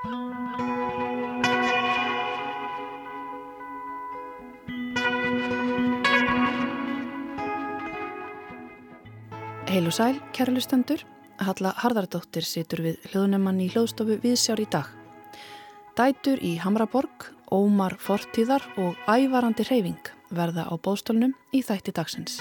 Heil 0.00 0.08
og 9.84 9.92
sæl, 9.92 10.16
kærlustendur. 10.32 11.04
Halla 11.40 11.74
Harðardóttir 11.76 12.48
situr 12.48 12.80
við 12.86 13.04
hljóðnumann 13.10 13.60
í 13.60 13.68
hljóðstofu 13.74 14.16
viðsjár 14.24 14.64
í 14.64 14.66
dag. 14.72 14.88
Dætur 16.00 16.40
í 16.40 16.54
Hamraborg, 16.64 17.28
Ómar 17.52 17.98
Fortíðar 18.00 18.64
og 18.80 18.96
Ævarandi 19.04 19.68
Hreyfing 19.68 20.14
verða 20.32 20.64
á 20.64 20.74
bóstólnum 20.80 21.36
í 21.52 21.60
þætti 21.60 21.92
dagsins. 21.92 22.40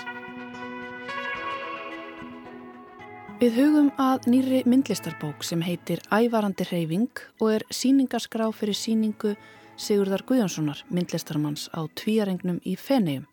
Við 3.39 3.53
hugum 3.55 3.85
að 3.95 4.25
nýri 4.27 4.57
myndlistarbók 4.67 5.45
sem 5.47 5.61
heitir 5.63 6.01
Ævarandi 6.11 6.65
Hreyfing 6.67 7.21
og 7.39 7.53
er 7.53 7.63
síningaskrá 7.71 8.49
fyrir 8.51 8.75
síningu 8.75 9.31
Sigurðar 9.79 10.25
Guðjónssonar, 10.27 10.81
myndlistarmanns 10.91 11.69
á 11.71 11.87
tvíarengnum 11.95 12.57
í 12.67 12.73
Fenegjum. 12.75 13.29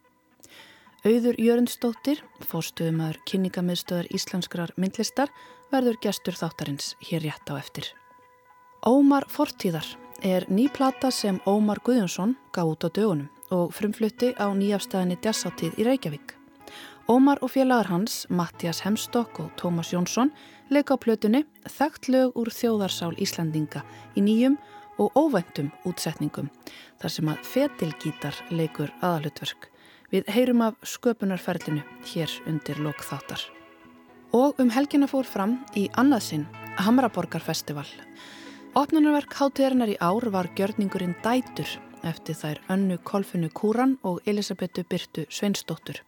Auður 1.02 1.40
Jörnsdóttir, 1.42 2.22
fórstuðumæður 2.38 3.18
kynningamiðstöðar 3.26 4.12
íslenskrar 4.14 4.76
myndlistar, 4.78 5.34
verður 5.74 5.98
gestur 6.06 6.38
þáttarins 6.38 6.94
hér 7.02 7.26
rétt 7.26 7.50
á 7.50 7.58
eftir. 7.58 7.90
Ómar 8.86 9.26
Fortíðar 9.26 9.90
er 10.22 10.46
ný 10.46 10.68
plata 10.70 11.10
sem 11.10 11.42
Ómar 11.50 11.82
Guðjónsson 11.82 12.38
gaf 12.54 12.76
út 12.76 12.86
á 12.86 12.94
dögunum 12.94 13.26
og 13.50 13.74
frumflutti 13.74 14.36
á 14.38 14.54
nýjafstæðinni 14.54 15.18
Djassáttíð 15.18 15.82
í 15.82 15.90
Reykjavík. 15.90 16.35
Ómar 17.06 17.38
og 17.38 17.52
félagar 17.54 17.86
hans, 17.86 18.24
Mattias 18.34 18.80
Hemstokk 18.82 19.38
og 19.38 19.50
Tómas 19.54 19.92
Jónsson, 19.94 20.32
leika 20.74 20.94
á 20.94 20.98
plötunni 20.98 21.44
Þekkt 21.62 22.08
lög 22.10 22.32
úr 22.34 22.48
þjóðarsál 22.50 23.14
Íslandinga 23.22 23.84
í 24.18 24.24
nýjum 24.26 24.56
og 24.98 25.14
óvæntum 25.14 25.68
útsetningum 25.86 26.48
þar 26.98 27.12
sem 27.14 27.30
að 27.30 27.44
fetilgítar 27.46 28.40
leikur 28.50 28.90
aðalutverk. 28.98 29.68
Við 30.10 30.32
heyrum 30.34 30.64
af 30.66 30.80
sköpunarferlinu 30.82 31.84
hér 32.10 32.34
undir 32.50 32.82
lokþáttar. 32.82 33.38
Og 34.34 34.58
um 34.58 34.74
helgina 34.74 35.06
fór 35.06 35.30
fram 35.30 35.60
í 35.78 35.86
annaðsinn 35.94 36.48
Hamraborgarfestival. 36.82 37.86
Opnunarverk 38.74 39.38
hátíðarinnar 39.38 39.94
í 39.94 40.00
ár 40.02 40.26
var 40.34 40.50
gjörningurinn 40.58 41.14
Dætur 41.22 41.70
eftir 42.02 42.34
þær 42.34 42.60
önnu 42.66 42.98
Kolfinu 42.98 43.54
Kúran 43.54 43.94
og 44.02 44.26
Elisabetu 44.26 44.82
Byrtu 44.82 45.30
Sveinsdóttur. 45.30 46.02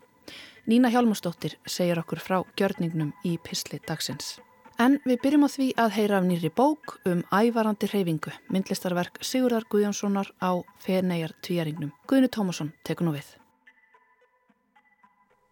Nína 0.69 0.91
Hjálmarsdóttir 0.92 1.55
segir 1.64 1.97
okkur 1.97 2.20
frá 2.20 2.34
gjörningnum 2.61 3.14
í 3.24 3.38
Pissli 3.41 3.78
dagsins. 3.88 4.34
En 4.77 4.98
við 5.08 5.22
byrjum 5.22 5.47
á 5.47 5.48
því 5.48 5.69
að 5.80 5.94
heyra 5.94 6.19
af 6.20 6.27
nýri 6.28 6.50
bók 6.52 6.98
um 7.08 7.22
ævarandi 7.33 7.88
hreyfingu, 7.88 8.34
myndlistarverk 8.52 9.16
Sigurðar 9.24 9.64
Guðjónssonar 9.72 10.28
á 10.44 10.61
Feneijar 10.84 11.33
tvíjaringnum. 11.41 11.94
Guðinu 12.05 12.28
Tómasson 12.28 12.74
tekur 12.84 13.08
nú 13.08 13.14
við. 13.16 13.30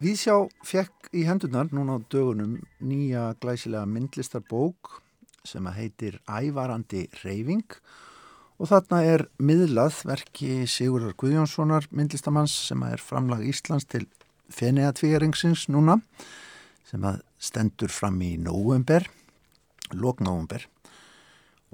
Víðsjá 0.04 0.36
fekk 0.68 1.08
í 1.16 1.24
hendunar 1.24 1.72
núna 1.72 1.96
á 1.96 1.98
dögunum 2.12 2.60
nýja 2.84 3.30
glæsilega 3.40 3.88
myndlistarbók 3.88 4.98
sem 5.48 5.64
að 5.64 5.80
heitir 5.80 6.20
Ævarandi 6.28 7.06
reyfing 7.22 7.80
og 8.60 8.68
þarna 8.68 9.00
er 9.16 9.26
miðlað 9.40 10.04
verki 10.12 10.68
Sigurðar 10.68 11.16
Guðjónssonar 11.16 11.88
myndlistamanns 11.88 12.60
sem 12.68 12.84
að 12.84 12.98
er 12.98 13.06
framlag 13.08 13.48
Íslands 13.48 13.88
til 13.88 14.04
Fenea 14.52 14.92
tvíjaringsins 14.96 15.66
núna 15.72 16.00
sem 16.86 17.02
að 17.02 17.22
stendur 17.42 17.90
fram 17.90 18.20
í 18.22 18.36
nóvember, 18.38 19.08
lóknóvember 19.94 20.68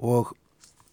og 0.01 0.33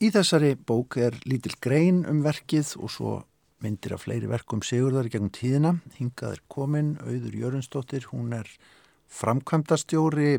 í 0.01 0.11
þessari 0.13 0.55
bók 0.57 0.99
er 1.01 1.17
lítil 1.29 1.57
grein 1.61 2.05
um 2.09 2.23
verkið 2.25 2.77
og 2.81 2.93
svo 2.93 3.17
myndir 3.61 3.95
af 3.97 4.07
fleiri 4.07 4.29
verkum 4.31 4.63
Sigurðar 4.65 5.09
í 5.09 5.13
gegnum 5.13 5.33
tíðina. 5.37 5.75
Hingað 5.99 6.39
er 6.39 6.45
komin, 6.49 6.95
Auður 7.05 7.35
Jörgunsdóttir, 7.37 8.07
hún 8.13 8.33
er 8.37 8.49
framkvæmdastjóri 9.21 10.39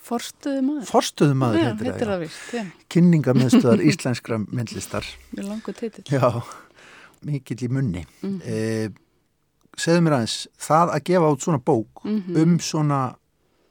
Forstuðumadur. 0.00 0.86
Forstuðumadur 0.88 1.60
heitir 1.60 1.90
það, 1.90 2.06
það 2.08 2.22
vist. 2.22 2.74
Kynningamöðstöðar 2.94 3.82
íslenskra 3.90 4.38
myndlistar. 4.40 5.06
Mjög 5.34 5.50
langu 5.50 5.74
titill. 5.76 6.04
Já, 6.08 6.40
mikill 7.28 7.66
í 7.66 7.68
munni. 7.68 8.06
Mm 8.22 8.38
-hmm. 8.38 8.94
Segðu 9.78 10.04
mér 10.06 10.18
aðeins, 10.18 10.48
það 10.58 10.94
að 10.94 11.04
gefa 11.10 11.30
át 11.30 11.46
svona 11.46 11.64
bók 11.64 12.04
mm 12.04 12.22
-hmm. 12.22 12.42
um 12.42 12.58
svona 12.60 13.00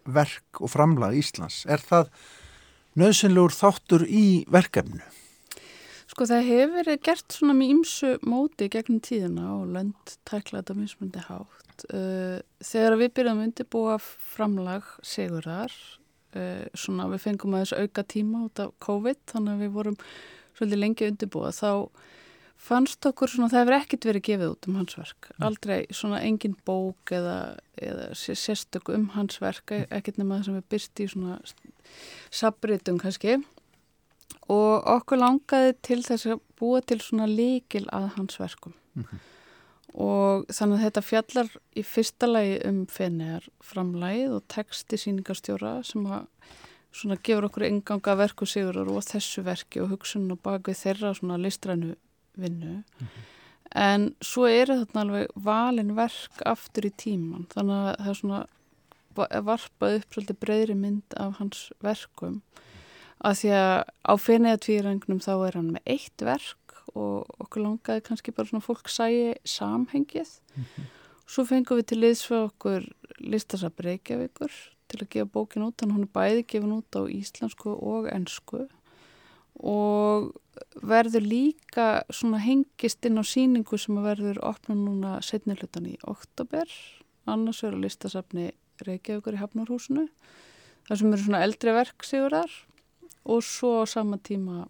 verk 0.06 0.62
og 0.62 0.70
framlag 0.70 1.16
Íslands, 1.18 1.66
er 1.66 1.78
það 1.78 2.10
nöðsynlegur 3.00 3.54
þáttur 3.54 4.06
í 4.08 4.46
verkefnu? 4.52 5.02
Sko 6.10 6.26
það 6.26 6.48
hefur 6.48 6.74
verið 6.74 7.02
gert 7.06 7.36
svona 7.36 7.54
mjög 7.54 7.72
ymsu 7.76 8.12
móti 8.26 8.68
gegnum 8.74 9.00
tíðina 9.00 9.46
og 9.60 9.68
lönd 9.76 10.16
tækla 10.26 10.64
þetta 10.64 10.76
mismundi 10.76 11.22
hátt. 11.28 11.86
Uh, 11.94 12.42
þegar 12.66 12.98
við 13.00 13.14
byrjum 13.14 13.38
að 13.40 13.46
undirbúa 13.46 13.98
framlag 14.02 14.84
segurar, 15.06 15.76
uh, 16.36 16.66
svona 16.74 17.06
við 17.14 17.24
fengum 17.28 17.54
að 17.54 17.64
þessu 17.64 17.84
auka 17.86 18.04
tíma 18.04 18.44
út 18.48 18.60
af 18.60 18.74
COVID, 18.80 19.22
þannig 19.32 19.54
að 19.54 19.64
við 19.64 19.76
vorum 19.78 20.00
svolítið 20.58 20.82
lengi 20.84 21.12
undirbúa, 21.14 21.54
þá 21.56 21.72
fannst 22.60 23.06
okkur 23.08 23.32
svona, 23.32 23.50
það 23.52 23.62
hefur 23.64 23.78
ekkert 23.78 24.08
verið 24.10 24.26
gefið 24.28 24.50
út 24.54 24.68
um 24.68 24.80
hans 24.82 24.98
verk. 25.00 25.30
Aldrei 25.40 25.78
svona 25.96 26.20
engin 26.28 26.58
bók 26.68 27.14
eða, 27.16 27.38
eða 27.80 28.10
sérstök 28.18 28.92
um 28.94 29.08
hans 29.16 29.40
verk, 29.42 29.72
ekkert 29.88 30.20
nema 30.20 30.40
það 30.40 30.50
sem 30.50 30.60
er 30.60 30.68
byrst 30.74 31.04
í 31.04 31.08
svona 31.14 31.40
sabritum 32.30 33.00
kannski 33.02 33.40
og 34.50 34.86
okkur 34.90 35.22
langaði 35.22 35.76
til 35.86 36.00
þess 36.06 36.30
að 36.30 36.42
búa 36.60 36.82
til 36.86 37.00
svona 37.04 37.28
líkil 37.30 37.86
að 37.94 38.10
hans 38.18 38.40
verkum 38.42 38.74
mm 38.94 39.04
-hmm. 39.04 39.20
og 39.94 40.46
þannig 40.50 40.78
að 40.78 40.84
þetta 40.86 41.02
fjallar 41.02 41.50
í 41.76 41.84
fyrsta 41.84 42.28
lagi 42.28 42.60
um 42.66 42.86
fenniðar 42.86 43.50
framlægið 43.62 44.36
og 44.36 44.48
texti 44.48 44.98
síningarstjóra 44.98 45.84
sem 45.84 46.06
að 46.06 46.26
svona 46.92 47.18
gefur 47.24 47.46
okkur 47.46 47.64
enganga 47.64 48.16
verku 48.16 48.46
sigur 48.46 48.78
og 48.78 49.04
þessu 49.04 49.44
verki 49.44 49.82
og 49.82 49.90
hugsun 49.90 50.32
og 50.32 50.42
bak 50.42 50.68
við 50.68 50.78
þeirra 50.84 51.14
svona 51.14 51.38
listrænu 51.38 51.96
vinnu. 52.44 52.76
Mm 52.76 52.84
-hmm. 53.08 53.28
en 53.76 54.16
svo 54.22 54.48
eru 54.48 54.80
þarna 54.80 55.02
alveg 55.02 55.28
valin 55.36 55.96
verk 55.96 56.42
aftur 56.46 56.86
í 56.86 56.92
tíman 56.98 57.46
þannig 57.54 57.76
að 57.76 57.96
það 58.00 58.10
er 58.10 58.20
svona 58.22 58.46
varpað 59.16 59.96
upp 60.00 60.14
svolítið 60.14 60.40
breyðri 60.40 60.76
mynd 60.76 61.16
af 61.18 61.38
hans 61.40 61.72
verkum. 61.84 62.42
Að 63.20 63.36
því 63.42 63.50
að 63.50 63.84
á 63.84 64.14
fenniðatvírangnum 64.16 65.20
þá 65.20 65.34
er 65.48 65.58
hann 65.60 65.72
með 65.76 65.82
eitt 65.86 66.24
verk 66.24 66.58
og 66.96 67.28
okkur 67.44 67.66
langaði 67.66 68.06
kannski 68.08 68.34
bara 68.36 68.48
svona 68.48 68.64
fólk 68.64 68.90
sæi 68.90 69.36
samhengið. 69.44 70.40
Mm 70.56 70.64
-hmm. 70.64 70.86
svo 71.28 71.46
fengum 71.46 71.78
við 71.78 71.86
til 71.86 72.00
liðs 72.00 72.26
fyrir 72.26 72.50
okkur 72.50 72.86
listasab 73.20 73.80
Reykjavíkur 73.80 74.52
til 74.88 75.00
að 75.02 75.10
gefa 75.10 75.30
bókin 75.34 75.64
út, 75.64 75.78
þannig 75.78 75.94
að 75.94 75.98
hún 75.98 76.08
er 76.08 76.16
bæði 76.18 76.44
gefin 76.48 76.78
út 76.78 76.96
á 76.98 77.02
íslensku 77.06 77.70
og 77.70 78.10
ennsku 78.10 78.68
og 79.60 80.32
verður 80.84 81.26
líka 81.26 81.88
svona 82.14 82.40
hengist 82.44 83.06
inn 83.08 83.20
á 83.20 83.24
síningu 83.28 83.80
sem 83.80 84.00
verður 84.04 84.40
opna 84.46 84.76
núna 84.78 85.18
setnilutan 85.26 85.90
í 85.90 85.98
oktober 86.08 86.70
annars 87.30 87.64
verður 87.66 87.86
listasabni 87.86 88.50
Reykjavíkur 88.86 89.36
í 89.36 89.42
Hafnarhúsinu 89.42 90.08
þar 90.88 91.02
sem 91.02 91.14
eru 91.14 91.24
svona 91.26 91.44
eldri 91.46 91.76
verk 91.76 92.08
sigurar 92.08 92.52
og 93.30 93.44
svo 93.46 93.84
á 93.84 93.86
sama 93.90 94.18
tíma 94.18 94.64
uh, 94.64 94.70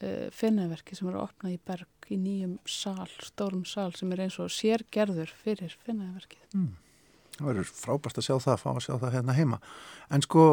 eh, 0.00 0.28
finnaverki 0.34 0.96
sem 0.96 1.10
eru 1.10 1.22
opnað 1.22 1.56
í 1.56 1.60
berg 1.68 2.12
í 2.12 2.16
nýjum 2.16 2.56
sál, 2.64 3.08
stórum 3.24 3.64
sál 3.68 3.92
sem 3.96 4.12
er 4.14 4.24
eins 4.24 4.38
og 4.40 4.52
sérgerður 4.52 5.32
fyrir 5.42 5.74
finnaverkið. 5.84 6.44
Mm. 6.56 6.70
Það 7.38 7.50
verður 7.50 7.68
frábært 7.70 8.18
að 8.18 8.26
sjá 8.26 8.34
það, 8.34 8.52
að 8.54 8.62
fá 8.62 8.70
að 8.72 8.80
sjá 8.86 8.94
það 8.94 9.14
hérna 9.14 9.36
heima. 9.36 9.58
En 10.10 10.24
sko, 10.24 10.46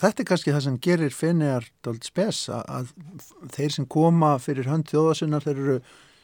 þetta 0.00 0.22
er 0.22 0.28
kannski 0.28 0.54
það 0.54 0.64
sem 0.66 0.78
gerir 0.86 1.14
finniðar 1.14 1.68
dold 1.86 2.06
spes 2.06 2.48
að, 2.52 2.64
að 2.68 3.52
þeir 3.56 3.76
sem 3.76 3.86
koma 3.86 4.34
fyrir 4.42 4.70
hönd 4.70 4.88
þjóðasinnar, 4.90 5.46
þeir 5.46 5.62
eru 5.64 5.78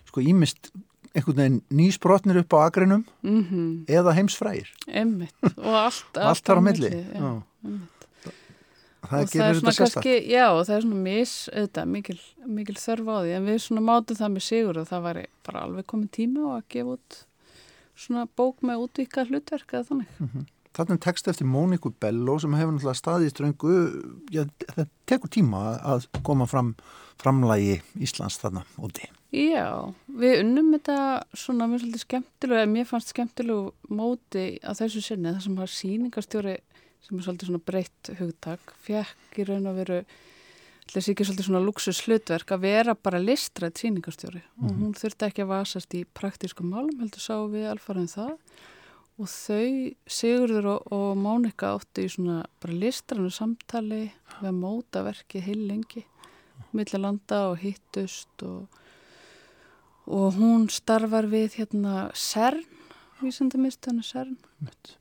sko 0.09 0.25
ímist 0.25 0.73
einhvern 1.11 1.41
veginn 1.41 1.63
nýsbrotnir 1.75 2.43
upp 2.43 2.55
á 2.55 2.59
agrinum 2.69 3.07
mm 3.23 3.41
-hmm. 3.45 3.71
eða 3.91 4.15
heimsfrægir. 4.15 4.69
Emmitt 4.87 5.35
og 5.67 5.75
allt, 5.75 6.05
allt, 6.15 6.27
allt 6.27 6.45
þar 6.47 6.61
á 6.61 6.63
milli. 6.63 6.91
Já, 6.91 7.31
það 9.09 9.25
og 9.25 9.33
gerir 9.33 9.59
þetta 9.59 9.75
sérstaklega 9.75 10.21
já 10.29 10.47
og 10.51 10.63
það 10.67 10.77
er 10.77 10.85
svona 10.85 11.03
mis 11.07 11.35
auðvitað, 11.55 11.91
mikil, 11.95 12.19
mikil 12.59 12.77
þörf 12.79 13.11
á 13.11 13.17
því 13.19 13.35
en 13.37 13.49
við 13.49 13.59
svona 13.65 13.85
mátum 13.87 14.21
það 14.21 14.33
með 14.35 14.47
sigur 14.47 14.81
og 14.81 14.89
það 14.91 15.05
væri 15.09 15.27
bara 15.47 15.65
alveg 15.67 15.87
komið 15.93 16.11
tíma 16.19 16.47
og 16.47 16.55
að 16.59 16.65
gefa 16.75 16.97
út 16.97 17.21
svona 18.01 18.27
bók 18.37 18.63
með 18.67 18.85
útvíka 18.87 19.27
hlutverk 19.29 19.75
eða 19.75 19.89
þannig 19.91 20.11
mm 20.19 20.29
-hmm. 20.29 20.45
Þannig 20.77 20.95
er 20.95 21.03
text 21.03 21.27
eftir 21.29 21.49
Móniku 21.51 21.91
Bello 22.01 22.37
sem 22.39 22.53
hefur 22.55 22.77
náttúrulega 22.77 23.01
staðið 23.01 23.27
í 23.27 23.33
ströngu 23.33 23.73
já, 24.31 24.45
það 24.71 24.87
tekur 25.11 25.33
tíma 25.35 25.63
að 25.83 26.07
koma 26.27 26.47
fram 26.47 26.75
framlægi 27.21 27.81
Íslands 28.01 28.39
þarna 28.41 28.63
úti. 28.79 29.09
Já, 29.35 29.67
við 30.09 30.41
unnum 30.45 30.73
þetta 30.75 30.97
svona 31.39 31.67
mjög 31.71 31.85
svolítið 31.85 32.05
skemmtilega, 32.05 32.71
mér 32.71 32.87
fannst 32.89 33.13
skemmtilegu 33.13 33.73
móti 33.95 34.47
að 34.63 34.81
þessu 34.85 35.03
sinni 35.05 35.35
þar 35.35 35.45
sem 35.45 35.59
var 35.61 35.71
síningarstjóri 35.75 36.57
sem 37.07 37.19
er 37.19 37.27
svolítið 37.27 37.51
svona 37.51 37.63
breytt 37.71 38.11
hugtak, 38.19 38.75
fekk 38.87 39.39
í 39.43 39.47
raun 39.51 39.69
að 39.71 39.79
veru 39.83 40.01
þessi 40.91 41.13
ekki 41.15 41.27
svolítið 41.29 41.47
svona 41.51 41.63
luxus 41.67 42.01
hlutverk 42.07 42.51
að 42.57 42.65
vera 42.67 42.95
bara 42.99 43.21
listrætt 43.23 43.79
síningastjóri 43.79 44.43
og 44.63 44.71
Mhm. 44.71 44.81
hún 44.83 44.95
þurfti 44.99 45.27
ekki 45.29 45.43
að 45.45 45.53
vasast 45.55 45.95
í 45.95 46.05
praktískum 46.15 46.71
málum, 46.71 46.99
heldur 46.99 47.23
sá 47.23 47.35
við 47.47 47.71
alfarið 47.75 48.11
það 48.17 48.37
og 49.21 49.29
þau 49.29 49.93
Sigurður 50.09 50.69
og, 50.75 50.93
og 50.97 51.09
Mónika 51.21 51.75
áttu 51.77 52.07
í 52.07 52.11
svona 52.13 52.41
bara 52.63 52.77
listrannu 52.81 53.31
samtali 53.35 54.03
við 54.39 54.49
að 54.49 54.59
móta 54.59 55.05
verkið 55.05 55.47
heil 55.49 55.61
lengi. 55.69 56.05
Millir 56.77 57.03
landa 57.03 57.43
og 57.51 57.61
hittust 57.61 58.45
og, 58.47 58.69
og 60.07 60.39
hún 60.39 60.69
starfar 60.73 61.29
við 61.31 61.61
hérna 61.61 62.09
CERN 62.15 62.65
vísendamistöðinu 63.21 64.07
CERN. 64.07 64.39
Mitt. 64.65 64.97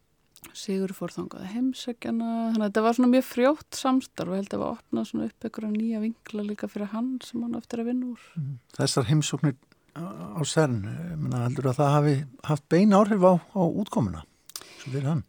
Sigur 0.55 0.91
fór 0.95 1.11
þangað 1.13 1.43
að 1.43 1.51
heimsækjana 1.53 2.27
þannig 2.29 2.61
að 2.63 2.69
þetta 2.69 2.83
var 2.85 2.95
svona 2.97 3.11
mjög 3.11 3.25
frjótt 3.27 3.77
samstarf 3.79 4.31
og 4.31 4.37
held 4.39 4.47
að 4.47 4.53
það 4.53 4.61
var 4.63 4.77
opnað 4.77 5.09
svona 5.09 5.27
upp 5.27 5.47
einhverja 5.47 5.71
nýja 5.73 6.03
vinkla 6.03 6.45
líka 6.47 6.69
fyrir 6.71 6.91
hann 6.93 7.09
sem 7.23 7.43
hann 7.43 7.57
eftir 7.59 7.83
að 7.83 7.89
vinna 7.91 8.13
úr. 8.13 8.23
Þessar 8.77 9.07
heimsóknir 9.11 9.57
á 9.95 10.41
menna, 10.69 11.45
heldur 11.45 11.69
að 11.71 11.79
það 11.79 11.93
hafi 11.95 12.15
haft 12.49 12.65
bein 12.71 12.95
áhrif 12.95 13.23
á, 13.25 13.33
á 13.37 13.61
útkomuna 13.65 14.23
svo 14.79 14.93
fyrir 14.93 15.07
hann. 15.09 15.23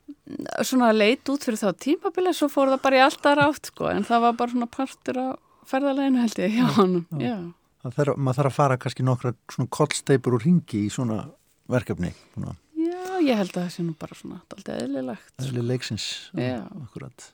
svona 0.63 0.93
leit 0.95 1.29
út 1.33 1.45
fyrir 1.45 1.61
þá 1.61 1.71
tímabili 1.87 2.35
svo 2.37 2.51
fór 2.53 2.73
það 2.75 2.85
bara 2.85 3.01
í 3.01 3.05
alltaf 3.05 3.39
rátt 3.39 3.71
sko 3.73 3.91
en 3.91 4.07
það 4.07 4.27
var 4.27 4.39
bara 4.39 4.55
svona 4.55 4.71
partur 4.71 5.21
á 5.21 5.29
ferðaleginu 5.71 6.23
held 6.23 6.43
ég 6.45 6.57
hjá 6.57 6.67
hann 6.79 6.97
já. 7.19 7.37
Það 7.81 7.95
þarf, 7.97 8.17
maður 8.17 8.41
þarf 8.41 8.51
að 8.51 8.59
fara 8.59 8.81
kannski 8.81 9.07
nokkra 9.07 9.35
svona 9.49 9.73
kollsteipur 9.73 10.37
og 10.37 10.45
ringi 10.45 10.85
í 10.87 10.91
svona 10.93 11.23
verkefni, 11.71 12.13
svona 12.35 12.55
já, 12.77 13.03
ég 13.25 13.41
held 13.41 13.55
að 13.55 13.63
það 13.63 13.75
sé 13.75 13.85
nú 13.87 13.97
bara 13.99 14.19
svona 14.19 14.41
alltaf 14.45 14.77
eðlilegt 14.77 15.45
eðli 15.45 15.67
leiksins. 15.73 16.07
Já. 16.37 16.63
Akkurat. 16.85 17.31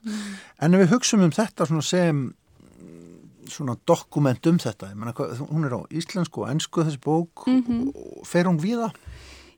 En 0.63 0.77
ef 0.77 0.85
við 0.85 0.93
hugsum 0.95 1.25
um 1.27 1.35
þetta 1.35 1.69
svona 1.69 1.87
sem 1.87 2.27
svona 3.53 3.77
dokument 3.87 4.47
um 4.51 4.59
þetta, 4.59 4.95
menna, 4.95 5.13
hún 5.15 5.65
er 5.69 5.75
á 5.77 5.81
íslensku 5.91 6.43
og 6.45 6.51
ennsku 6.53 6.85
þessi 6.87 7.01
bók 7.03 7.47
Mhm. 7.47 7.93
og 7.95 8.27
fer 8.27 8.45
hún 8.45 8.59
viða? 8.61 8.93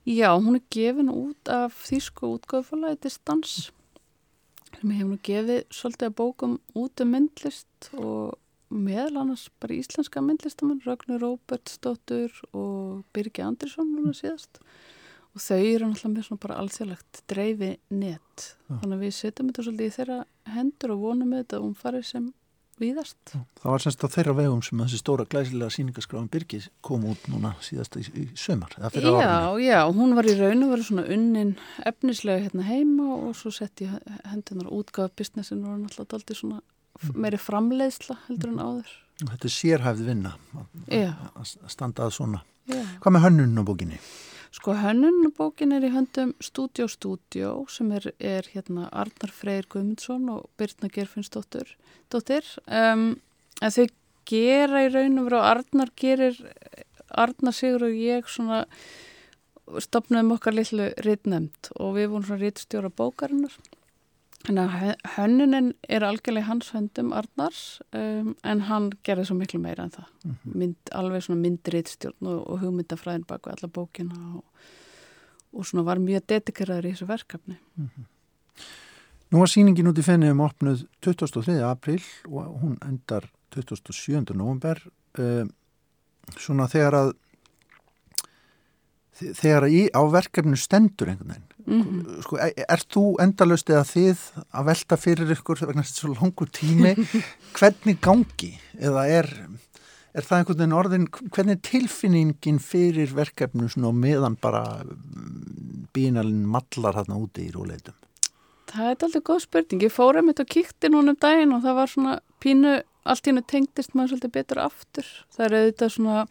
Já, 0.07 0.31
hún 0.41 0.57
er 0.57 0.63
gefin 0.71 1.11
út 1.13 1.49
af 1.49 1.75
þýsku 1.89 2.39
útgáðfélagi 2.39 3.01
Distans 3.03 3.71
sem 4.81 4.91
hefur 4.91 5.11
nú 5.11 5.19
gefið 5.23 5.65
svolítið 5.71 6.07
að 6.09 6.15
bókum 6.21 6.59
út 6.77 7.01
um 7.01 7.11
myndlist 7.13 7.91
og 7.95 8.39
meðal 8.71 9.17
annars 9.23 9.49
bara 9.61 9.75
íslenska 9.75 10.21
myndlistamann 10.21 10.81
Ragnar 10.85 11.21
Róbertsdóttur 11.21 12.31
og 12.53 13.05
Birgi 13.13 13.43
Andrisson 13.43 13.89
núna 13.97 14.13
síðast 14.17 14.61
og 15.35 15.41
þau 15.41 15.61
eru 15.61 15.89
náttúrulega 15.89 16.15
með 16.17 16.27
svona 16.29 16.41
bara 16.41 16.59
alþjóðlegt 16.63 17.23
dreifi 17.29 17.71
net 17.91 18.45
Já. 18.69 18.79
þannig 18.81 18.97
að 18.99 19.05
við 19.07 19.15
setjum 19.19 19.49
þetta 19.51 19.65
svolítið 19.67 19.89
í 19.89 19.97
þeirra 19.97 20.19
hendur 20.55 20.91
og 20.95 21.01
vonum 21.07 21.31
þetta 21.37 21.57
að 21.59 21.65
hún 21.67 21.77
farið 21.77 22.05
sem 22.05 22.29
víðast 22.81 23.33
Það 23.61 23.71
var 23.73 23.83
semst 23.85 24.05
á 24.05 24.09
þeirra 24.15 24.35
vegum 24.39 24.63
sem 24.63 24.79
þessi 24.83 25.01
stóra 25.01 25.25
glæsilega 25.29 25.71
síningaskráfum 25.75 26.29
Birgis 26.33 26.69
kom 26.83 27.05
út 27.11 27.27
núna 27.33 27.55
síðast 27.65 27.97
í, 28.01 28.29
sömar, 28.39 28.73
fyrir 28.93 29.09
árinu. 29.11 29.23
Já, 29.23 29.59
já, 29.67 29.81
hún 29.93 30.15
var 30.19 30.25
í 30.31 30.35
raun 30.39 30.63
og 30.67 30.73
verið 30.75 30.89
svona 30.91 31.07
unnin 31.17 31.55
efnislega 31.91 32.45
hérna 32.47 32.67
heima 32.69 33.09
og 33.17 33.35
svo 33.39 33.51
sett 33.55 33.83
í 33.85 33.89
hendunar 34.31 34.71
útgáða 34.71 35.11
businessin 35.19 35.65
og 35.67 35.79
náttúrulega 35.83 36.13
daldi 36.15 36.39
svona 36.39 36.61
f- 36.99 37.15
meiri 37.15 37.39
framleiðsla 37.43 38.17
heldur 38.29 38.55
en 38.55 38.63
áður. 38.63 38.95
Þetta 39.19 39.49
er 39.51 39.55
sérhæfð 39.59 40.05
vinna 40.07 40.37
að- 40.55 40.95
Já. 40.95 41.13
standa 41.67 42.07
að 42.07 42.15
svona. 42.21 42.43
Já. 42.69 42.83
Hvað 43.01 43.15
með 43.17 43.25
hönnun 43.27 43.59
á 43.59 43.63
bókinni? 43.67 43.99
Sko 44.55 44.73
hönnunbókin 44.81 45.75
er 45.77 45.85
í 45.85 45.93
höndum 45.93 46.33
Studio 46.41 46.89
Studio 46.89 47.53
sem 47.69 47.91
er, 47.93 48.11
er 48.19 48.49
hérna 48.55 48.89
Arnar 48.89 49.33
Freyr 49.35 49.69
Guðmundsson 49.69 50.29
og 50.33 50.49
Birna 50.57 50.89
Gerfinnsdóttir. 50.93 51.75
Dóttir. 52.13 52.47
Um, 52.67 53.19
en 53.61 53.75
þau 53.75 53.87
gera 54.29 54.85
í 54.87 54.93
raun 54.93 55.21
og 55.21 55.29
veru 55.29 55.41
og 55.41 55.49
Arnar 55.51 55.93
gerir, 55.97 56.41
Arnar 57.09 57.57
Sigur 57.57 57.89
og 57.89 57.97
ég 57.97 58.29
svona 58.29 58.65
stopnaðum 59.85 60.37
okkar 60.39 60.57
litlu 60.57 60.89
rittnemnd 61.05 61.73
og 61.77 61.99
við 61.99 62.13
vorum 62.13 62.27
svona 62.29 62.45
rittstjóra 62.47 62.93
bókarinnar. 62.93 63.53
Þannig 64.47 64.63
að 64.63 64.75
hö- 64.81 65.15
hönnunin 65.17 65.71
er 65.91 66.05
algjörlega 66.07 66.47
hans 66.47 66.69
höndum 66.73 67.09
Arnars 67.13 67.81
um, 67.93 68.35
en 68.47 68.61
hann 68.69 68.91
gerði 69.05 69.25
svo 69.29 69.35
miklu 69.37 69.59
meira 69.61 69.83
en 69.89 69.91
það. 69.97 70.13
Mynd, 70.55 70.77
alveg 70.95 71.25
svona 71.27 71.41
myndriðstjórn 71.43 72.29
og, 72.31 72.45
og 72.47 72.61
hugmyndafræðin 72.63 73.27
baku 73.29 73.51
alla 73.51 73.69
bókina 73.75 74.15
og, 74.39 74.45
og 75.59 75.67
svona 75.67 75.85
var 75.89 75.99
mjög 75.99 76.29
dedikeraður 76.31 76.87
í 76.87 76.95
þessu 76.95 77.09
verkefni. 77.11 77.59
Nú 79.29 79.43
var 79.43 79.51
síningin 79.53 79.91
út 79.91 79.99
í 80.01 80.07
fenniðum 80.07 80.41
opnuð 80.47 80.87
23. 81.05 81.59
apríl 81.69 82.01
og 82.31 82.55
hún 82.63 82.79
endar 82.87 83.27
27. 83.59 84.23
november. 84.39 84.81
Um, 85.19 85.51
svona 86.39 86.69
þegar 86.71 86.95
að 87.03 87.11
þe- 89.19 89.35
þegar 89.35 89.67
að 89.67 89.75
í, 89.77 89.83
á 89.93 90.01
verkefnu 90.15 90.57
stendur 90.61 91.11
einhvern 91.13 91.35
veginn. 91.35 91.48
Mm 91.69 92.23
Sko, 92.25 92.39
er, 92.43 92.53
er 92.65 92.83
þú 92.95 93.05
endalust 93.23 93.71
eða 93.71 93.85
þið 93.87 94.25
að 94.57 94.69
velta 94.71 94.99
fyrir 95.01 95.33
ykkur 95.37 95.63
vegna 95.69 95.85
að 95.85 95.93
svo 95.93 96.15
langur 96.15 96.51
tími 96.51 96.95
hvernig 97.59 98.01
gangi 98.05 98.55
eða 98.81 99.05
er, 99.21 99.29
er 100.17 100.27
það 100.27 100.39
einhvern 100.39 100.61
veginn 100.63 100.79
orðin 100.81 101.07
hvernig 101.13 101.59
er 101.59 101.65
tilfinningin 101.69 102.61
fyrir 102.63 103.15
verkefnu 103.15 103.69
svona 103.69 103.93
og 103.93 104.01
meðan 104.01 104.39
bara 104.41 104.65
bínalinn 105.95 106.47
mallar 106.49 106.99
þarna 106.99 107.21
úti 107.21 107.47
í 107.47 107.55
róleitum 107.55 107.97
Það 108.69 108.91
er 108.91 109.05
aldrei 109.07 109.25
góð 109.25 109.45
spurning. 109.47 109.85
Ég 109.87 109.93
fór 109.95 110.19
einmitt 110.21 110.43
og 110.43 110.49
kíkti 110.53 110.91
núna 110.93 111.15
um 111.15 111.21
daginn 111.21 111.55
og 111.57 111.63
það 111.65 111.79
var 111.79 111.93
svona 111.93 112.17
pínu, 112.43 112.75
allt 113.09 113.25
í 113.25 113.33
hennu 113.33 113.45
tengdist 113.49 113.95
maður 113.97 114.13
svolítið 114.13 114.35
betur 114.35 114.61
aftur. 114.65 115.09
Það 115.35 115.47
er 115.47 115.57
auðvitað 115.59 115.95
svona, 115.95 116.25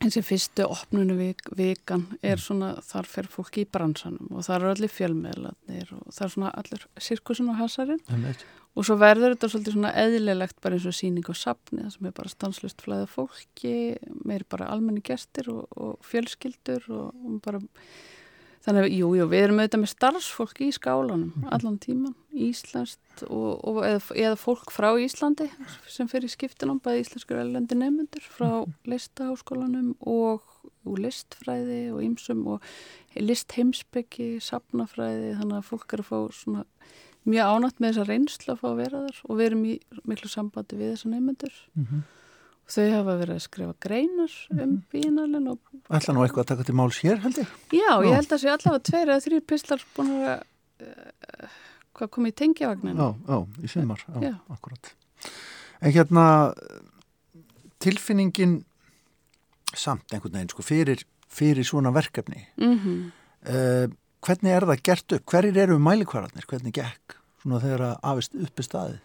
þessi 0.00 0.22
fyrstu 0.24 0.64
opnunu 0.64 1.16
vik, 1.18 1.42
vikan 1.58 2.06
er 2.24 2.40
svona, 2.40 2.72
þar 2.86 3.08
fer 3.10 3.28
fólk 3.30 3.58
í 3.60 3.66
bransanum 3.68 4.30
og 4.32 4.46
þar 4.46 4.62
eru 4.62 4.70
allir 4.74 4.92
fjölmiðlarnir 4.94 5.92
og 5.96 6.06
það 6.08 6.24
er 6.26 6.32
svona 6.34 6.52
allir 6.62 6.86
sirkusin 7.08 7.50
og 7.52 7.60
hasarinn. 7.60 8.00
Og 8.78 8.86
svo 8.86 8.94
verður 9.00 9.34
þetta 9.34 9.50
svolítið 9.50 9.76
svona 9.76 9.92
eðlilegt 9.98 10.60
bara 10.62 10.78
eins 10.78 10.86
og 10.86 10.94
síning 10.96 11.26
og 11.28 11.36
safni 11.36 11.82
það 11.82 11.92
sem 11.96 12.08
er 12.08 12.14
bara 12.16 12.32
stanslust 12.32 12.84
flæða 12.84 13.08
fólki, 13.10 13.74
meir 14.24 14.46
bara 14.48 14.70
almenni 14.72 15.02
gestir 15.04 15.50
og, 15.52 15.66
og 15.76 15.98
fjölskyldur 16.06 16.86
og, 16.88 17.10
og 17.10 17.40
bara 17.44 17.60
þannig 18.64 18.86
að 18.86 18.94
jú, 18.94 19.10
jú, 19.16 19.26
við 19.30 19.44
erum 19.44 19.60
auðvitað 19.60 19.82
með 19.82 19.92
starfsfólki 19.94 20.68
í 20.68 20.74
skálanum 20.76 21.46
allan 21.54 21.78
tíman, 21.80 22.14
íslenskt 22.30 23.24
og, 23.26 23.60
og 23.64 23.80
eða, 23.88 24.02
eða 24.14 24.38
fólk 24.40 24.72
frá 24.74 24.90
Íslandi 25.00 25.48
sem 25.88 26.10
í 26.10 26.30
skiptinum, 26.30 26.80
bæði 26.84 27.06
íslenskur 27.06 27.40
elendi 27.40 27.78
nefnundur 27.78 28.26
frá 28.36 28.50
listaháskólanum 28.88 29.94
og 30.00 30.44
úr 30.88 31.02
listfræði 31.04 31.82
og 31.94 32.04
ýmsum 32.04 32.44
og 32.54 32.64
list 33.20 33.52
heimsbyggi, 33.56 34.38
sapnafræði, 34.44 35.34
þannig 35.40 35.60
að 35.60 35.68
fólk 35.68 35.96
er 35.96 36.04
að 36.04 36.10
fá 36.10 36.18
svona 36.36 36.64
mjög 37.28 37.52
ánætt 37.52 37.80
með 37.80 37.92
þessa 37.92 38.06
reynslu 38.08 38.54
að 38.54 38.62
fá 38.62 38.68
að 38.70 38.80
vera 38.80 39.02
þar 39.04 39.20
og 39.26 39.36
við 39.36 39.46
erum 39.50 39.66
í 39.68 39.74
miklu 40.08 40.30
sambandi 40.32 40.78
við 40.78 40.94
þessa 40.94 41.10
nefnendur 41.12 41.56
mm 41.74 41.84
-hmm. 41.84 42.02
Þau 42.70 42.84
hafa 42.94 43.16
verið 43.20 43.34
að 43.36 43.42
skrifa 43.46 43.74
greinar 43.82 44.34
um 44.56 44.76
bínalinn 44.92 45.48
og 45.52 45.58
ætla 45.98 46.14
nú 46.14 46.22
eitthvað 46.24 46.44
að 46.44 46.50
taka 46.52 46.66
til 46.68 46.76
máls 46.78 47.00
hér 47.04 47.20
held 47.24 47.40
ég. 47.42 47.50
Já, 47.74 47.88
Já. 47.90 48.04
ég 48.06 48.14
held 48.18 48.34
að 48.36 48.42
sé 48.44 48.52
allavega 48.52 48.84
tveir 48.90 49.10
eða 49.10 49.24
þrýr 49.26 49.44
pistlar 49.52 49.84
búin 49.96 50.12
að 50.16 50.30
uh, 50.86 51.54
hvað 51.98 52.12
kom 52.16 52.28
í 52.30 52.34
tengjavagninu 52.40 52.96
já, 52.96 53.08
já, 53.28 53.38
í 53.66 53.72
sumar, 53.74 54.04
já, 54.06 54.20
Já. 54.30 54.34
akkurat. 54.54 54.92
En 55.80 55.92
hérna 55.96 56.26
tilfinningin 57.80 58.58
samt 59.76 60.12
einhvern 60.12 60.34
veginn 60.38 60.52
sko 60.52 60.64
fyrir, 60.66 61.04
fyrir 61.30 61.66
svona 61.66 61.92
verkefni 61.94 62.44
mm 62.60 63.10
uh, 63.46 63.86
hvernig 64.20 64.52
er 64.52 64.66
það 64.68 64.82
gert 64.84 65.12
upp? 65.16 65.22
Hverjir 65.32 65.56
eru 65.62 65.78
mælikvararnir, 65.80 66.44
hvernig 66.44 66.74
gekk 66.76 67.14
svona 67.40 67.60
þegar 67.62 67.84
að 67.86 67.94
afist 68.10 68.34
uppi 68.36 68.64
staðið 68.66 68.98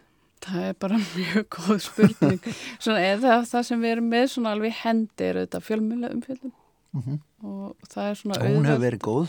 Það 0.46 0.66
er 0.70 0.76
bara 0.80 0.98
mjög 1.16 1.46
góð 1.56 1.80
spurning. 1.88 2.40
Svona 2.80 3.00
eða 3.02 3.40
það 3.50 3.64
sem 3.70 3.82
við 3.82 3.92
erum 3.96 4.10
með 4.14 4.28
svona 4.34 4.52
alveg 4.56 4.74
hendi 4.84 5.24
er 5.30 5.40
auðvitað 5.42 5.66
fjölmjöla 5.70 6.12
umfjöldum 6.16 6.52
mm 6.94 7.02
-hmm. 7.02 7.20
og 7.44 7.90
það 7.90 8.10
er 8.12 8.16
svona 8.22 8.40
og 8.42 8.48
hún 8.56 8.66
hefur 8.70 8.86
verið 8.86 9.00
góð 9.10 9.28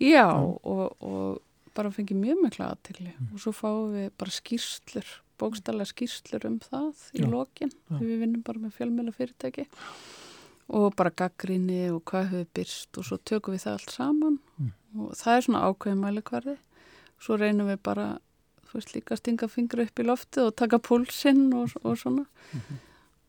Já, 0.00 0.26
og, 0.64 1.02
og 1.02 1.38
bara 1.74 1.90
fengið 1.90 2.16
mjög 2.18 2.42
mikla 2.42 2.70
aðtegli 2.72 3.12
og 3.32 3.38
svo 3.40 3.52
fáum 3.52 3.92
við 3.94 4.10
bara 4.18 4.30
skýrslur, 4.30 5.06
bókstallega 5.38 5.86
skýrslur 5.90 6.46
um 6.46 6.58
það 6.60 6.94
í 7.14 7.20
Já. 7.22 7.30
lokin 7.30 7.70
Já. 7.90 7.98
við 8.00 8.18
vinnum 8.22 8.42
bara 8.42 8.58
með 8.58 8.70
fjölmjöla 8.78 9.12
fyrirtæki 9.12 9.66
og 10.68 10.94
bara 10.96 11.10
gaggrinni 11.10 11.90
og 11.90 12.02
hvað 12.04 12.28
hefur 12.30 12.46
byrst 12.54 12.98
og 12.98 13.04
svo 13.04 13.16
tökum 13.18 13.54
við 13.54 13.62
það 13.66 13.72
allt 13.72 13.90
saman 13.90 14.38
Mm. 14.58 14.70
og 15.00 15.12
það 15.18 15.36
er 15.36 15.40
svona 15.42 15.64
ákveðin 15.66 16.00
mælikvarði 16.04 16.56
svo 17.20 17.36
reynum 17.36 17.66
við 17.68 17.78
bara 17.82 18.18
veist 18.78 18.94
líka 18.94 19.14
að 19.14 19.22
stinga 19.22 19.50
fingur 19.50 19.84
upp 19.84 20.00
í 20.00 20.06
loftið 20.08 20.48
og 20.48 20.56
taka 20.60 20.80
púlsinn 20.82 21.46
og, 21.56 21.74
og 21.82 21.98
svona 22.00 22.26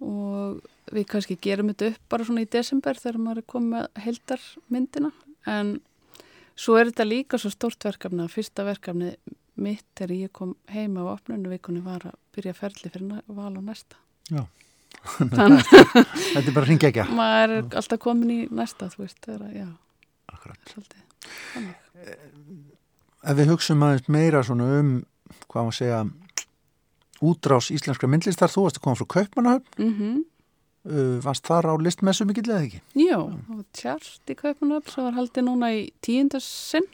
og 0.05 0.61
við 0.93 1.07
kannski 1.09 1.37
gerum 1.41 1.71
þetta 1.71 1.93
upp 1.93 2.09
bara 2.11 2.27
svona 2.27 2.43
í 2.43 2.49
desember 2.51 2.99
þegar 2.99 3.21
maður 3.21 3.41
er 3.41 3.49
komið 3.53 3.71
með 3.75 4.03
heldarmyndina 4.05 5.11
en 5.55 5.71
svo 6.55 6.77
er 6.79 6.91
þetta 6.91 7.07
líka 7.07 7.39
svo 7.41 7.51
stórt 7.53 7.87
verkefni 7.87 8.25
að 8.25 8.35
fyrsta 8.35 8.65
verkefni 8.67 9.13
mitt 9.55 9.85
þegar 9.95 10.15
ég 10.17 10.33
kom 10.35 10.53
heima 10.71 11.05
á 11.07 11.15
opnunu 11.15 11.51
vikunni 11.53 11.83
var 11.85 12.09
að 12.09 12.19
byrja 12.35 12.55
ferli 12.57 12.91
fyrir 12.91 13.23
val 13.31 13.53
á 13.55 13.61
næsta. 13.63 13.99
Já. 14.27 14.43
Þannig 15.05 15.65
Þetta 16.33 16.43
er 16.43 16.55
bara 16.55 16.67
hringja 16.67 16.91
ekki. 16.91 17.03
að 17.05 17.15
maður 17.15 17.55
er 17.55 17.67
alltaf 17.79 18.01
komin 18.03 18.33
í 18.33 18.39
næsta, 18.51 18.89
þú 18.91 19.03
veist, 19.05 19.27
er 19.31 19.43
að, 19.45 19.73
Akkurat. 20.33 20.95
Þannig. 21.53 21.75
Ef 23.25 23.37
við 23.39 23.51
hugsaum 23.53 23.85
aðeins 23.85 24.09
meira 24.11 24.43
svona 24.45 24.67
um, 24.79 24.95
hvað 25.49 25.67
maður 25.67 25.79
segja, 25.79 25.99
útrás 27.25 27.71
íslenskra 27.73 28.09
myndlistar, 28.11 28.51
þú 28.51 28.67
varst 28.67 28.79
að 28.79 28.87
koma 28.87 28.99
frá 29.01 29.11
Kaupmannahöfn, 29.17 29.75
Mm 29.81 30.23
uh, 30.85 31.19
varst 31.23 31.47
þar 31.47 31.71
á 31.71 31.73
listmessu 31.81 32.25
mikill 32.27 32.47
eða 32.49 32.63
ekki? 32.65 32.81
Jó, 32.99 33.19
tjart 33.77 34.31
í 34.31 34.37
Kaupanöfn 34.39 34.91
sem 34.91 35.07
var 35.07 35.17
haldið 35.19 35.47
núna 35.47 35.71
í 35.75 35.87
tíundarsinn. 36.05 36.87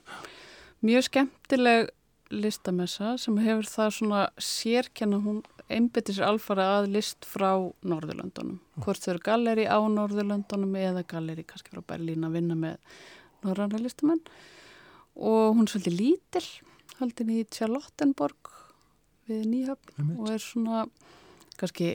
Mjög 0.85 1.07
skemmtileg 1.09 1.91
listamessa 2.31 3.17
sem 3.21 3.37
hefur 3.43 3.67
það 3.67 3.95
svona 3.97 4.21
sérkenna 4.39 5.19
hún 5.21 5.41
einbyttir 5.71 6.17
sér 6.17 6.27
alfara 6.27 6.67
að 6.79 6.89
list 6.95 7.27
frá 7.27 7.51
Norðurlöndunum. 7.87 8.59
Hvort 8.83 9.03
þau 9.03 9.13
eru 9.13 9.23
galleri 9.27 9.67
á 9.67 9.79
Norðurlöndunum 9.79 10.73
eða 10.79 11.05
galleri 11.07 11.45
kannski 11.47 11.75
frá 11.75 11.83
Berlín 11.93 12.25
að 12.27 12.39
vinna 12.39 12.57
með 12.59 12.79
norræna 13.45 13.79
listamenn. 13.79 14.23
Og 15.15 15.55
hún 15.55 15.67
er 15.67 15.73
svolítið 15.73 15.97
lítil, 15.99 16.43
haldin 17.01 17.33
í 17.33 17.41
Charlottenborg 17.51 18.53
við 19.29 19.43
Nýhöfn 19.49 19.93
Einmitt. 19.97 20.17
og 20.19 20.31
er 20.33 20.43
svona 20.43 20.85
kannski 21.59 21.91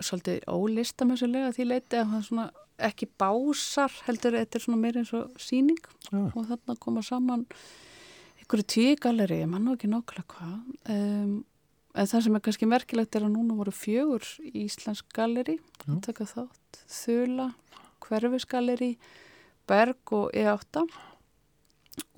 svolítið 0.00 0.42
ólistamessulega 0.50 1.52
því 1.56 1.68
leiti 1.68 2.00
að 2.00 2.10
það 2.10 2.18
er 2.18 2.26
svona 2.28 2.48
ekki 2.90 3.08
básar 3.20 3.94
heldur 4.06 4.36
þetta 4.38 4.58
er 4.58 4.64
svona 4.64 4.80
meira 4.80 5.02
eins 5.02 5.12
og 5.16 5.36
síning 5.40 5.78
Já. 6.08 6.24
og 6.32 6.42
þarna 6.48 6.76
koma 6.80 7.04
saman 7.04 7.46
einhverju 8.40 8.66
tíu 8.72 8.96
galeri, 9.00 9.42
ég 9.44 9.50
man 9.50 9.66
nú 9.66 9.76
ekki 9.76 9.90
nákvæmlega 9.90 10.26
hvað 10.32 10.94
um, 10.96 11.34
en 11.90 12.10
það 12.12 12.24
sem 12.26 12.36
er 12.38 12.44
kannski 12.46 12.68
merkilegt 12.70 13.16
er 13.18 13.26
að 13.26 13.34
núna 13.34 13.58
voru 13.58 13.74
fjögur 13.74 14.26
galeri 15.14 15.58
Já. 15.58 15.92
að 15.92 16.00
taka 16.08 16.28
þátt, 16.28 16.82
Þula 16.90 17.50
Hverfisgaleri 18.00 18.94
Berg 19.68 20.14
og 20.16 20.32
E8 20.34 20.84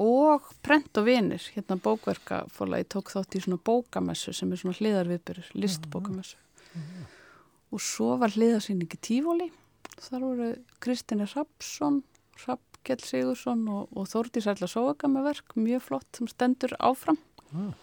og 0.03 0.47
Prent 0.65 0.99
og 1.01 1.07
Vinir 1.07 1.43
hérna 1.55 1.79
bókverkafólagi 1.83 2.89
tók 2.95 3.13
þátt 3.15 3.37
í 3.39 3.43
svona 3.45 3.61
bókamessu 3.63 4.35
sem 4.37 4.53
er 4.53 4.61
svona 4.61 4.79
hliðarviðbyrður, 4.79 5.51
listbókamessu. 5.59 6.39
Og 7.73 7.81
svo 7.81 8.17
var 8.21 8.35
hliðarsýningi 8.35 9.01
Tífóli 9.01 9.51
þar 10.03 10.25
voru 10.27 10.49
Kristina 10.83 11.27
Rapsson 11.31 12.03
Rappkjell 12.47 13.05
Sigursson 13.05 13.67
og, 13.71 13.91
og 13.95 14.09
Þórdís 14.11 14.49
Erla 14.51 14.69
Sóaka 14.71 15.11
með 15.11 15.29
verk 15.31 15.57
mjög 15.59 15.85
flott 15.87 16.19
sem 16.19 16.31
stendur 16.31 16.75
áfram. 16.81 17.21
Ah. 17.53 17.75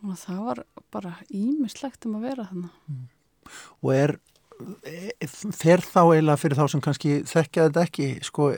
og 0.00 0.16
það 0.16 0.38
var 0.46 0.60
bara 0.94 1.10
ímislegt 1.28 2.06
um 2.08 2.14
að 2.16 2.22
vera 2.30 2.46
þannig 2.48 3.50
Og 3.84 3.90
er, 3.92 4.14
fer 5.56 5.82
þá 5.84 6.00
eiginlega 6.02 6.40
fyrir 6.40 6.58
þá 6.58 6.66
sem 6.72 6.82
kannski 6.84 7.14
þekkja 7.28 7.66
þetta 7.68 7.82
ekki, 7.86 8.06
sko, 8.24 8.50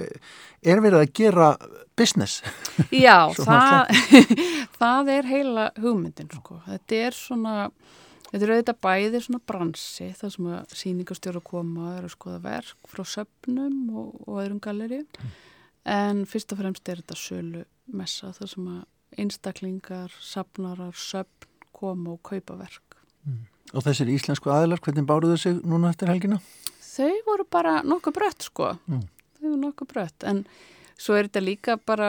er 0.63 0.83
verið 0.85 1.03
að 1.03 1.15
gera 1.19 1.49
business? 1.99 2.43
Já, 2.95 3.31
það, 3.49 3.91
það 4.81 5.13
er 5.17 5.31
heila 5.31 5.65
hugmyndin 5.79 6.31
sko. 6.33 6.61
Þetta 6.69 7.01
er 7.09 7.19
svona, 7.19 7.57
þetta 8.31 8.43
er 8.45 8.55
auðvitað 8.55 8.81
bæði 8.87 9.23
svona 9.27 9.43
bransi, 9.53 10.11
það 10.21 10.35
sem 10.37 10.51
að 10.55 10.79
sýningastjóra 10.83 11.45
koma 11.51 11.97
er 11.97 12.07
að 12.09 12.15
skoða 12.15 12.43
verk 12.47 12.93
frá 12.93 13.05
söpnum 13.17 13.83
og, 13.95 14.15
og 14.27 14.43
öðrum 14.45 14.63
galeri. 14.65 15.03
En 15.89 16.25
fyrst 16.29 16.53
og 16.55 16.63
fremst 16.63 16.89
er 16.91 17.03
þetta 17.03 17.19
sölu 17.19 17.65
messa, 17.97 18.35
það 18.37 18.55
sem 18.55 18.73
að 18.77 18.81
einstaklingar, 19.19 20.15
sapnarar, 20.23 20.95
söpn 20.95 21.49
koma 21.75 22.17
og 22.17 22.23
kaupa 22.27 22.59
verk. 22.59 22.99
Og 23.77 23.85
þessir 23.85 24.09
íslensku 24.15 24.51
aðilar, 24.53 24.81
hvernig 24.81 25.07
báruðu 25.09 25.37
sig 25.39 25.59
núna 25.69 25.91
eftir 25.93 26.09
helgina? 26.09 26.41
Þau 26.81 27.13
voru 27.27 27.45
bara 27.51 27.83
nokkuð 27.87 28.15
brött 28.17 28.47
sko. 28.49 28.73
Mm. 28.89 29.03
Þau 29.39 29.45
voru 29.49 29.61
nokkuð 29.67 29.91
brött. 29.93 30.25
En 30.27 30.45
svo 30.99 31.15
er 31.19 31.29
þetta 31.29 31.43
líka 31.45 31.77
bara, 31.87 32.09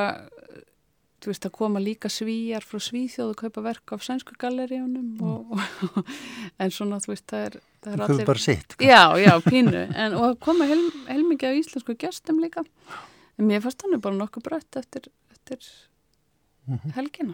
þú 1.22 1.32
veist, 1.34 1.46
að 1.50 1.56
koma 1.60 1.82
líka 1.84 2.10
svíjar 2.10 2.64
frá 2.66 2.80
Svíþjóð 2.82 3.34
og 3.34 3.42
kaupa 3.44 3.62
verk 3.66 3.94
af 3.98 4.06
sænsku 4.08 4.38
galleríunum. 4.40 5.20
Og, 5.22 5.52
og, 5.90 6.14
en 6.64 6.72
svona, 6.74 7.02
þú 7.04 7.12
veist, 7.14 7.28
það 7.30 7.46
er, 7.50 7.60
það 7.84 7.94
er 7.94 8.04
Það 8.06 8.24
er 8.24 8.30
bara 8.32 8.46
sitt. 8.46 8.78
Já, 8.82 9.02
já, 9.20 9.34
pínu. 9.46 9.84
En, 9.94 10.16
og 10.18 10.26
að 10.32 10.40
koma 10.48 10.70
hel, 10.72 10.82
helmingi 11.12 11.50
af 11.52 11.60
íslensku 11.60 11.98
gestum 12.00 12.40
líka. 12.44 12.64
En 13.40 13.48
mér 13.52 13.62
fannst 13.64 13.84
hann 13.86 14.00
bara 14.04 14.16
nokkuð 14.20 14.48
brött 14.50 14.80
eftir, 14.82 15.12
eftir 15.36 15.62
Mhm. 16.70 16.92
helgina. 16.94 17.34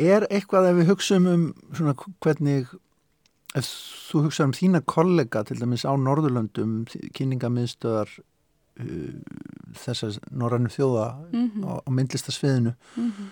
Er 0.00 0.24
eitthvað 0.32 0.70
ef 0.70 0.76
við 0.78 0.86
hugsaum 0.88 1.26
um 1.28 1.42
svona 1.76 1.92
hvernig, 2.24 2.70
ef 3.54 3.68
þú 4.10 4.26
hugsaum 4.26 4.52
um 4.52 4.56
þína 4.56 4.82
kollega 4.86 5.44
til 5.46 5.58
dæmis 5.60 5.86
á 5.86 5.92
Norðurlöndum, 5.94 6.84
kynningamiðstöðar 7.16 8.10
uh, 8.18 9.12
þessar 9.84 10.18
norrannu 10.30 10.72
þjóða 10.72 11.08
Mm 11.32 11.66
á, 11.66 11.72
á 11.82 11.88
myndlistasviðinu, 11.90 12.74
-hmm. 12.96 13.28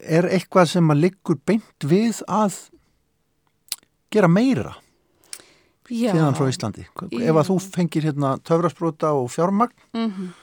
er 0.00 0.28
eitthvað 0.28 0.74
sem 0.74 0.90
að 0.90 1.02
liggur 1.06 1.40
beint 1.44 1.84
við 1.84 2.22
að 2.28 2.68
gera 4.10 4.28
meira 4.28 4.76
þíðan 5.88 6.36
frá 6.36 6.48
Íslandi? 6.48 6.84
Ef 6.84 7.36
að 7.36 7.48
þú 7.48 7.56
fengir 7.72 8.04
hérna 8.04 8.36
töfrasprota 8.44 9.12
og 9.16 9.30
fjármagn 9.32 9.74
Mm 9.92 10.36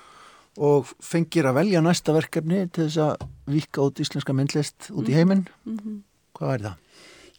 og 0.55 0.91
fengir 1.03 1.47
að 1.49 1.57
velja 1.59 1.81
næsta 1.83 2.13
verkefni 2.15 2.61
til 2.71 2.87
þess 2.87 3.01
að 3.03 3.25
vika 3.51 3.83
út 3.83 3.99
íslenska 3.99 4.35
myndlist 4.35 4.89
út 4.95 5.09
í 5.09 5.15
heiminn, 5.15 5.47
-hmm. 5.65 5.97
hvað 6.37 6.53
er 6.53 6.61
það? 6.61 6.75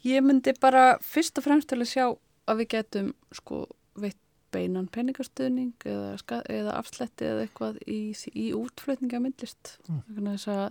Ég 0.07 0.23
myndi 0.23 0.55
bara 0.63 0.97
fyrst 1.03 1.39
og 1.41 1.47
fremst 1.47 1.71
til 1.71 1.81
að 1.81 1.91
sjá 1.91 2.07
að 2.47 2.63
við 2.63 2.71
getum 2.77 3.11
sko 3.35 3.65
veitt 3.99 4.21
beinan 4.55 4.89
peningastuðning 4.93 5.75
eða, 5.89 6.41
eða 6.53 6.77
afsletti 6.79 7.27
eða 7.29 7.45
eitthvað 7.47 7.79
í, 7.91 8.01
í 8.33 8.49
útflutninga 8.57 9.21
myndlist. 9.23 9.77
Mm. 9.89 10.03
Þess 10.19 10.51
að 10.53 10.67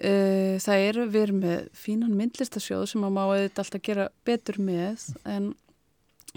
uh, 0.00 0.56
það 0.64 0.86
eru 0.88 1.06
við 1.10 1.26
erum 1.26 1.42
með 1.44 1.66
fínan 1.76 2.16
myndlistasjóð 2.18 2.86
sem 2.92 3.06
að 3.06 3.16
má 3.16 3.22
auðvitað 3.26 3.64
alltaf 3.64 3.84
gera 3.90 4.08
betur 4.28 4.60
með 4.62 5.06
en 5.28 5.52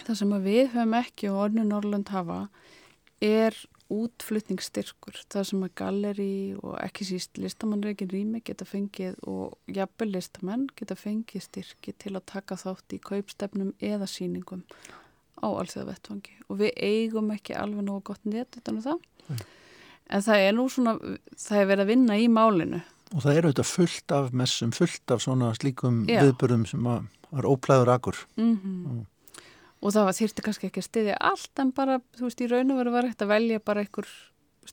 það 0.02 0.20
sem 0.20 0.36
við 0.44 0.64
höfum 0.74 0.98
ekki 1.00 1.32
og 1.32 1.42
ornu 1.48 1.68
Norrlund 1.68 2.12
hafa 2.14 2.40
er 3.24 3.58
útflutningsstyrkur. 3.92 5.18
Það 5.32 5.48
sem 5.50 5.64
að 5.66 5.74
galleri 5.80 6.34
og 6.62 6.76
ekki 6.82 7.08
síst 7.08 7.40
listamannreikin 7.42 8.12
rými 8.12 8.42
geta 8.46 8.66
fengið 8.68 9.18
og 9.30 9.58
jafnvel 9.68 10.12
listamenn 10.14 10.68
geta 10.78 10.96
fengið 10.98 11.48
styrki 11.48 11.96
til 12.00 12.16
að 12.16 12.28
taka 12.34 12.58
þátt 12.60 12.96
í 12.96 13.02
kaupstefnum 13.04 13.74
eða 13.84 14.08
síningum 14.10 14.64
á 15.44 15.48
alþjóða 15.52 15.90
vettvangi 15.92 16.38
og 16.48 16.62
við 16.62 16.74
eigum 16.78 17.32
ekki 17.36 17.58
alveg 17.60 17.86
nógu 17.86 18.06
gott 18.12 18.26
net 18.26 18.58
utan 18.60 18.80
um 18.80 18.86
það. 18.88 19.06
Nei. 19.30 19.40
En 20.14 20.22
það 20.24 20.44
er 20.48 20.54
nú 20.58 20.68
svona, 20.72 20.98
það 21.40 21.62
er 21.62 21.70
verið 21.72 21.84
að 21.84 21.92
vinna 21.94 22.20
í 22.20 22.28
málinu. 22.32 22.82
Og 23.14 23.24
það 23.24 23.38
eru 23.40 23.52
þetta 23.54 23.66
fullt 23.70 24.14
af 24.16 24.32
messum, 24.36 24.72
fullt 24.76 25.14
af 25.14 25.22
svona 25.24 25.54
slíkum 25.58 26.04
Já. 26.10 26.24
viðbörðum 26.26 26.66
sem 26.68 26.84
var 26.84 27.50
óplæður 27.50 27.94
akkur. 27.98 28.28
Mm 28.38 28.60
Mm. 28.64 29.06
Og 29.84 29.92
það 29.92 30.12
þýrti 30.20 30.46
kannski 30.46 30.70
ekki 30.70 30.80
að 30.80 30.88
styðja 30.88 31.16
allt 31.30 31.60
en 31.60 31.74
bara, 31.76 31.98
þú 32.16 32.28
veist, 32.30 32.44
í 32.44 32.48
raun 32.52 32.72
og 32.72 32.80
veru 32.80 32.94
var 32.94 33.08
hægt 33.10 33.26
að 33.26 33.34
velja 33.34 33.64
bara 33.64 33.84
einhver, 33.84 34.12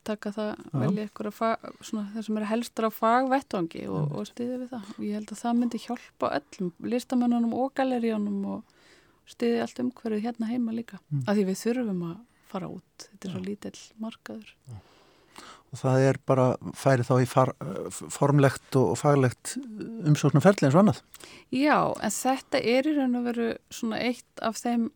taka 0.07 0.31
það, 0.37 0.51
Já. 0.55 0.75
velja 0.85 1.07
einhver 1.07 1.31
fag, 1.35 1.65
svona, 1.83 2.05
það 2.15 2.27
sem 2.29 2.39
er 2.39 2.47
helstur 2.53 2.87
á 2.87 2.91
fagvettvangi 2.95 3.83
og, 3.91 4.13
og 4.15 4.29
styðja 4.31 4.61
við 4.61 4.75
það. 4.75 4.93
Og 4.95 5.07
ég 5.09 5.19
held 5.19 5.33
að 5.35 5.43
það 5.43 5.59
myndi 5.59 5.83
hjálpa 5.83 6.31
öllum, 6.39 6.71
listamannunum 6.95 7.57
og 7.59 7.73
galeríunum 7.81 8.45
og 8.55 8.77
styðja 9.31 9.67
allt 9.67 9.83
umhverfið 9.83 10.29
hérna 10.29 10.51
heima 10.53 10.77
líka. 10.77 11.01
Mm. 11.11 11.25
Af 11.27 11.35
því 11.35 11.49
við 11.51 11.59
þurfum 11.65 12.07
að 12.13 12.15
fara 12.51 12.71
út. 12.71 13.09
Þetta 13.11 13.29
er 13.29 13.35
svo 13.35 13.43
lítill 13.45 13.77
markaður. 14.03 14.55
Og 15.71 15.79
það 15.79 16.05
er 16.09 16.17
bara, 16.27 16.47
færi 16.75 17.05
þá 17.07 17.13
í 17.23 17.27
far, 17.31 17.53
formlegt 18.11 18.75
og 18.79 18.97
faglegt 18.99 19.53
umsóknarferli 20.11 20.67
eins 20.67 20.75
og 20.75 20.83
annað. 20.83 21.03
Já, 21.55 21.77
en 21.95 22.15
þetta 22.15 22.63
er 22.73 22.89
í 22.91 22.95
raun 22.97 23.21
og 23.21 23.29
veru 23.29 23.53
svona 23.71 24.01
eitt 24.03 24.43
af 24.43 24.59
þeim 24.59 24.89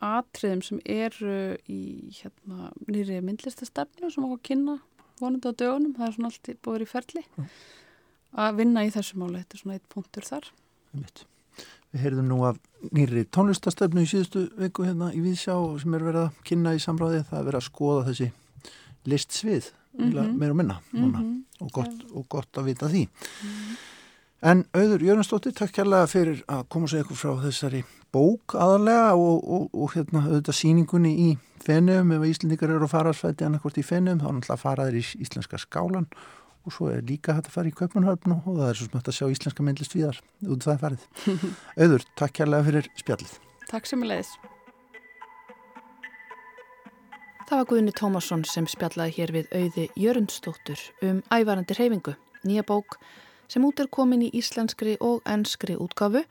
atriðum 0.00 0.62
sem 0.62 0.80
eru 0.84 1.56
í 1.68 1.80
hérna 2.20 2.70
nýri 2.88 3.20
myndlistastefnu 3.24 4.10
sem 4.12 4.24
okkur 4.24 4.42
kynna 4.50 4.78
vonandi 5.20 5.50
á 5.50 5.52
dögunum, 5.58 5.94
það 5.96 6.06
er 6.06 6.12
svona 6.14 6.30
allt 6.30 6.50
búið 6.62 6.84
í 6.84 6.88
ferli 6.92 7.24
að 8.38 8.56
vinna 8.60 8.84
í 8.86 8.90
þessu 8.94 9.18
máli, 9.18 9.40
þetta 9.42 9.54
er 9.56 9.62
svona 9.62 9.74
eitt 9.78 9.88
punktur 9.88 10.22
þar. 10.28 10.50
Einmitt. 10.94 11.24
Við 11.92 12.02
heyrðum 12.04 12.28
nú 12.28 12.38
af 12.44 12.58
nýri 12.92 13.24
tónlistastöfnu 13.32 14.02
í 14.04 14.10
síðustu 14.10 14.44
viku 14.60 14.84
hérna 14.84 15.08
í 15.16 15.22
Víðsjá 15.24 15.56
sem 15.80 15.94
er 15.96 16.04
verið 16.04 16.26
að 16.26 16.42
kynna 16.44 16.74
í 16.76 16.82
samráði. 16.84 17.24
Það 17.30 17.38
er 17.40 17.46
verið 17.48 17.60
að 17.62 17.68
skoða 17.70 18.04
þessi 18.10 18.30
listsvið, 19.08 19.70
mm 19.98 20.12
Mhm. 20.12 20.38
meira 20.38 20.50
og 20.52 20.56
minna 20.56 20.76
núna 20.92 21.18
Mhm. 21.18 21.42
og, 21.60 21.72
gott, 21.72 22.04
og 22.14 22.28
gott 22.28 22.52
að 22.52 22.64
vita 22.64 22.86
því. 22.88 23.08
En 24.38 24.60
auður 24.70 25.02
Jörnarsdóttir, 25.02 25.50
takk 25.58 25.72
kærlega 25.74 26.06
fyrir 26.06 26.42
að 26.46 26.60
koma 26.70 26.86
sér 26.86 27.02
ykkur 27.02 27.18
frá 27.18 27.32
þessari 27.42 27.80
bók 28.14 28.54
aðalega 28.54 29.16
og, 29.18 29.40
og, 29.42 29.64
og 29.74 29.96
hérna 29.96 30.22
auðvitað 30.28 30.56
síningunni 30.60 31.10
í 31.24 31.28
fenum 31.64 32.12
ef 32.14 32.26
Íslendingar 32.28 32.70
eru 32.70 32.86
að 32.86 32.92
fara 32.92 33.10
að 33.10 33.18
svæti 33.18 33.48
annarkvort 33.48 33.80
í 33.82 33.84
fenum 33.84 34.22
þá 34.22 34.28
er 34.28 34.36
náttúrulega 34.36 34.54
að 34.54 34.62
fara 34.62 34.86
þeir 34.86 35.00
í 35.00 35.02
íslenska 35.26 35.60
skálan 35.64 36.06
og 36.62 36.76
svo 36.76 36.88
er 36.92 37.02
líka 37.10 37.34
hægt 37.34 37.50
að 37.50 37.56
fara 37.56 37.72
í 37.72 37.74
Kaupmannhöfn 37.82 38.36
og 38.38 38.46
það 38.46 38.64
er 38.68 38.78
svo 38.78 38.88
smögt 38.92 39.10
að 39.10 39.18
sjá 39.18 39.26
íslenska 39.34 39.66
myndlist 39.66 39.98
viðar 39.98 40.22
út 40.46 40.68
það 40.68 40.82
farið. 40.86 41.10
Auður, 41.82 42.08
takk 42.22 42.38
kærlega 42.38 42.70
fyrir 42.70 42.90
spjallið. 43.02 43.36
Takk 43.66 43.90
sem 43.90 44.06
er 44.06 44.12
leiðis. 44.14 44.34
Það 47.48 47.56
var 47.58 47.70
Guðni 47.72 47.94
Tómasson 47.96 48.42
sem 48.46 48.66
spjallaði 48.70 49.18
hér 49.18 49.32
við 49.34 49.54
auði 49.56 49.88
Jörundstóttur 49.98 50.90
um 51.08 51.24
ævarandi 51.32 51.74
reyfingu, 51.74 52.14
nýja 52.46 52.62
bók 52.68 53.00
sem 53.48 53.64
út 53.64 53.80
er 53.80 53.90
komin 53.90 54.22
í 54.26 54.30
íslenskri 54.36 54.96
og 55.00 55.22
ennskri 55.26 55.76
útgafu 55.80 56.24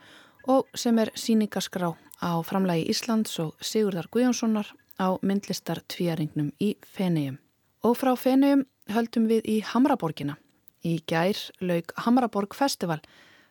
og 0.48 0.68
sem 0.78 0.98
er 1.00 1.12
síningaskrá 1.16 1.92
á 2.22 2.32
framlægi 2.46 2.88
Íslands 2.94 3.38
og 3.44 3.56
Sigurdar 3.62 4.08
Guðjónssonar 4.14 4.72
á 4.98 5.18
myndlistar 5.22 5.84
tvíaringnum 5.90 6.54
í 6.60 6.76
Fenegjum. 6.82 7.38
Og 7.84 7.98
frá 7.98 8.16
Fenegjum 8.18 8.66
höldum 8.94 9.28
við 9.30 9.50
í 9.50 9.58
Hamraborgina. 9.62 10.38
Í 10.86 11.02
gær 11.10 11.38
laug 11.60 11.92
Hamraborg 12.06 12.56
Festival, 12.56 13.02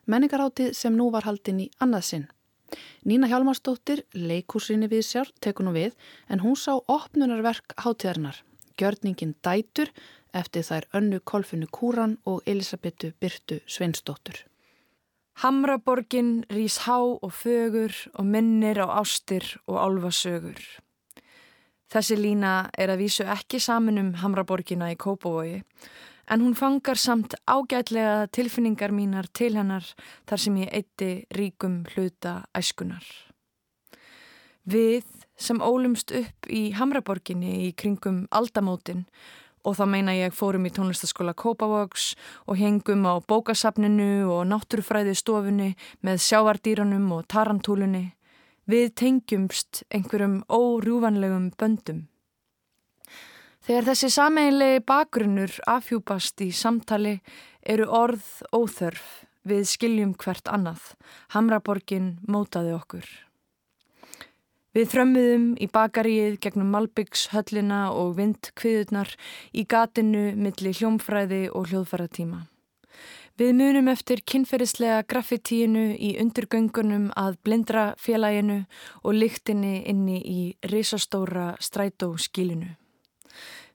menningaráttið 0.06 0.72
sem 0.74 0.96
nú 0.96 1.10
var 1.14 1.26
haldinn 1.26 1.66
í 1.66 1.70
annað 1.82 2.08
sinn. 2.10 2.26
Nína 3.06 3.28
Hjalmarsdóttir, 3.30 4.02
leikúsinni 4.14 4.88
við 4.90 5.04
sér, 5.06 5.30
tekur 5.40 5.68
nú 5.68 5.74
við, 5.76 5.94
en 6.28 6.42
hún 6.42 6.56
sá 6.58 6.74
opnunarverk 6.74 7.76
hátíðarinnar. 7.78 8.42
Gjörningin 8.76 9.36
Dætur 9.44 9.92
eftir 10.36 10.66
þær 10.66 10.86
önnu 10.98 11.20
Kolfinu 11.24 11.66
Kúran 11.72 12.18
og 12.26 12.42
Elisabetu 12.46 13.12
Byrtu 13.20 13.60
Sveinsdóttur. 13.66 14.44
Hamraborgin 15.42 16.46
rýs 16.48 16.78
há 16.86 16.96
og 16.96 17.32
fögur 17.32 17.92
og 18.14 18.24
minnir 18.24 18.80
á 18.80 18.88
ástir 19.00 19.44
og 19.66 19.76
álfasögur. 19.76 20.60
Þessi 21.92 22.16
lína 22.16 22.70
er 22.72 22.90
að 22.90 23.02
vísu 23.04 23.26
ekki 23.28 23.60
saman 23.60 24.00
um 24.00 24.14
Hamraborgina 24.22 24.88
í 24.92 24.96
Kópavogi 24.96 25.62
en 26.26 26.40
hún 26.40 26.56
fangar 26.58 26.98
samt 26.98 27.36
ágætlega 27.46 28.26
tilfinningar 28.32 28.90
mínar 28.90 29.28
til 29.32 29.54
hennar 29.54 29.84
þar 30.26 30.42
sem 30.42 30.56
ég 30.64 30.72
eitti 30.72 31.10
ríkum 31.30 31.84
hluta 31.94 32.46
æskunar. 32.56 33.04
Við 34.66 35.04
sem 35.38 35.60
ólumst 35.60 36.10
upp 36.16 36.48
í 36.50 36.72
Hamraborginni 36.74 37.68
í 37.68 37.72
kringum 37.78 38.24
aldamótin 38.34 39.04
og 39.66 39.74
þá 39.74 39.84
meina 39.90 40.14
ég 40.14 40.34
fórum 40.34 40.66
í 40.68 40.72
tónlistaskóla 40.74 41.34
Kópavogs 41.34 42.12
og 42.46 42.60
hengum 42.60 43.02
á 43.10 43.18
bókasafninu 43.18 44.28
og 44.30 44.46
náttúrufræði 44.46 45.16
stofunni 45.18 45.72
með 46.06 46.22
sjávardýranum 46.22 47.10
og 47.18 47.26
tarantúlunni. 47.26 48.12
Við 48.70 48.94
tengjumst 48.98 49.82
einhverjum 49.90 50.40
órjúvanlegum 50.46 51.50
böndum. 51.58 52.06
Þegar 53.66 53.88
þessi 53.90 54.10
sameinlegi 54.14 54.82
bakgrunnur 54.86 55.54
afhjúpast 55.66 56.42
í 56.46 56.52
samtali 56.54 57.16
eru 57.66 57.88
orð 57.90 58.26
óþörf 58.54 59.06
við 59.46 59.64
skiljum 59.66 60.14
hvert 60.14 60.46
annað. 60.50 60.92
Hamraborgin 61.34 62.16
mótaði 62.30 62.74
okkur. 62.76 63.06
Við 64.76 64.90
þrömmuðum 64.92 65.44
í 65.56 65.66
bakaríið 65.72 66.34
gegnum 66.44 66.74
Malbyggs 66.74 67.30
höllina 67.32 67.78
og 67.96 68.10
vindkviðurnar 68.18 69.08
í 69.56 69.62
gatinu 69.64 70.24
millir 70.36 70.74
hljómfræði 70.76 71.46
og 71.48 71.70
hljóðfæratíma. 71.70 72.42
Við 73.40 73.54
munum 73.56 73.86
eftir 73.88 74.20
kynferðislega 74.28 74.98
graffitíinu 75.08 75.84
í 75.96 76.10
undurgöngunum 76.20 77.06
að 77.16 77.38
blindra 77.48 77.84
félaginu 77.96 78.58
og 79.00 79.16
lyktinni 79.16 79.78
inni 79.88 80.18
í 80.20 80.42
risastóra 80.68 81.54
strætóskílinu. 81.56 82.74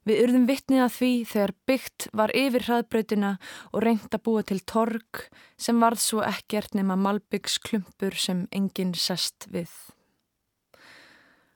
Við 0.06 0.20
urðum 0.28 0.44
vittnið 0.46 0.84
að 0.84 0.94
því 1.00 1.10
þegar 1.32 1.54
byggt 1.66 2.06
var 2.20 2.34
yfir 2.38 2.66
hraðbröðina 2.68 3.32
og 3.72 3.82
reynd 3.88 4.06
að 4.06 4.22
búa 4.28 4.46
til 4.46 4.60
torg 4.62 5.26
sem 5.58 5.82
varð 5.82 6.04
svo 6.06 6.22
ekkert 6.26 6.78
nema 6.78 6.94
Malbyggs 6.94 7.58
klumpur 7.66 8.14
sem 8.14 8.46
enginn 8.54 8.94
sest 8.94 9.48
við. 9.50 9.74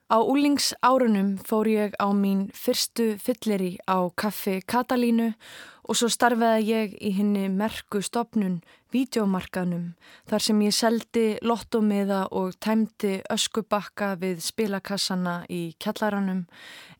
Á 0.07 0.23
úlingsárunum 0.23 1.35
fór 1.43 1.67
ég 1.67 1.91
á 1.99 2.07
mín 2.15 2.47
fyrstu 2.55 3.17
fylleri 3.19 3.75
á 3.83 4.07
kaffi 4.15 4.61
Katalínu 4.63 5.33
og 5.83 5.97
svo 5.99 6.07
starfaði 6.07 6.63
ég 6.63 6.93
í 7.03 7.11
henni 7.17 7.49
merku 7.51 7.99
stopnun 7.99 8.61
Vídeomarkanum 8.95 9.97
þar 10.31 10.45
sem 10.45 10.61
ég 10.63 10.75
seldi 10.77 11.25
lottomiða 11.43 12.21
og 12.31 12.55
tæmdi 12.63 13.17
öskubakka 13.35 14.13
við 14.21 14.39
spilakassana 14.47 15.41
í 15.51 15.75
kjallaranum, 15.75 16.45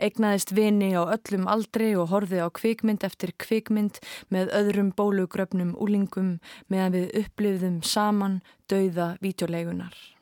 eignaðist 0.04 0.52
vini 0.52 0.92
á 0.92 1.08
öllum 1.08 1.48
aldri 1.48 1.94
og 1.96 2.12
horfi 2.12 2.44
á 2.44 2.52
kvikmynd 2.52 3.08
eftir 3.08 3.32
kvikmynd 3.40 4.04
með 4.28 4.52
öðrum 4.52 4.92
bólugröfnum 5.00 5.78
úlingum 5.80 6.36
meðan 6.68 7.00
við 7.00 7.18
upplifðum 7.24 7.82
saman 7.88 8.42
dauða 8.68 9.14
vídeolegunar. 9.24 10.17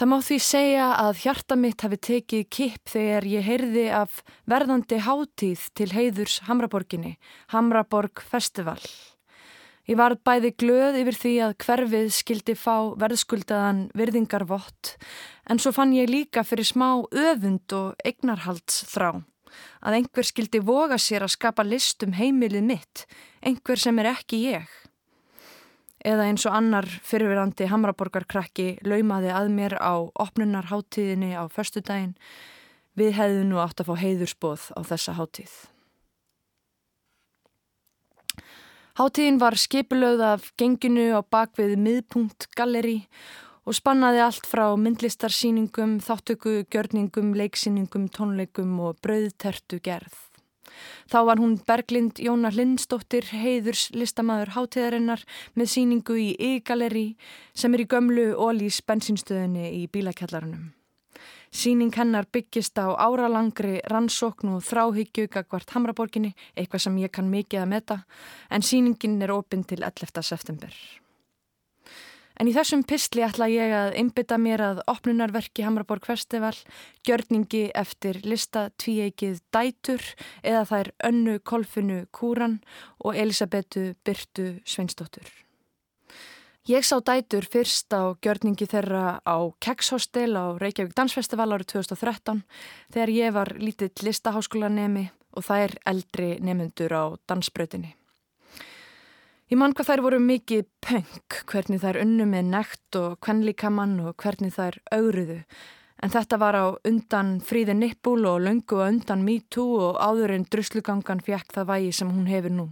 Það 0.00 0.08
má 0.08 0.16
því 0.24 0.36
segja 0.40 0.84
að 0.96 1.18
hjarta 1.20 1.56
mitt 1.60 1.82
hafi 1.84 1.96
tekið 2.00 2.44
kipp 2.56 2.88
þegar 2.88 3.26
ég 3.28 3.42
heyrði 3.44 3.82
af 3.92 4.22
verðandi 4.48 4.96
hátíð 5.04 5.66
til 5.76 5.88
heiðurs 5.92 6.38
Hamraborginni, 6.46 7.10
Hamraborg 7.52 8.22
Festival. 8.24 8.78
Ég 9.84 10.00
var 10.00 10.16
bæði 10.24 10.54
glöð 10.56 10.96
yfir 11.02 11.20
því 11.20 11.34
að 11.44 11.54
hverfið 11.66 12.08
skildi 12.16 12.56
fá 12.56 12.96
verðskuldaðan 12.96 13.90
virðingarvott 13.92 14.94
en 15.52 15.60
svo 15.60 15.76
fann 15.76 15.92
ég 15.92 16.08
líka 16.08 16.48
fyrir 16.48 16.72
smá 16.72 17.04
öfund 17.04 17.76
og 17.76 18.00
eignarhalds 18.00 18.86
þrá. 18.94 19.20
Að 19.84 20.00
einhver 20.00 20.24
skildi 20.24 20.64
voga 20.64 20.96
sér 20.96 21.28
að 21.28 21.36
skapa 21.36 21.68
listum 21.68 22.16
heimilið 22.16 22.64
mitt, 22.72 23.04
einhver 23.44 23.76
sem 23.76 24.00
er 24.00 24.14
ekki 24.16 24.46
ég 24.48 24.80
eða 26.04 26.28
eins 26.28 26.46
og 26.48 26.54
annar 26.56 26.86
fyrirverandi 26.86 27.68
Hamraborgarkrakki 27.70 28.68
laumaði 28.86 29.32
að 29.34 29.50
mér 29.56 29.76
á 29.76 29.94
opnunarháttíðinni 29.98 31.34
á 31.36 31.44
förstu 31.52 31.82
daginn. 31.84 32.14
Við 32.96 33.12
hefðum 33.18 33.52
nú 33.52 33.60
átt 33.62 33.82
að 33.82 33.90
fá 33.90 34.00
heiðursbóð 34.00 34.70
á 34.76 34.80
þessa 34.88 35.16
háttíð. 35.18 35.52
Háttíðin 39.00 39.38
var 39.40 39.56
skipulögð 39.56 40.24
af 40.26 40.50
genginu 40.60 41.06
á 41.16 41.20
bakvið 41.22 41.76
miðpunkt 41.80 42.50
galleri 42.56 42.98
og 43.64 43.76
spannaði 43.76 44.24
allt 44.24 44.48
frá 44.48 44.64
myndlistarsýningum, 44.76 46.00
þáttöku, 46.04 46.64
gjörningum, 46.72 47.34
leiksýningum, 47.38 48.08
tónleikum 48.12 48.76
og 48.82 48.98
brauðtertu 49.04 49.80
gerð. 49.84 50.29
Þá 51.10 51.18
var 51.28 51.42
hún 51.42 51.56
Berglind 51.66 52.20
Jónar 52.22 52.56
Lindstóttir 52.56 53.28
heiðurs 53.34 53.88
listamæður 53.94 54.54
hátíðarinnar 54.56 55.24
með 55.54 55.72
síningu 55.74 56.18
í 56.18 56.28
Y-galeri 56.38 57.06
sem 57.54 57.74
er 57.74 57.84
í 57.84 57.88
gömlu 57.90 58.28
ólís 58.36 58.82
bensinstöðinni 58.86 59.72
í 59.80 59.86
bílakjallarunum. 59.92 60.70
Síning 61.50 61.90
hennar 61.98 62.28
byggist 62.30 62.78
á 62.78 62.94
áralangri 62.94 63.80
rannsókn 63.90 64.54
og 64.54 64.62
þráhyggju 64.62 65.26
gagvart 65.34 65.74
Hamraborginni, 65.74 66.30
eitthvað 66.54 66.84
sem 66.86 66.98
ég 67.02 67.10
kann 67.10 67.30
mikið 67.32 67.64
að 67.64 67.70
meta, 67.72 67.96
en 68.54 68.62
síningin 68.62 69.18
er 69.18 69.34
opinn 69.34 69.66
til 69.66 69.82
11. 69.82 70.22
september. 70.22 70.70
En 72.40 72.48
í 72.48 72.54
þessum 72.56 72.80
pistli 72.88 73.20
ætla 73.20 73.50
ég 73.52 73.72
að 73.76 73.98
einbytta 74.00 74.38
mér 74.40 74.62
að 74.64 74.78
opnunarverki 74.88 75.60
Hamraborg 75.66 76.06
Festival, 76.08 76.54
gjörningi 77.04 77.66
eftir 77.76 78.22
lista 78.24 78.70
tvíeikið 78.80 79.42
Dætur 79.52 80.06
eða 80.40 80.62
þær 80.70 80.90
Önnu 81.10 81.36
Kolfinu 81.44 82.00
Kúran 82.16 82.56
og 83.04 83.20
Elisabetu 83.20 83.90
Byrtu 84.08 84.48
Sveinsdóttur. 84.64 85.28
Ég 86.64 86.88
sá 86.88 86.96
Dætur 87.04 87.44
fyrst 87.44 87.92
á 87.92 88.16
gjörningi 88.24 88.64
þeirra 88.72 89.20
á 89.20 89.36
Kekshostel 89.60 90.32
á 90.32 90.56
Reykjavík 90.56 90.96
Dansfestival 90.96 91.50
árið 91.52 91.74
2013 91.76 92.44
þegar 92.88 93.16
ég 93.20 93.36
var 93.36 93.52
lítill 93.60 93.92
listaháskólanemi 94.08 95.10
og 95.36 95.44
þær 95.44 95.76
eldri 95.84 96.38
nemyndur 96.40 96.96
á 96.96 97.04
dansbröðinni. 97.28 97.99
Ég 99.50 99.58
mann 99.58 99.72
hvað 99.74 99.88
þær 99.88 100.00
voru 100.04 100.18
mikið 100.22 100.66
pönk, 100.78 101.40
hvernig 101.50 101.80
þær 101.82 101.96
unnu 102.04 102.22
með 102.30 102.50
nekt 102.52 102.96
og 103.00 103.16
kvenlíkamann 103.26 103.96
og 104.06 104.12
hvernig 104.22 104.52
þær 104.54 104.76
augruðu. 104.94 105.40
En 106.06 106.12
þetta 106.14 106.38
var 106.38 106.54
á 106.54 106.66
undan 106.86 107.32
fríði 107.42 107.74
nippul 107.74 108.28
og 108.30 108.44
löngu 108.44 108.78
og 108.78 108.84
undan 108.84 109.24
MeToo 109.26 109.80
og 109.88 109.98
áður 109.98 110.36
en 110.36 110.44
druslugangan 110.46 111.22
fjekk 111.26 111.50
það 111.56 111.66
vægi 111.72 111.90
sem 111.98 112.12
hún 112.14 112.30
hefur 112.30 112.54
nú. 112.54 112.68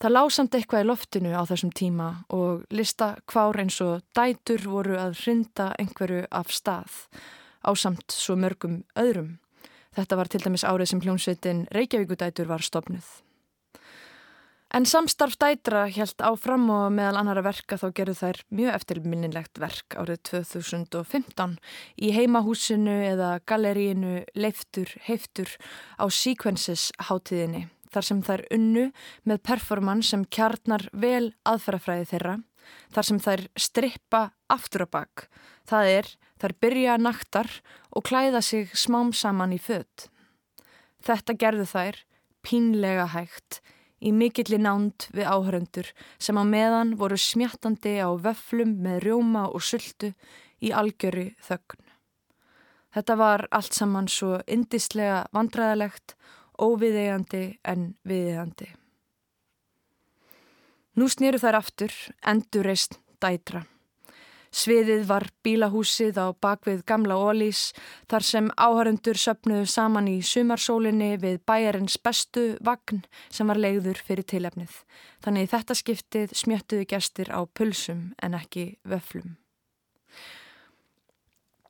Það 0.00 0.14
lásamt 0.16 0.56
eitthvað 0.56 0.86
í 0.86 0.88
loftinu 0.88 1.36
á 1.36 1.44
þessum 1.44 1.74
tíma 1.76 2.08
og 2.32 2.64
lista 2.72 3.10
hvár 3.28 3.60
eins 3.60 3.76
og 3.84 4.00
dætur 4.16 4.64
voru 4.64 4.96
að 4.96 5.20
hrinda 5.20 5.74
einhverju 5.76 6.24
af 6.32 6.56
stað 6.56 6.96
á 7.60 7.70
samt 7.76 8.16
svo 8.16 8.40
mörgum 8.40 8.80
öðrum. 8.96 9.36
Þetta 9.92 10.16
var 10.16 10.32
til 10.32 10.40
dæmis 10.40 10.64
árið 10.64 10.94
sem 10.94 11.04
hljómsveitin 11.04 11.64
Reykjavíkudætur 11.68 12.48
var 12.48 12.64
stopnuð. 12.64 13.25
En 14.74 14.82
samstarf 14.82 15.36
dætra 15.38 15.84
helt 15.94 16.22
áfram 16.26 16.64
og 16.74 16.88
meðal 16.96 17.20
annara 17.20 17.44
verka 17.46 17.78
þá 17.78 17.86
gerðu 17.94 18.14
þær 18.18 18.40
mjög 18.58 18.74
eftirminnilegt 18.80 19.60
verk 19.62 19.94
árið 19.94 20.18
2015 20.32 21.54
í 22.02 22.10
heimahúsinu 22.16 22.96
eða 23.12 23.36
galleríinu 23.46 24.24
Leiftur 24.34 24.90
Heiftur 25.06 25.52
á 26.02 26.10
Sequences 26.10 26.90
hátíðinni 26.98 27.68
þar 27.94 28.08
sem 28.08 28.24
þær 28.26 28.42
unnu 28.56 28.88
með 29.22 29.42
performance 29.46 30.10
sem 30.10 30.26
kjarnar 30.26 30.88
vel 30.92 31.30
aðferðafræði 31.46 32.10
þeirra 32.10 32.34
þar 32.94 33.08
sem 33.08 33.22
þær 33.22 33.44
strippa 33.54 34.22
aftur 34.50 34.84
á 34.84 34.88
bakk. 34.98 35.28
Það 35.62 35.92
er 35.92 36.10
þær 36.42 36.56
byrja 36.64 36.98
naktar 36.98 37.52
og 37.94 38.06
klæða 38.10 38.42
sig 38.42 38.74
smám 38.74 39.14
saman 39.14 39.54
í 39.54 39.60
född. 39.62 40.08
Þetta 41.06 41.38
gerðu 41.38 41.70
þær 41.70 42.02
pínlega 42.42 43.06
hægt 43.14 43.62
í 44.00 44.12
mikilli 44.12 44.58
nánd 44.60 45.08
við 45.16 45.28
áhöröndur 45.30 45.90
sem 46.18 46.36
á 46.36 46.44
meðan 46.44 46.94
voru 47.00 47.18
smjattandi 47.20 47.96
á 48.02 48.10
vöflum 48.12 48.76
með 48.84 49.02
rjóma 49.06 49.46
og 49.48 49.64
sultu 49.64 50.12
í 50.60 50.72
algjöru 50.72 51.30
þögn. 51.44 51.82
Þetta 52.96 53.16
var 53.20 53.44
allt 53.52 53.76
saman 53.76 54.08
svo 54.08 54.38
indislega 54.48 55.26
vandræðalegt, 55.36 56.16
óviðeigandi 56.56 57.58
en 57.68 57.90
viðeigandi. 58.08 58.70
Nú 60.96 61.08
snýru 61.12 61.36
þær 61.36 61.58
aftur, 61.60 61.92
endur 62.24 62.64
reist 62.64 62.96
dætra. 63.20 63.66
Sviðið 64.56 65.02
var 65.04 65.26
bílahúsið 65.44 66.16
á 66.16 66.32
bakvið 66.32 66.80
gamla 66.88 67.18
ólís 67.20 67.74
þar 68.08 68.24
sem 68.24 68.46
áhörundur 68.56 69.18
söpnuðu 69.20 69.66
saman 69.68 70.08
í 70.08 70.14
sumarsólinni 70.24 71.10
við 71.20 71.42
bæjarins 71.44 71.98
bestu 72.00 72.46
vagn 72.64 73.02
sem 73.28 73.52
var 73.52 73.60
leiður 73.60 74.00
fyrir 74.00 74.24
tilefnið. 74.24 74.72
Þannig 75.20 75.50
þetta 75.52 75.76
skiptið 75.76 76.32
smjöttuðu 76.40 76.86
gestir 76.88 77.28
á 77.28 77.44
pulsum 77.44 78.14
en 78.24 78.38
ekki 78.38 78.78
vöflum. 78.88 79.36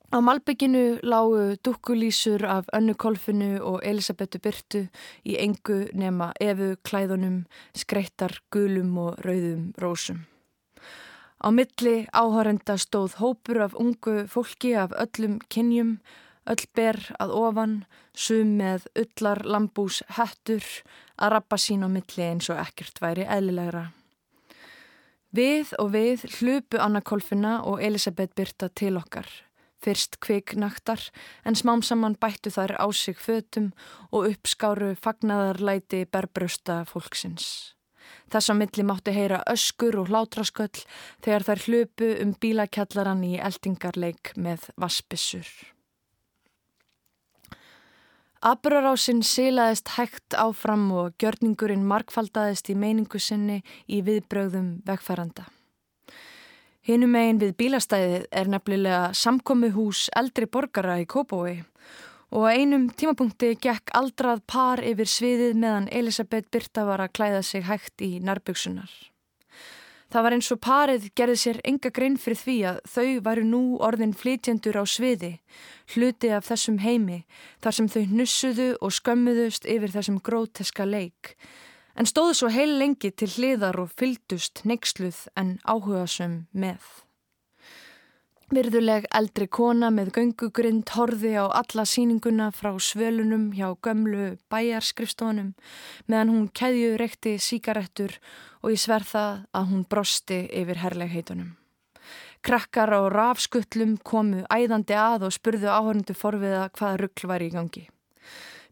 Á 0.07 0.23
Malbygginu 0.23 1.03
lágu 1.03 1.57
dukkulísur 1.59 2.47
af 2.47 2.71
Önnu 2.71 2.95
Kolfinu 2.95 3.59
og 3.59 3.83
Elisabetu 3.83 4.39
Byrtu 4.39 4.85
í 5.27 5.35
engu 5.35 5.81
nema 5.91 6.31
efu 6.39 6.77
klæðunum, 6.87 7.43
skreittar 7.75 8.39
gulum 8.47 8.95
og 9.03 9.19
rauðum 9.27 9.73
rósum. 9.75 10.23
Á 11.37 11.53
milli 11.53 12.07
áhörenda 12.13 12.77
stóð 12.81 13.19
hópur 13.21 13.61
af 13.61 13.75
ungu 13.77 14.25
fólki 14.27 14.73
af 14.73 14.91
öllum 14.97 15.37
kynjum, 15.53 15.99
öll 16.49 16.65
ber 16.73 16.97
að 17.21 17.33
ofan, 17.37 17.75
sum 18.13 18.57
með 18.57 18.87
öllar 18.97 19.43
lambús 19.45 20.01
hættur 20.17 20.65
að 21.17 21.33
rappa 21.35 21.59
sín 21.61 21.85
á 21.85 21.89
milli 21.91 22.25
eins 22.25 22.49
og 22.49 22.57
ekkert 22.63 23.01
væri 23.03 23.27
eðlilegra. 23.27 23.91
Við 25.37 25.75
og 25.77 25.91
við 25.93 26.25
hlupu 26.39 26.79
Anna 26.81 27.03
Kolfina 27.05 27.59
og 27.69 27.83
Elisabeth 27.83 28.33
Birta 28.33 28.71
til 28.73 28.97
okkar. 28.97 29.27
Fyrst 29.77 30.17
kviknaktar 30.23 31.03
en 31.45 31.53
smám 31.53 31.83
saman 31.85 32.17
bættu 32.17 32.49
þær 32.49 32.73
á 32.81 32.87
sig 32.89 33.19
fötum 33.21 33.73
og 34.09 34.31
uppskáru 34.31 34.95
fagnadarlæti 34.97 36.05
berbrösta 36.09 36.85
fólksins. 36.89 37.76
Þess 38.33 38.51
að 38.51 38.59
milli 38.61 38.85
mátti 38.87 39.15
heyra 39.15 39.39
öskur 39.47 39.97
og 40.01 40.11
hlátrasköll 40.11 40.83
þegar 41.23 41.47
þær 41.47 41.63
hlupu 41.67 42.11
um 42.23 42.35
bílakjallaran 42.41 43.23
í 43.23 43.37
eldingarleik 43.39 44.33
með 44.35 44.69
vaspissur. 44.75 45.47
Aburarásinn 48.45 49.23
silaðist 49.25 49.95
hægt 49.95 50.35
áfram 50.37 50.91
og 50.93 51.15
gjörningurinn 51.17 51.87
markfaldaðist 51.89 52.69
í 52.69 52.75
meiningu 52.77 53.19
sinni 53.19 53.63
í 53.89 54.03
viðbröðum 54.05 54.83
vegfæranda. 54.85 55.47
Hinnum 56.87 57.11
megin 57.11 57.41
við 57.41 57.55
bílastæðið 57.59 58.27
er 58.31 58.51
nefnilega 58.53 58.99
samkomi 59.17 59.73
hús 59.75 60.05
eldri 60.15 60.45
borgara 60.47 60.99
í 61.01 61.07
Kópói 61.09 61.57
og 62.31 62.47
á 62.47 62.55
einum 62.59 62.89
tímapunkti 62.91 63.53
gekk 63.63 63.93
aldrað 63.95 64.41
par 64.47 64.81
yfir 64.83 65.07
sviðið 65.07 65.59
meðan 65.61 65.91
Elisabeth 65.91 66.51
Birta 66.51 66.83
var 66.87 67.03
að 67.03 67.13
klæða 67.19 67.43
sig 67.43 67.63
hægt 67.67 68.03
í 68.03 68.17
nærbygsunar. 68.19 68.91
Það 70.07 70.23
var 70.23 70.33
eins 70.37 70.51
og 70.55 70.59
parið 70.63 71.07
gerði 71.19 71.39
sér 71.41 71.57
enga 71.67 71.89
grein 71.91 72.15
fyrir 72.15 72.39
því 72.39 72.57
að 72.69 72.77
þau 72.87 73.07
varu 73.25 73.41
nú 73.43 73.61
orðin 73.83 74.13
flytjendur 74.15 74.79
á 74.79 74.83
sviði, 74.87 75.33
hluti 75.95 76.31
af 76.31 76.47
þessum 76.47 76.77
heimi, 76.79 77.25
þar 77.59 77.75
sem 77.75 77.89
þau 77.91 78.03
nussuðu 78.15 78.69
og 78.79 78.95
skömmuðust 78.95 79.67
yfir 79.67 79.91
þessum 79.91 80.21
gróteska 80.23 80.87
leik, 80.87 81.35
en 81.99 82.07
stóðu 82.07 82.37
svo 82.39 82.53
heil 82.55 82.77
lengi 82.79 83.11
til 83.11 83.27
hliðar 83.35 83.81
og 83.83 83.91
fyldust 83.99 84.63
neyksluð 84.63 85.25
en 85.35 85.57
áhugasum 85.67 86.45
með. 86.55 86.79
Virðuleg 88.47 89.03
eldri 89.11 89.43
kona 89.51 89.89
með 89.91 90.13
göngugrind 90.15 90.87
horfi 90.95 91.33
á 91.35 91.51
alla 91.51 91.83
síninguna 91.83 92.45
frá 92.55 92.69
svölunum 92.79 93.49
hjá 93.51 93.73
gömlu 93.83 94.37
bæjarskrifstónum 94.47 95.49
meðan 96.07 96.31
hún 96.31 96.45
keðju 96.55 96.93
reykti 97.01 97.33
síkarettur 97.43 98.15
og 98.63 98.71
ég 98.71 98.79
sverða 98.79 99.25
að 99.51 99.67
hún 99.73 99.83
brosti 99.91 100.39
yfir 100.47 100.79
herlegheitunum. 100.79 101.51
Krakkar 102.39 102.95
á 102.95 103.03
rafskullum 103.11 103.97
komu 103.99 104.47
æðandi 104.47 104.95
að 104.95 105.27
og 105.27 105.35
spurðu 105.35 105.67
áhörndu 105.67 106.15
forviða 106.15 106.69
hvaða 106.71 107.03
ruggl 107.03 107.27
var 107.27 107.43
í 107.43 107.51
gangi. 107.51 107.83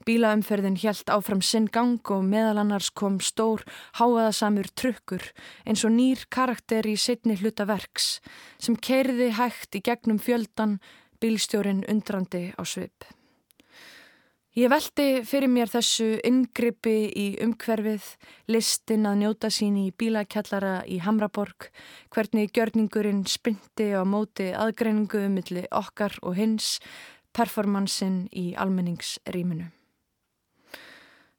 Bílaumferðin 0.05 0.77
hjælt 0.77 1.09
áfram 1.09 1.41
sinn 1.41 1.65
gang 1.73 2.11
og 2.13 2.21
meðal 2.29 2.59
annars 2.61 2.91
kom 2.93 3.17
stór 3.17 3.63
háaðasamur 3.97 4.69
trukkur 4.77 5.25
eins 5.65 5.81
og 5.87 5.95
nýr 5.95 6.27
karakter 6.29 6.85
í 6.85 6.93
setni 6.93 7.37
hluta 7.39 7.65
verks 7.65 8.19
sem 8.61 8.77
keiriði 8.77 9.31
hægt 9.39 9.79
í 9.79 9.81
gegnum 9.81 10.21
fjöldan 10.21 10.77
bílstjórin 11.21 11.81
undrandi 11.89 12.51
á 12.53 12.61
svip. 12.61 13.07
Ég 14.55 14.69
veldi 14.71 15.25
fyrir 15.27 15.49
mér 15.51 15.67
þessu 15.67 16.13
yngripi 16.23 17.09
í 17.11 17.25
umhverfið, 17.43 18.05
listin 18.47 19.03
að 19.09 19.17
njóta 19.25 19.49
sín 19.51 19.75
í 19.81 19.89
bílakjallara 19.91 20.77
í 20.87 21.01
Hamraborg, 21.03 21.67
hvernig 22.07 22.53
gjörningurinn 22.55 23.25
spyndi 23.27 23.89
á 23.91 24.07
móti 24.07 24.53
aðgreiningu 24.55 25.25
um 25.27 25.35
milli 25.41 25.65
okkar 25.75 26.15
og 26.23 26.39
hins, 26.39 26.77
performansin 27.35 28.29
í 28.31 28.53
almenningsrýminu. 28.55 29.74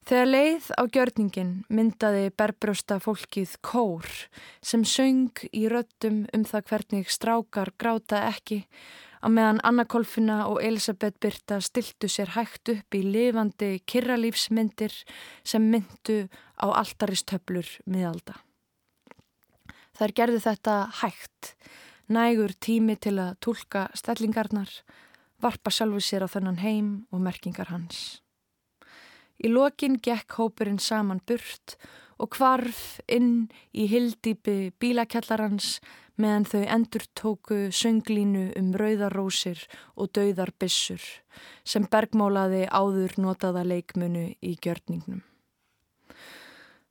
Þegar 0.07 0.29
leið 0.29 0.67
á 0.79 0.83
gjörningin 0.87 1.49
myndaði 1.67 2.29
berbrösta 2.39 3.01
fólkið 3.03 3.57
kór 3.67 4.07
sem 4.63 4.85
söng 4.87 5.41
í 5.51 5.65
röttum 5.67 6.21
um 6.37 6.45
það 6.47 6.69
hvernig 6.69 7.09
strákar 7.11 7.73
gráta 7.75 8.21
ekki 8.29 8.61
á 9.19 9.27
meðan 9.27 9.59
Anna 9.67 9.83
Kolfina 9.83 10.37
og 10.47 10.61
Elisabeth 10.63 11.19
Birta 11.19 11.59
stiltu 11.59 12.07
sér 12.07 12.31
hægt 12.37 12.71
upp 12.71 12.95
í 12.95 13.01
lifandi 13.03 13.81
kirralífsmyndir 13.83 14.95
sem 15.43 15.67
myndu 15.73 16.29
á 16.55 16.71
alltaristöflur 16.71 17.67
miðalda. 17.91 18.37
Þær 19.99 20.15
gerðu 20.21 20.43
þetta 20.45 20.77
hægt, 21.01 21.57
nægur 22.07 22.55
tími 22.63 22.95
til 22.95 23.17
að 23.19 23.41
tólka 23.43 23.89
stellingarnar, 23.99 24.71
varpa 25.43 25.75
sjálfu 25.75 25.99
sér 25.99 26.29
á 26.29 26.31
þennan 26.31 26.63
heim 26.63 26.95
og 27.11 27.27
merkingar 27.27 27.75
hans. 27.75 28.21
Í 29.45 29.53
lokin 29.53 29.99
gekk 30.03 30.39
hópurinn 30.39 30.81
saman 30.81 31.21
burt 31.29 31.77
og 32.17 32.33
kvarf 32.33 32.99
inn 33.13 33.49
í 33.77 33.87
hildýpi 33.91 34.73
bílakjallarans 34.81 35.77
meðan 36.17 36.47
þau 36.49 36.63
endur 36.79 37.05
tóku 37.19 37.59
sönglínu 37.77 38.49
um 38.57 38.73
rauðarósir 38.81 39.61
og 39.97 40.13
dauðarbissur 40.17 41.03
sem 41.65 41.85
bergmálaði 41.93 42.65
áður 42.73 43.19
notaða 43.21 43.67
leikmunu 43.69 44.31
í 44.41 44.57
gjörningnum. 44.57 45.21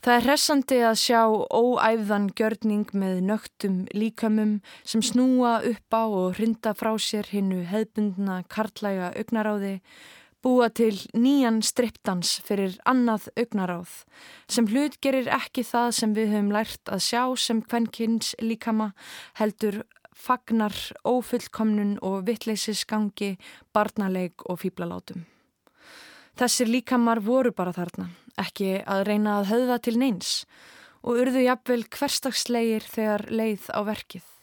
Það 0.06 0.20
er 0.20 0.26
hressandi 0.28 0.76
að 0.86 1.00
sjá 1.02 1.22
óæfðan 1.50 2.28
gjörning 2.38 2.92
með 2.94 3.24
nögtum 3.26 3.80
líkamum 3.90 4.60
sem 4.86 5.02
snúa 5.02 5.56
upp 5.66 5.98
á 5.98 6.06
og 6.06 6.36
hrinda 6.38 6.76
frá 6.78 6.92
sér 7.02 7.26
hinnu 7.32 7.64
hefbundna 7.66 8.44
karlæga 8.46 9.10
augnaráði 9.18 9.80
búa 10.46 10.68
til 10.70 10.94
nýjan 11.18 11.64
strippdans 11.66 12.36
fyrir 12.46 12.76
annað 12.86 13.32
augnaráð 13.34 14.04
sem 14.52 14.68
hlut 14.70 15.00
gerir 15.02 15.30
ekki 15.34 15.64
það 15.66 15.88
sem 16.00 16.14
við 16.14 16.36
höfum 16.36 16.52
lært 16.54 16.92
að 16.94 17.02
sjá 17.08 17.22
sem 17.42 17.64
kvennkynns 17.66 18.36
líkama 18.44 18.92
heldur 19.40 19.82
fagnar 20.16 20.76
ófullkomnun 21.06 21.98
og 22.06 22.28
vittleysisgangi, 22.30 23.36
barnaleik 23.74 24.46
og 24.50 24.62
fýblalátum. 24.62 25.26
Þessir 26.38 26.70
líkamar 26.72 27.24
voru 27.26 27.52
bara 27.56 27.74
þarna, 27.76 28.10
ekki 28.38 28.80
að 28.86 29.06
reyna 29.10 29.40
að 29.40 29.52
höfða 29.54 29.82
til 29.82 29.98
neins 30.00 30.32
og 31.02 31.26
urðu 31.26 31.46
jafnvel 31.46 31.84
hverstagslegir 31.90 32.86
þegar 32.86 33.28
leið 33.34 33.70
á 33.74 33.82
verkið. 33.88 34.35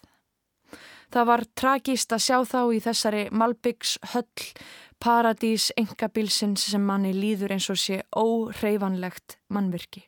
Það 1.13 1.29
var 1.29 1.43
tragíst 1.61 2.13
að 2.15 2.23
sjá 2.25 2.39
þá 2.49 2.61
í 2.73 2.79
þessari 2.81 3.23
Malbyggs 3.37 3.99
höll 4.15 4.47
paradís 5.03 5.69
engabilsins 5.77 6.65
sem 6.73 6.85
manni 6.87 7.11
líður 7.13 7.57
eins 7.57 7.69
og 7.73 7.81
sé 7.81 7.99
óhreyfanlegt 8.17 9.37
mannvirki. 9.53 10.07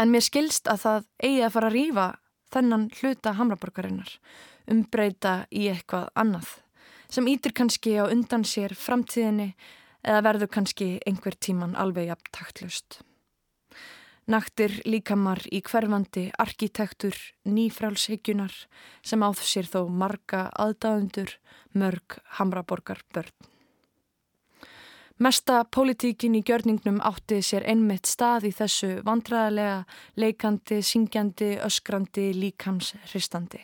En 0.00 0.10
mér 0.10 0.24
skilst 0.24 0.66
að 0.72 0.82
það 0.84 1.06
eigi 1.22 1.44
að 1.44 1.54
fara 1.54 1.70
að 1.70 1.76
rýfa 1.76 2.06
þennan 2.50 2.88
hluta 2.96 3.34
hamraborgarinnar, 3.38 4.14
umbreyta 4.72 5.34
í 5.52 5.68
eitthvað 5.70 6.08
annað, 6.18 6.48
sem 7.12 7.28
ítir 7.30 7.54
kannski 7.54 7.94
á 8.00 8.08
undan 8.08 8.46
sér 8.48 8.74
framtíðinni 8.74 9.52
eða 10.02 10.24
verður 10.26 10.50
kannski 10.56 10.90
einhver 11.06 11.36
tíman 11.36 11.76
alveg 11.78 12.10
jafn 12.10 12.34
taktlust. 12.34 13.02
Naktir 14.28 14.80
líkamar 14.84 15.40
í 15.50 15.62
hverfandi 15.64 16.28
arkitektur 16.38 17.16
nýfrálshyggjunar 17.48 18.52
sem 19.02 19.22
áð 19.22 19.40
sér 19.46 19.70
þó 19.70 19.88
marga 19.88 20.48
aðdáðundur 20.52 21.38
mörg 21.72 22.18
hamraborgar 22.36 23.00
börn. 23.14 23.32
Mesta 25.20 25.64
pólitíkin 25.68 26.38
í 26.38 26.40
gjörningnum 26.40 27.00
átti 27.04 27.42
sér 27.44 27.66
einmitt 27.68 28.08
stað 28.08 28.46
í 28.48 28.52
þessu 28.56 29.02
vandræðilega, 29.04 29.82
leikandi, 30.16 30.78
syngjandi, 30.80 31.50
öskrandi, 31.60 32.30
líkamshristandi. 32.40 33.60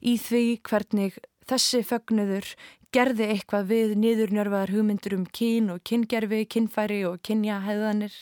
Í 0.00 0.16
því 0.16 0.44
hvernig 0.64 1.18
þessi 1.50 1.82
fögnuður 1.86 2.52
gerði 2.92 3.30
eitthvað 3.32 3.70
við 3.70 3.94
niðurnjörfaðar 4.02 4.74
hugmyndur 4.74 5.16
um 5.16 5.24
kín 5.24 5.70
og 5.72 5.80
kyngerfi, 5.88 6.44
kynfæri 6.44 7.00
og 7.08 7.22
kynjahæðanir, 7.24 8.12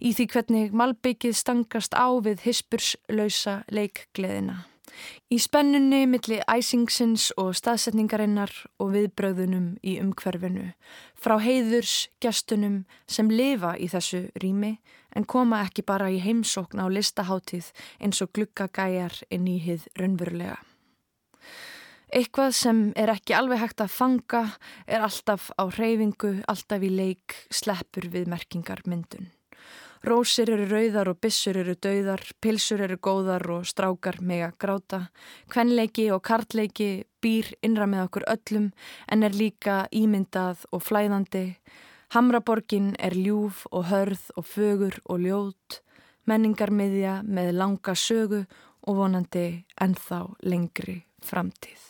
í 0.00 0.14
því 0.16 0.26
hvernig 0.32 0.74
malbyggið 0.80 1.36
stangast 1.36 1.92
á 1.92 2.08
við 2.24 2.46
hispurslausa 2.46 3.60
leikgleðina. 3.68 4.64
Í 5.30 5.38
spennunni 5.40 6.02
milli 6.10 6.40
æsingsins 6.50 7.28
og 7.40 7.52
staðsetningarinnar 7.56 8.52
og 8.82 8.92
viðbröðunum 8.96 9.68
í 9.86 9.96
umhverfinu, 10.02 10.72
frá 11.14 11.36
heiðurs 11.40 12.08
gestunum 12.24 12.82
sem 13.06 13.30
lifa 13.30 13.76
í 13.78 13.88
þessu 13.92 14.26
rými 14.42 14.78
en 15.16 15.26
koma 15.26 15.62
ekki 15.66 15.86
bara 15.86 16.10
í 16.10 16.20
heimsókn 16.22 16.82
á 16.82 16.86
listahátið 16.90 17.70
eins 18.00 18.20
og 18.24 18.34
glukkagæjar 18.36 19.22
inn 19.30 19.48
í 19.50 19.60
hið 19.62 19.88
raunverulega. 19.98 20.58
Eitthvað 22.10 22.54
sem 22.58 22.78
er 22.98 23.12
ekki 23.12 23.36
alveg 23.38 23.60
hægt 23.62 23.82
að 23.84 23.92
fanga 23.94 24.40
er 24.90 25.04
alltaf 25.06 25.52
á 25.54 25.70
hreyfingu, 25.70 26.40
alltaf 26.50 26.82
í 26.82 26.90
leik, 26.90 27.36
sleppur 27.54 28.08
við 28.10 28.26
merkingar 28.32 28.82
myndun. 28.90 29.28
Rósir 30.02 30.48
eru 30.50 30.64
rauðar 30.64 31.10
og 31.12 31.20
bissur 31.20 31.58
eru 31.60 31.76
dauðar, 31.76 32.22
pilsur 32.40 32.80
eru 32.82 32.96
góðar 32.96 33.44
og 33.52 33.68
strákar 33.68 34.18
mega 34.24 34.48
gráta. 34.58 35.10
Kvenleiki 35.52 36.08
og 36.10 36.24
kartleiki 36.24 37.04
býr 37.22 37.52
innra 37.62 37.86
með 37.86 38.06
okkur 38.06 38.26
öllum 38.32 38.70
en 39.12 39.22
er 39.22 39.36
líka 39.36 39.84
ímyndað 39.92 40.64
og 40.72 40.82
flæðandi. 40.88 41.44
Hamraborgin 42.16 42.94
er 42.98 43.14
ljúf 43.14 43.66
og 43.70 43.86
hörð 43.92 44.24
og 44.40 44.48
fögur 44.48 44.98
og 45.04 45.20
ljót, 45.20 45.78
menningarmiðja 46.26 47.20
með 47.22 47.52
langa 47.60 47.94
sögu 47.94 48.42
og 48.88 48.98
vonandi 49.04 49.46
ennþá 49.78 50.24
lengri 50.42 51.02
framtíð. 51.20 51.89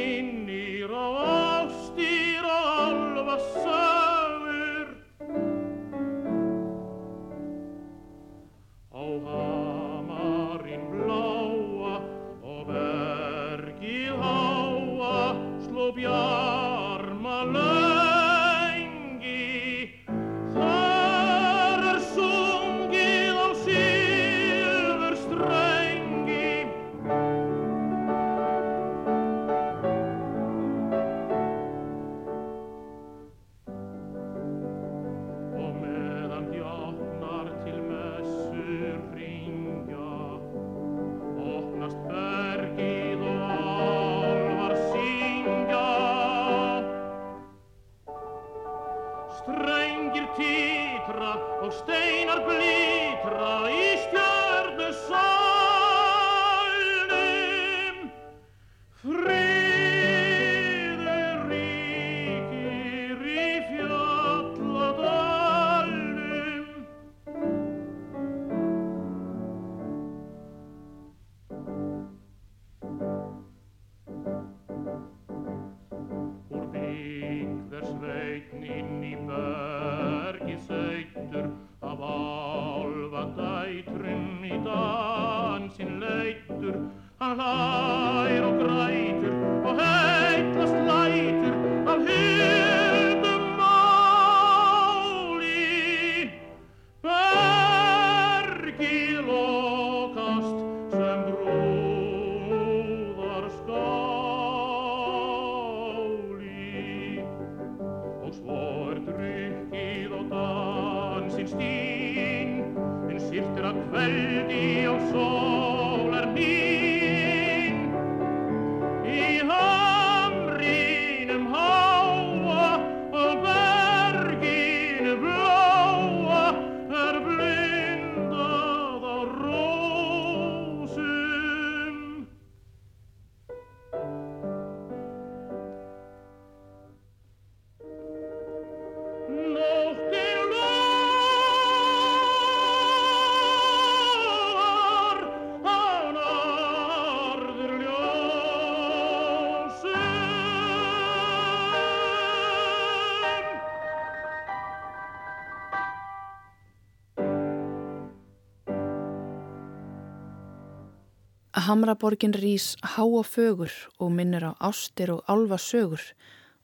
Hamraborgin 161.71 162.33
rýs 162.35 162.75
há 162.83 163.03
og 163.07 163.23
fögur 163.25 163.71
og 163.97 164.11
minnir 164.11 164.43
á 164.43 164.51
ástir 164.59 165.07
og 165.13 165.23
álva 165.23 165.55
sögur, 165.55 166.01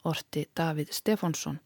orti 0.04 0.48
Davíð 0.52 0.92
Stefánsson. 0.92 1.62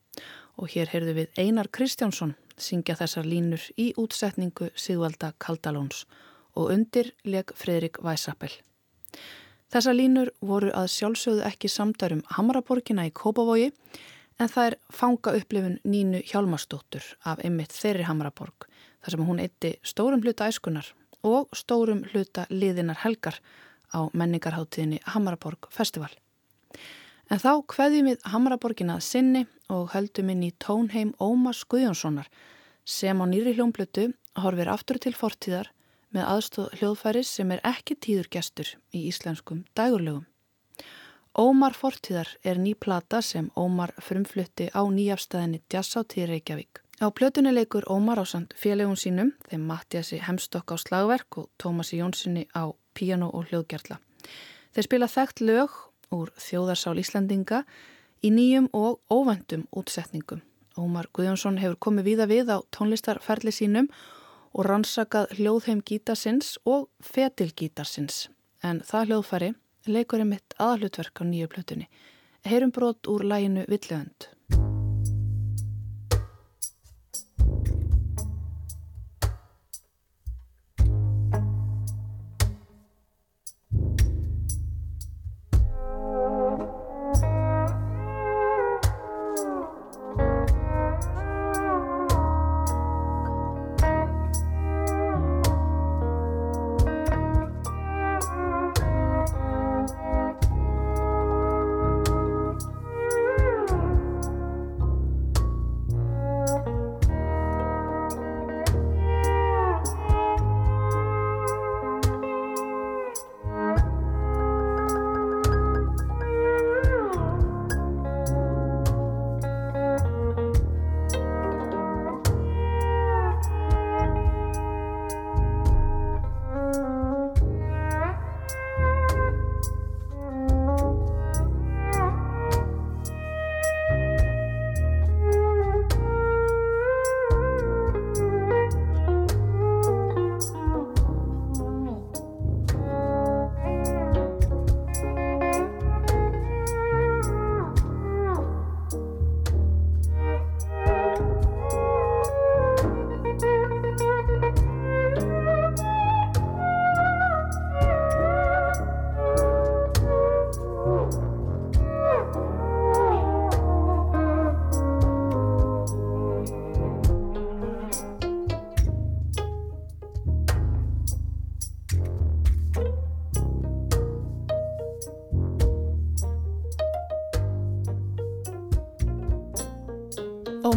Og 0.61 0.69
hér 0.69 0.85
heyrðu 0.93 1.13
við 1.17 1.39
Einar 1.41 1.71
Kristjánsson 1.73 2.35
syngja 2.57 2.93
þessar 2.99 3.25
línur 3.25 3.63
í 3.81 3.95
útsetningu 3.97 4.69
Sigvalda 4.75 5.33
Kaldalóns 5.41 6.05
og 6.53 6.69
undir 6.69 7.15
leg 7.25 7.49
Fredrik 7.57 7.97
Væsapel. 8.05 8.53
Þessar 9.73 9.97
línur 9.97 10.29
voru 10.39 10.69
að 10.69 10.93
sjálfsögðu 10.93 11.41
ekki 11.49 11.67
samdarum 11.67 12.21
Hamraborgina 12.37 13.09
í 13.09 13.15
Kópavogi 13.15 13.71
en 14.37 14.53
það 14.53 14.65
er 14.67 14.79
fanga 14.93 15.33
upplifun 15.41 15.79
Nínu 15.81 16.21
Hjálmarsdóttur 16.29 17.15
af 17.25 17.41
einmitt 17.41 17.73
þeirri 17.73 18.05
Hamraborg 18.05 18.69
þar 19.01 19.17
sem 19.17 19.25
hún 19.25 19.41
eitti 19.41 19.79
stórum 19.81 20.21
hluta 20.21 20.45
æskunar 20.45 20.93
og 21.27 21.49
stórum 21.55 22.03
hluta 22.11 22.47
liðinar 22.49 23.01
helgar 23.03 23.39
á 23.91 24.07
menningarháttíðinni 24.13 25.01
Hamaraborg 25.13 25.67
Festival. 25.69 26.11
En 27.31 27.39
þá 27.39 27.63
hveðjum 27.71 28.09
við 28.11 28.23
Hamaraborgin 28.27 28.91
að 28.91 29.05
sinni 29.07 29.45
og 29.71 29.93
höldum 29.93 30.31
inn 30.33 30.47
í 30.47 30.55
tónheim 30.59 31.13
Ómars 31.19 31.63
Guðjónssonar 31.63 32.27
sem 32.83 33.21
á 33.21 33.25
nýri 33.27 33.53
hljómblötu 33.55 34.09
horfir 34.41 34.71
aftur 34.71 34.99
til 34.99 35.13
fortíðar 35.15 35.71
með 36.11 36.27
aðstóð 36.27 36.75
hljóðfæris 36.79 37.31
sem 37.37 37.51
er 37.55 37.63
ekki 37.67 37.95
tíðurgestur 38.03 38.73
í 38.91 39.05
íslenskum 39.07 39.63
dægurlegum. 39.77 40.25
Ómar 41.39 41.71
fortíðar 41.71 42.27
er 42.43 42.59
ný 42.59 42.73
plata 42.75 43.21
sem 43.23 43.47
Ómar 43.55 43.93
frumflutti 44.03 44.67
á 44.75 44.83
nýjafstæðinni 44.83 45.61
Djassáttíð 45.71 46.27
Reykjavík. 46.33 46.81
Á 47.01 47.09
plötunni 47.09 47.49
leikur 47.49 47.81
Ómar 47.89 48.19
á 48.21 48.25
sand 48.29 48.53
félögum 48.53 48.93
sínum 48.93 49.31
þeim 49.49 49.63
Mattiasi 49.65 50.19
Hemstokk 50.21 50.69
á 50.69 50.77
slagverk 50.77 51.37
og 51.41 51.47
Tómasi 51.57 51.97
Jónssoni 51.97 52.43
á 52.53 52.69
piano 52.93 53.31
og 53.33 53.49
hljóðgerla. 53.49 53.97
Þeir 54.69 54.85
spila 54.85 55.07
þekkt 55.09 55.41
lög 55.41 55.71
úr 56.13 56.29
þjóðarsál 56.37 57.01
Íslandinga 57.01 57.63
í 58.21 58.29
nýjum 58.29 58.67
og 58.77 58.99
óvendum 59.09 59.63
útsetningum. 59.73 60.43
Ómar 60.77 61.09
Guðjónsson 61.09 61.57
hefur 61.57 61.79
komið 61.81 62.05
víða 62.05 62.27
við 62.29 62.51
á 62.53 62.57
tónlistarferli 62.69 63.49
sínum 63.49 63.89
og 64.53 64.69
rannsakað 64.69 65.33
hljóðheim 65.39 65.81
gítarsins 65.81 66.59
og 66.69 66.85
fetilgítarsins. 67.01 68.27
En 68.61 68.83
það 68.85 69.09
hljóðfæri 69.09 69.49
leikur 69.89 70.21
er 70.21 70.29
mitt 70.29 70.53
aðalutverk 70.61 71.17
á 71.17 71.23
nýju 71.25 71.49
plötunni. 71.49 71.89
Heyrum 72.45 72.69
brot 72.69 73.09
úr 73.09 73.25
læginu 73.25 73.65
Villönd. 73.65 74.29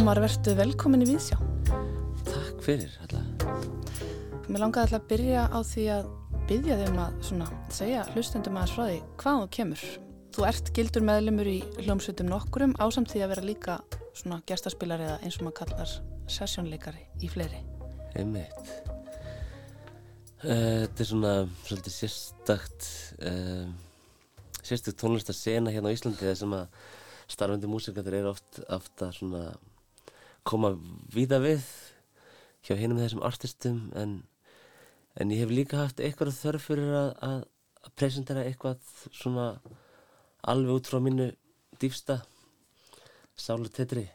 Ómar, 0.05 0.19
verðstu 0.21 0.51
velkomin 0.53 1.01
í 1.01 1.05
Víðsjá. 1.09 1.39
Takk 2.27 2.59
fyrir 2.61 2.91
alltaf. 3.01 3.63
Mér 4.45 4.61
langaði 4.61 4.83
alltaf 4.83 4.99
að 4.99 5.07
byrja 5.09 5.45
á 5.49 5.59
því 5.65 5.85
að 5.95 6.11
byggja 6.51 6.77
þeim 6.83 6.99
að 7.01 7.15
svona, 7.25 7.47
segja 7.73 8.03
hlustendum 8.11 8.59
aðeins 8.61 8.75
frá 8.75 8.83
því 8.83 8.99
hvað 9.23 9.41
þú 9.41 9.49
kemur. 9.57 9.87
Þú 10.37 10.47
ert 10.51 10.71
gildur 10.77 11.07
meðlumur 11.09 11.49
í 11.49 11.55
hljómsveitum 11.79 12.29
nokkurum 12.29 12.77
ásamt 12.77 13.15
því 13.15 13.25
að 13.25 13.33
vera 13.33 13.47
líka 13.49 13.79
svona 14.13 14.39
gestaspilar 14.45 15.07
eða 15.07 15.17
eins 15.25 15.41
og 15.41 15.47
maður 15.47 15.57
kallar 15.63 15.97
sessjónleikari 16.37 17.03
í 17.25 17.33
fleiri. 17.33 17.65
Einmitt. 18.13 18.73
Uh, 20.45 20.85
þetta 20.85 21.01
er 21.01 21.13
svona 21.15 21.35
svolítið 21.65 22.01
sérstakt, 22.03 22.91
uh, 23.25 23.65
sérstakt 24.61 25.01
tónlistarsena 25.01 25.73
hérna 25.73 25.89
á 25.89 25.95
Íslandi 25.97 26.29
þar 26.29 26.43
sem 26.45 26.59
að 26.61 26.83
starfandi 27.25 27.73
músikaður 27.73 28.21
eru 28.21 28.35
oft, 28.37 28.67
að 28.69 29.15
svona 29.17 29.47
koma 30.45 30.75
víða 31.13 31.41
við 31.43 31.65
hjá 32.65 32.77
hinnum 32.79 33.01
þessum 33.01 33.23
artistum 33.25 33.81
en, 33.97 34.19
en 35.19 35.33
ég 35.33 35.43
hef 35.43 35.53
líka 35.53 35.81
haft 35.83 36.01
eitthvað 36.01 36.37
þörf 36.37 36.69
fyrir 36.69 36.93
að, 36.97 37.09
að, 37.27 37.39
að 37.85 37.95
presentera 37.99 38.45
eitthvað 38.45 38.93
svona 39.11 39.49
alveg 40.45 40.79
út 40.79 40.89
frá 40.89 41.01
mínu 41.01 41.31
dýfsta 41.81 42.21
sálu 43.35 43.69
tetri 43.73 44.05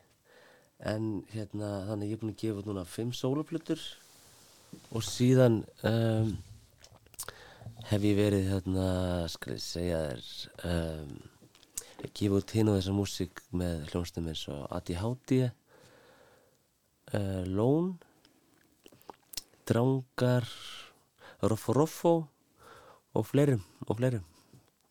en 0.81 1.21
hérna 1.35 1.71
þannig 1.91 2.13
ég 2.13 2.17
er 2.17 2.23
búin 2.23 2.33
að 2.35 2.43
gefa 2.45 2.65
núna 2.67 2.87
fimm 2.89 3.11
sóluplutur 3.17 3.83
og 4.95 5.05
síðan 5.05 5.61
um, 5.87 6.33
hef 7.91 8.07
ég 8.07 8.17
verið 8.17 8.49
hérna 8.55 8.87
skal 9.33 9.57
ég 9.57 9.65
segja 9.65 10.01
þér 10.07 10.71
um, 10.71 11.17
að 12.01 12.13
gefa 12.17 12.41
út 12.41 12.55
hinn 12.57 12.71
á 12.73 12.77
þessa 12.79 12.97
músík 12.97 13.43
með 13.53 13.91
hljómsnum 13.91 14.31
eins 14.33 14.47
og 14.53 14.63
Adi 14.73 14.97
Háttið 14.97 15.51
uh, 17.15 17.43
Lón 17.47 17.95
Drangar 19.67 20.47
Roffo 21.43 21.73
Roffo 21.73 22.15
og 23.15 23.27
fleirum 23.27 23.63
og 23.87 23.97
fleirum 23.97 24.23
mm 24.23 24.27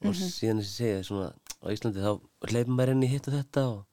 -hmm. 0.01 0.09
og 0.09 0.15
síðan 0.15 0.61
þess 0.61 0.71
að 0.71 0.77
segja 0.77 1.03
svona 1.03 1.33
á 1.63 1.67
Íslandi 1.71 1.99
þá 1.99 2.19
hleypum 2.49 2.75
maður 2.75 3.03
í 3.03 3.07
hitt 3.07 3.27
og 3.27 3.33
þetta 3.33 3.61
og 3.67 3.85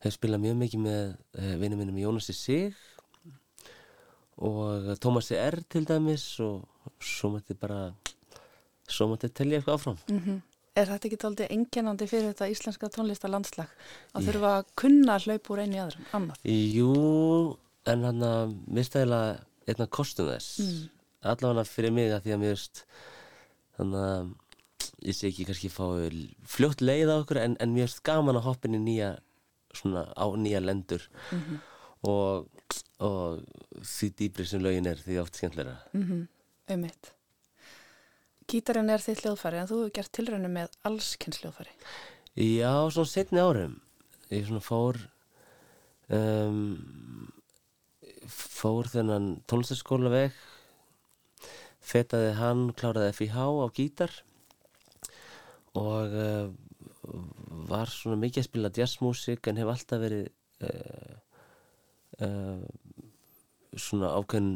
hef 0.00 0.14
spilað 0.14 0.40
mjög 0.40 0.56
mikið 0.56 0.80
með 0.80 1.16
uh, 1.38 1.56
vinnum 1.60 1.78
minnum 1.78 1.98
Jónasi 1.98 2.32
Sig 2.32 2.74
og 4.36 4.96
Tómasi 5.00 5.36
R 5.36 5.60
til 5.68 5.84
dæmis 5.84 6.40
og 6.40 6.64
svo 7.00 7.28
mætti 7.34 7.54
bara 7.54 7.92
svo 8.88 9.08
mætti 9.08 9.28
telja 9.28 9.58
eitthvað 9.58 9.74
áfram 9.74 9.98
mm 10.08 10.18
-hmm. 10.18 10.40
Er 10.80 10.88
þetta 10.88 11.08
ekki 11.10 11.20
taldið 11.20 11.50
enginandi 11.52 12.06
fyrir 12.08 12.30
þetta 12.30 12.48
íslenska 12.54 12.88
tónlistarlandslag 12.94 13.72
að 14.16 14.28
þurfa 14.30 14.52
að 14.58 14.70
kunna 14.80 15.18
hlaup 15.20 15.50
úr 15.52 15.60
einu 15.64 15.76
í 15.76 15.80
aðrum, 15.82 16.06
annað? 16.16 16.46
Jú, 16.48 16.92
en 17.92 18.04
hann 18.08 18.24
að 18.24 18.54
mistæðilega 18.78 19.34
einna 19.68 19.88
kostum 19.92 20.30
þess 20.30 20.62
mm. 20.64 20.78
allavega 21.32 21.66
fyrir 21.68 21.94
mig 21.96 22.14
að 22.14 22.24
því 22.24 22.36
að 22.36 22.42
mér 22.44 22.64
þannig 23.76 24.06
að 24.06 24.32
ég 25.10 25.16
sé 25.16 25.28
ekki 25.30 25.46
kannski 25.48 25.72
fá 25.72 25.84
fljótt 26.54 26.84
leið 26.84 27.12
á 27.12 27.16
okkur 27.18 27.42
en, 27.42 27.56
en 27.60 27.74
mér 27.74 27.88
veist 27.88 28.02
gaman 28.06 28.40
að 28.40 28.48
hoppin 28.48 28.76
í 28.76 28.82
nýja 28.82 29.14
svona 29.76 30.06
á 30.16 30.26
nýja 30.36 30.60
lendur 30.64 31.06
mm 31.30 31.40
-hmm. 31.40 31.62
og, 32.10 32.48
og 32.98 33.40
því 33.84 34.12
dýbri 34.18 34.46
sem 34.48 34.64
lögin 34.64 34.90
er 34.90 35.00
því 35.00 35.20
oft 35.22 35.36
skemmtilega 35.36 35.78
mm 35.92 36.04
-hmm. 36.04 36.28
Um 36.70 36.84
eitt 36.84 37.14
Gítarinn 38.50 38.90
er 38.90 39.02
þitt 39.02 39.22
hljóðfæri 39.24 39.60
en 39.60 39.68
þú 39.70 39.82
hefur 39.84 39.94
gert 40.00 40.12
tilrönu 40.16 40.50
með 40.50 40.72
allskynns 40.88 41.38
hljóðfæri. 41.42 41.74
Já, 42.34 42.72
svona 42.90 43.10
setni 43.10 43.42
árum. 43.42 43.76
Ég 44.30 44.46
svona 44.48 44.62
fór 44.64 44.98
um, 46.10 47.30
fór 48.30 48.90
þennan 48.90 49.36
tónlistaskóla 49.50 50.10
veg 50.12 50.40
fetaði 51.90 52.34
hann, 52.38 52.66
kláraði 52.76 53.14
FIH 53.16 53.38
á 53.40 53.66
gítar 53.74 54.12
og 55.78 56.14
uh, 56.14 56.50
var 57.70 57.90
svona 57.90 58.18
mikið 58.20 58.42
að 58.42 58.48
spila 58.48 58.72
jazzmusik 58.76 59.48
en 59.50 59.60
hef 59.60 59.70
alltaf 59.72 60.02
verið 60.02 60.28
uh, 60.66 61.14
uh, 62.26 62.60
svona 63.78 64.12
ákveðin 64.18 64.52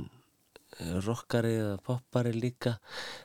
rockari 1.06 1.54
eða 1.60 1.78
poppari 1.86 2.34
líka. 2.34 2.78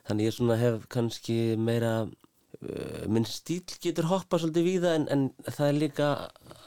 Þannig 0.07 0.29
ég 0.29 0.35
svona 0.35 0.57
hef 0.59 0.85
kannski 0.91 1.37
meira 1.57 1.93
uh, 2.05 3.03
minn 3.07 3.27
stíl 3.27 3.63
getur 3.81 4.09
hoppað 4.11 4.45
svolítið 4.45 4.67
víða 4.67 4.95
en, 4.99 5.07
en 5.13 5.27
það 5.49 5.67
er 5.67 5.79
líka 5.83 6.09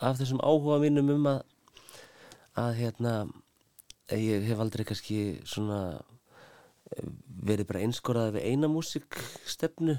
af 0.00 0.20
þessum 0.20 0.42
áhuga 0.42 0.80
mínum 0.84 1.12
um 1.16 1.30
að 1.34 1.42
að 2.62 2.74
hérna 2.82 3.12
ég 4.12 4.44
hef 4.44 4.58
aldrei 4.60 4.84
kannski 4.84 5.18
svona 5.48 5.78
eh, 6.92 7.06
verið 7.48 7.70
bara 7.70 7.80
einskoraði 7.80 8.34
við 8.34 8.48
eina 8.50 8.68
músikstefnu. 8.68 9.94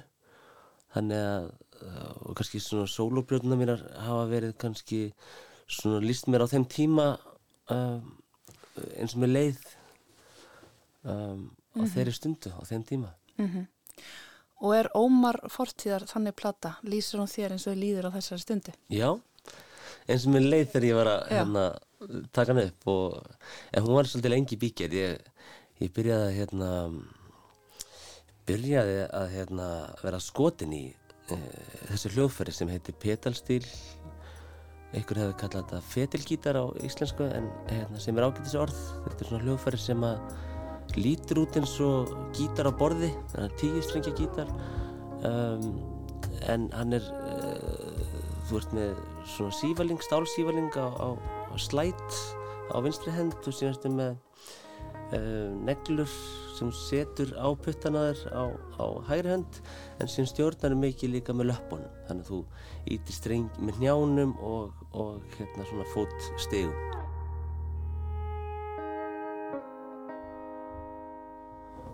Þannig 0.94 1.18
að 1.18 1.48
og 1.84 2.36
kannski 2.38 2.62
svona 2.64 2.88
solobrjóðuna 2.90 3.58
mínar 3.60 3.82
hafa 4.06 4.26
verið 4.32 4.56
kannski 4.62 5.00
svona 5.68 6.02
líst 6.04 6.30
mér 6.32 6.46
á 6.46 6.52
þeim 6.52 6.66
tíma 6.70 7.08
um, 7.74 8.14
eins 8.98 9.16
og 9.16 9.24
með 9.24 9.34
leið 9.38 9.64
um, 11.04 11.52
á 11.74 11.78
mm 11.78 11.84
-hmm. 11.84 11.94
þeirri 11.94 12.14
stundu 12.14 12.50
á 12.54 12.62
þeim 12.66 12.84
tíma 12.84 13.14
mm 13.38 13.48
-hmm. 13.48 13.66
Og 14.64 14.76
er 14.76 14.88
Ómar 14.96 15.42
fortíðar 15.52 16.06
þannig 16.08 16.36
plata? 16.40 16.78
Lýsir 16.88 17.20
hún 17.20 17.28
þér 17.28 17.52
eins 17.52 17.68
og 17.68 17.76
líður 17.76 18.08
á 18.08 18.16
þessari 18.16 18.40
stundu? 18.40 18.72
Já, 18.88 19.20
eins 20.08 20.26
og 20.26 20.34
með 20.34 20.48
leið 20.52 20.70
þegar 20.72 20.88
ég 20.88 20.96
var 20.96 21.10
að 21.12 21.26
hérna, 21.32 21.64
taka 22.36 22.54
hann 22.54 22.64
upp 22.64 22.88
og, 22.88 23.18
en 23.74 23.84
hún 23.84 23.98
var 23.98 24.10
svolítið 24.10 24.34
lengi 24.34 24.60
bíkjær 24.62 24.96
ég, 24.98 25.20
ég 25.84 25.94
byrjaði 25.96 26.30
að 26.30 26.38
hérna, 26.38 26.70
byrjaði 28.48 28.98
að 29.10 29.28
hérna, 29.36 29.68
vera 30.04 30.20
skotin 30.24 30.74
í 30.74 30.86
e, 31.32 31.40
þessu 31.92 32.14
hljóðfæri 32.16 32.56
sem 32.56 32.72
heitir 32.72 32.98
pedalstíl 33.04 33.66
einhver 34.94 35.20
hefur 35.24 35.38
kallað 35.42 35.64
þetta 35.64 35.84
fetilgítar 35.90 36.60
á 36.60 36.66
íslensku 36.86 37.26
en 37.26 37.48
hérna, 37.72 38.00
sem 38.00 38.18
er 38.18 38.28
ágættis 38.28 38.58
orð 38.60 38.82
þetta 39.08 39.20
er 39.20 39.32
svona 39.32 39.46
hljóðfæri 39.48 39.80
sem 39.82 40.04
að 40.06 40.20
lítur 41.00 41.44
út 41.44 41.58
eins 41.60 41.74
og 41.84 42.12
gítar 42.38 42.70
á 42.70 42.74
borði 42.74 43.12
þannig 43.34 43.50
að 43.50 43.58
tíu 43.62 43.84
strengja 43.86 44.16
gítar. 44.18 44.50
Um, 45.24 45.68
en 46.52 46.68
hann 46.76 46.96
er 46.98 47.06
uh, 47.16 48.04
þú 48.50 48.60
ert 48.60 48.76
með 48.76 48.94
svona 49.36 49.56
sívaling, 49.56 50.02
stálsívaling 50.04 50.72
á, 50.76 50.88
á, 50.92 51.10
á 51.16 51.56
slætt 51.62 52.20
á 52.74 52.78
vinstri 52.84 53.14
hend 53.16 53.36
og 53.40 53.56
síðanstu 53.56 53.92
með 53.94 54.18
uh, 55.16 55.52
neglur 55.64 56.10
sem 56.54 56.72
setur 56.76 57.34
á 57.40 57.48
puttanaður 57.58 58.20
á, 58.30 58.44
á 58.78 58.86
hægri 59.10 59.34
hend 59.34 59.62
en 60.00 60.12
síðan 60.12 60.32
stjórnar 60.32 60.76
er 60.76 60.82
mikið 60.84 61.16
líka 61.16 61.36
með 61.36 61.54
löpunum 61.54 62.02
þannig 62.10 62.26
að 62.26 62.34
þú 62.34 62.42
ítir 62.98 63.18
streng 63.18 63.64
með 63.64 63.82
njánum 63.86 64.36
og, 64.44 64.84
og 64.94 65.38
hérna 65.38 65.68
svona 65.70 65.90
fótstegum 65.96 67.03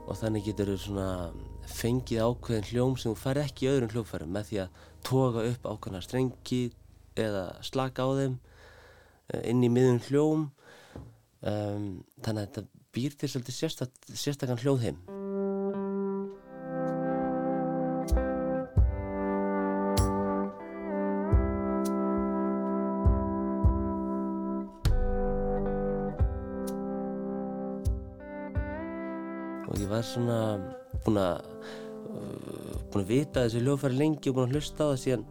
og 0.09 0.17
þannig 0.17 0.47
getur 0.49 0.71
þau 0.73 0.79
svona 0.83 1.09
fengið 1.69 2.23
ákveðin 2.25 2.69
hljóm 2.71 2.95
sem 2.97 3.13
þú 3.13 3.21
fær 3.21 3.41
ekki 3.43 3.67
í 3.67 3.71
öðrum 3.71 3.93
hljófærum 3.93 4.33
með 4.33 4.47
því 4.49 4.61
að 4.63 4.79
toga 5.05 5.45
upp 5.51 5.67
ákveðna 5.69 6.01
strengi 6.03 6.61
eða 7.19 7.45
slaka 7.65 8.07
á 8.07 8.09
þeim 8.17 8.39
eh, 9.33 9.43
inn 9.51 9.63
í 9.63 9.71
miðun 9.73 10.01
hljóm. 10.07 10.49
Um, 11.39 11.85
þannig 12.19 12.41
að 12.41 12.47
þetta 12.49 12.65
býr 12.91 13.13
til 13.15 13.29
svolítið 13.31 13.55
sérstak, 13.61 13.93
sérstakann 14.11 14.59
hljóðheim 14.59 14.97
ég 29.99 30.05
var 30.05 30.11
svona 30.13 30.35
búin 31.03 31.17
að 31.19 31.39
uh, 32.07 32.75
búin 32.87 33.01
að 33.03 33.09
vita 33.09 33.41
þessi 33.43 33.61
hljóðfæri 33.63 33.97
lengi 33.99 34.29
og 34.31 34.35
búin 34.37 34.45
að 34.47 34.53
hlusta 34.55 34.85
á 34.85 34.89
það 34.89 34.99
síðan, 35.01 35.23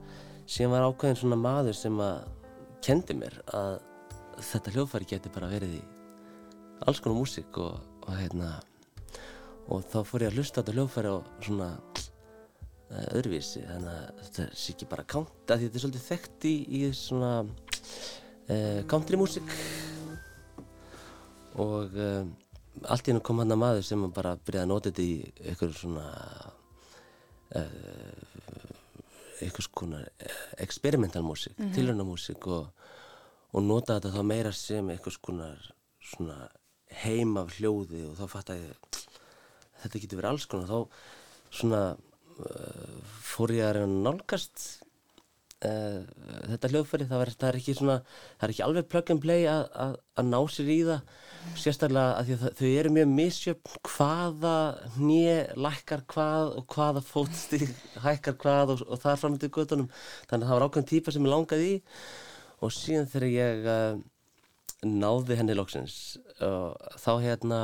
síðan 0.44 0.72
var 0.74 0.88
ákveðin 0.88 1.20
svona 1.22 1.38
maður 1.40 1.76
sem 1.78 2.00
að 2.04 2.18
kendi 2.84 3.14
mér 3.16 3.38
að 3.56 3.76
þetta 4.44 4.72
hljóðfæri 4.74 5.08
geti 5.08 5.32
bara 5.32 5.48
verið 5.48 5.78
í 5.78 5.80
alls 6.84 7.00
konar 7.00 7.16
músík 7.16 7.56
og, 7.62 7.78
og 8.04 8.18
hérna 8.18 8.50
og 9.72 9.86
þá 9.88 9.96
fór 10.10 10.26
ég 10.26 10.32
að 10.34 10.36
hlusta 10.42 10.60
á 10.60 10.60
þetta 10.60 10.74
hljóðfæri 10.76 11.12
og 11.14 11.30
svona 11.46 11.68
uh, 11.88 13.06
öðruvísi. 13.16 13.62
Þannig 13.70 13.94
að 13.94 14.20
þetta 14.26 14.48
sé 14.52 14.74
ekki 14.74 14.90
bara 14.90 15.06
kánt 15.14 15.54
að 15.54 15.64
þetta 15.64 15.80
er 15.80 15.84
svolítið 15.86 16.04
þekkt 16.10 16.48
í, 16.50 16.52
í 16.76 16.82
svona 16.96 17.32
uh, 17.46 18.84
country 18.92 19.20
músík. 19.20 19.56
Og 21.56 21.96
uh, 21.96 22.28
allt 22.84 23.08
í 23.08 23.12
hennu 23.12 23.24
kom 23.24 23.38
hann 23.42 23.54
að 23.54 23.62
maður 23.62 23.84
sem 23.86 24.06
bara 24.14 24.36
byrjaði 24.36 24.64
að 24.64 24.72
nota 24.72 24.90
þetta 24.90 25.02
í 25.02 25.48
eitthvað 25.48 25.76
svona 25.78 26.06
eitthvað 29.38 29.66
svona 29.68 30.00
experimental 30.58 31.22
músík, 31.22 31.54
mm 31.58 31.64
-hmm. 31.64 31.74
tilhörnamúsík 31.74 32.46
og, 32.46 32.66
og 33.52 33.62
nota 33.62 33.98
þetta 33.98 34.14
þá 34.16 34.22
meira 34.22 34.52
sem 34.52 34.90
eitthvað 34.90 35.16
svona, 35.18 35.48
svona 36.00 36.48
heim 37.04 37.36
af 37.36 37.58
hljóði 37.58 38.04
og 38.08 38.16
þá 38.18 38.26
fatt 38.28 38.50
að 38.50 38.60
ég, 38.64 38.74
þetta 39.82 39.98
getur 39.98 40.20
verið 40.20 40.30
alls 40.30 40.46
konar 40.46 40.68
þá 40.68 40.78
svona 41.50 41.82
uh, 42.38 42.98
fór 43.22 43.52
ég 43.52 43.64
að 43.64 43.74
reyna 43.76 44.10
nálgast 44.10 44.82
uh, 45.66 46.02
þetta 46.52 46.70
hljóðfæri 46.72 47.06
það, 47.08 47.32
það 47.38 47.48
er 47.48 47.58
ekki 47.60 47.74
svona 47.78 47.96
það 48.04 48.44
er 48.46 48.52
ekki 48.54 48.64
alveg 48.66 48.90
plug 48.92 49.12
and 49.14 49.22
play 49.24 49.48
að, 49.50 49.96
ná 50.28 50.38
sér 50.52 50.70
í 50.74 50.78
það. 50.88 51.16
Sérstaklega 51.58 52.18
að, 52.18 52.30
að 52.34 52.58
þau 52.58 52.68
eru 52.68 52.92
mjög 52.94 53.10
misjöfn 53.14 53.82
hvaða 53.88 54.54
nýje 54.98 55.36
lækkar 55.66 56.04
hvað 56.12 56.54
og 56.60 56.76
hvaða 56.76 57.04
fótstík 57.08 57.66
hækkar 58.06 58.38
hvað 58.42 58.74
og, 58.76 58.86
og 58.86 59.02
það 59.02 59.12
er 59.14 59.22
framöndið 59.24 59.54
göttunum 59.58 59.90
þannig 60.30 60.38
að 60.38 60.48
það 60.48 60.56
var 60.58 60.68
ákveðin 60.68 60.90
típa 60.92 61.14
sem 61.14 61.28
ég 61.28 61.34
langaði 61.34 61.74
í. 61.74 61.82
Og 62.58 62.74
síðan 62.74 63.10
þegar 63.10 63.30
ég 63.30 63.68
uh, 63.70 64.00
náði 64.86 65.38
henni 65.38 65.58
loksins 65.58 66.18
og 66.44 66.74
þá 66.98 67.12
hérna 67.22 67.60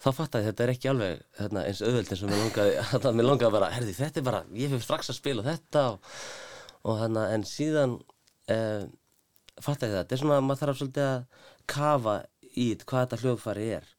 þá 0.00 0.10
fattæði 0.16 0.48
þetta 0.48 0.64
er 0.64 0.72
ekki 0.72 0.90
alveg 0.90 1.24
hérna, 1.38 1.64
eins 1.68 1.82
auðvöld 1.84 2.12
eins 2.12 2.22
og 2.24 2.30
mér 2.30 2.40
langaði 2.44 2.76
að 2.96 3.18
mér 3.18 3.28
langaði 3.28 3.56
bara, 3.56 3.72
herði 3.74 3.96
þetta 3.98 4.20
er 4.22 4.26
bara, 4.30 4.40
ég 4.56 4.72
fyrir 4.72 4.86
strax 4.86 5.12
að 5.12 5.18
spila 5.20 5.44
þetta 5.46 5.84
og, 5.92 6.14
og 6.86 7.00
hérna 7.00 7.26
en 7.34 7.44
síðan 7.48 7.98
eh, 8.50 8.86
fattæði 9.60 9.92
þetta, 9.92 10.02
þetta 10.02 10.16
er 10.16 10.22
svona 10.22 10.38
að 10.38 10.46
maður 10.46 10.62
þarf 10.64 10.80
svolítið 10.80 11.08
að 11.08 11.44
kafa 11.70 12.16
í 12.50 12.66
hvað 12.82 13.04
þetta 13.04 13.20
hljóðfæri 13.24 13.68
er 13.76 13.92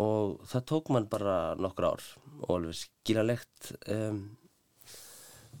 og 0.00 0.36
það 0.50 0.66
tók 0.70 0.92
mann 0.94 1.08
bara 1.10 1.38
nokkur 1.60 1.88
ár 1.92 2.04
og 2.40 2.52
alveg 2.56 2.78
skiljanlegt 2.80 3.72
um, 3.92 4.20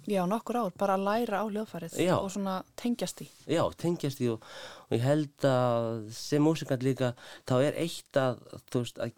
Já, 0.08 0.22
nokkur 0.26 0.56
ár, 0.56 0.72
bara 0.80 0.96
að 0.96 1.04
læra 1.06 1.42
á 1.42 1.46
hljóðfærið 1.46 1.96
Já. 2.00 2.14
og 2.16 2.30
svona 2.32 2.54
tengjast 2.80 3.20
í. 3.20 3.26
Já, 3.52 3.60
tengjast 3.78 4.22
í 4.24 4.30
og, 4.32 4.46
og 4.88 4.96
ég 4.96 5.04
held 5.04 5.44
að 5.46 6.08
sem 6.16 6.42
músikant 6.42 6.84
líka, 6.86 7.12
þá 7.46 7.54
er 7.66 7.76
eitt 7.82 8.18
að, 8.18 8.40
þú 8.72 8.82
veist, 8.84 9.02
að, 9.04 9.12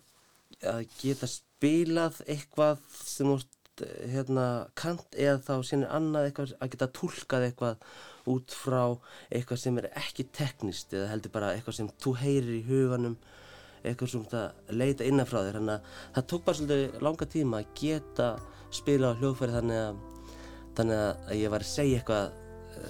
að 0.72 0.80
geta 0.98 1.28
spilað 1.30 2.18
eitthvað 2.26 2.82
sem 2.98 3.30
þú 3.30 3.38
veist, 3.80 4.10
hérna, 4.12 4.68
kant 4.74 5.14
eða 5.16 5.40
þá 5.40 5.64
sínir 5.64 5.88
annað 5.90 6.26
eitthvað, 6.26 6.54
að 6.60 6.70
geta 6.70 6.88
tólkað 6.88 7.46
eitthvað 7.46 7.76
út 8.26 8.52
frá 8.52 8.98
eitthvað 9.30 9.58
sem 9.58 9.78
er 9.78 9.90
ekki 9.96 10.28
teknist 10.32 10.92
eða 10.92 11.10
heldur 11.10 11.32
bara 11.32 11.52
eitthvað 11.54 11.74
sem 11.76 11.88
þú 12.00 12.14
heyrir 12.20 12.54
í 12.58 12.64
huganum, 12.66 13.16
eitthvað 13.82 14.10
sem 14.10 14.24
það 14.24 14.52
leita 14.70 15.04
innanfrá 15.04 15.42
þér, 15.42 15.58
þannig 15.58 15.74
að 15.74 15.82
það 16.14 16.28
tók 16.28 16.44
bara 16.44 16.56
svolítið 16.56 17.02
langa 17.02 17.26
tíma 17.26 17.58
að 17.58 17.72
geta 17.80 18.28
spila 18.72 19.12
á 19.12 19.18
hljóðfærið 19.18 19.58
þannig 19.58 19.82
að 19.86 19.96
þannig 20.72 21.00
að 21.02 21.36
ég 21.36 21.50
var 21.52 21.60
að 21.60 21.72
segja 21.72 21.98
eitthvað 21.98 22.30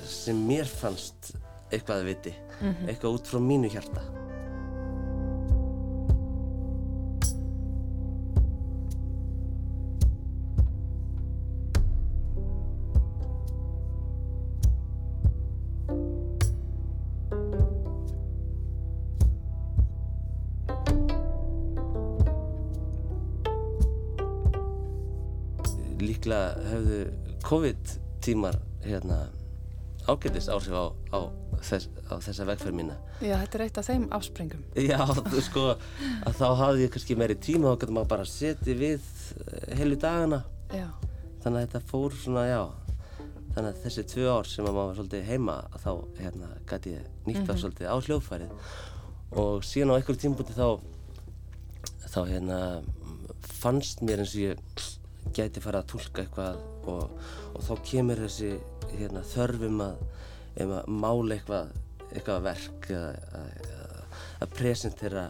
sem 0.07 0.45
mér 0.47 0.69
fannst 0.71 1.33
eitthvað 1.73 2.03
að 2.03 2.11
viti, 2.13 2.35
mm 2.61 2.69
-hmm. 2.69 2.89
eitthvað 2.89 3.17
út 3.17 3.27
frá 3.27 3.41
mínu 3.41 3.71
hjarta. 3.73 4.32
Líklega 26.03 26.57
hefðu 26.71 26.99
COVID 27.47 27.95
tímar 28.23 28.59
hérna 28.83 29.25
ágætist 30.09 30.51
áhrif 30.51 30.75
á, 30.75 30.85
á, 31.15 31.19
þess, 31.63 31.89
á 32.11 32.15
þessa 32.19 32.47
vegferð 32.49 32.77
mína. 32.79 32.97
Já, 33.23 33.37
þetta 33.45 33.59
er 33.59 33.65
eitt 33.67 33.79
af 33.79 33.89
þeim 33.89 34.07
afsprengum. 34.17 34.63
Já, 34.91 34.99
þú 35.07 35.43
sko, 35.47 35.67
að 36.27 36.39
þá 36.41 36.47
hafði 36.59 36.87
ég 36.87 36.95
kannski 36.95 37.19
meiri 37.19 37.37
tíma 37.39 37.71
og 37.71 37.81
getur 37.81 37.95
maður 37.97 38.13
bara 38.15 38.27
að 38.27 38.33
setja 38.33 38.77
við 38.79 39.11
eh, 39.47 39.75
heilu 39.79 39.99
dagana. 40.03 40.43
Já. 40.75 40.89
Þannig 41.45 41.59
að 41.59 41.67
þetta 41.67 41.83
fór 41.91 42.17
svona, 42.19 42.47
já, 42.51 42.63
þannig 43.53 43.69
að 43.69 43.83
þessi 43.85 44.07
tvö 44.13 44.27
ár 44.33 44.49
sem 44.49 44.67
maður 44.67 44.81
var 44.81 44.99
svolítið 44.99 45.29
heima, 45.29 45.59
þá 45.83 45.93
hérna 46.19 46.51
gæti 46.71 46.97
ég 46.97 47.07
nýtt 47.27 47.37
á 47.37 47.43
mm 47.43 47.47
-hmm. 47.47 47.61
svolítið 47.63 47.93
á 47.93 47.97
hljóðfærið 48.07 48.51
og 49.43 49.65
síðan 49.65 49.93
á 49.93 49.97
einhverjum 49.97 50.23
tímbúti 50.23 50.57
þá, 50.57 50.69
þá 52.09 52.21
hérna 52.29 52.59
fannst 53.63 54.03
mér 54.03 54.23
eins 54.23 54.35
og 54.35 54.43
ég 54.43 54.59
gæti 55.37 55.63
fara 55.65 55.83
að 55.83 55.91
tólka 55.95 56.23
eitthvað 56.25 56.61
og, 56.91 57.11
og 57.55 57.63
þá 57.67 57.75
kemur 57.87 58.23
þessi 58.27 58.53
hérna, 58.93 59.23
þörfum 59.33 59.81
að, 59.85 60.03
um 60.63 60.75
að 60.77 60.91
mála 61.03 61.37
eitthvað, 61.37 61.73
eitthvað 62.13 62.45
verk 62.49 62.91
að, 62.93 64.51
presentera 64.57 65.29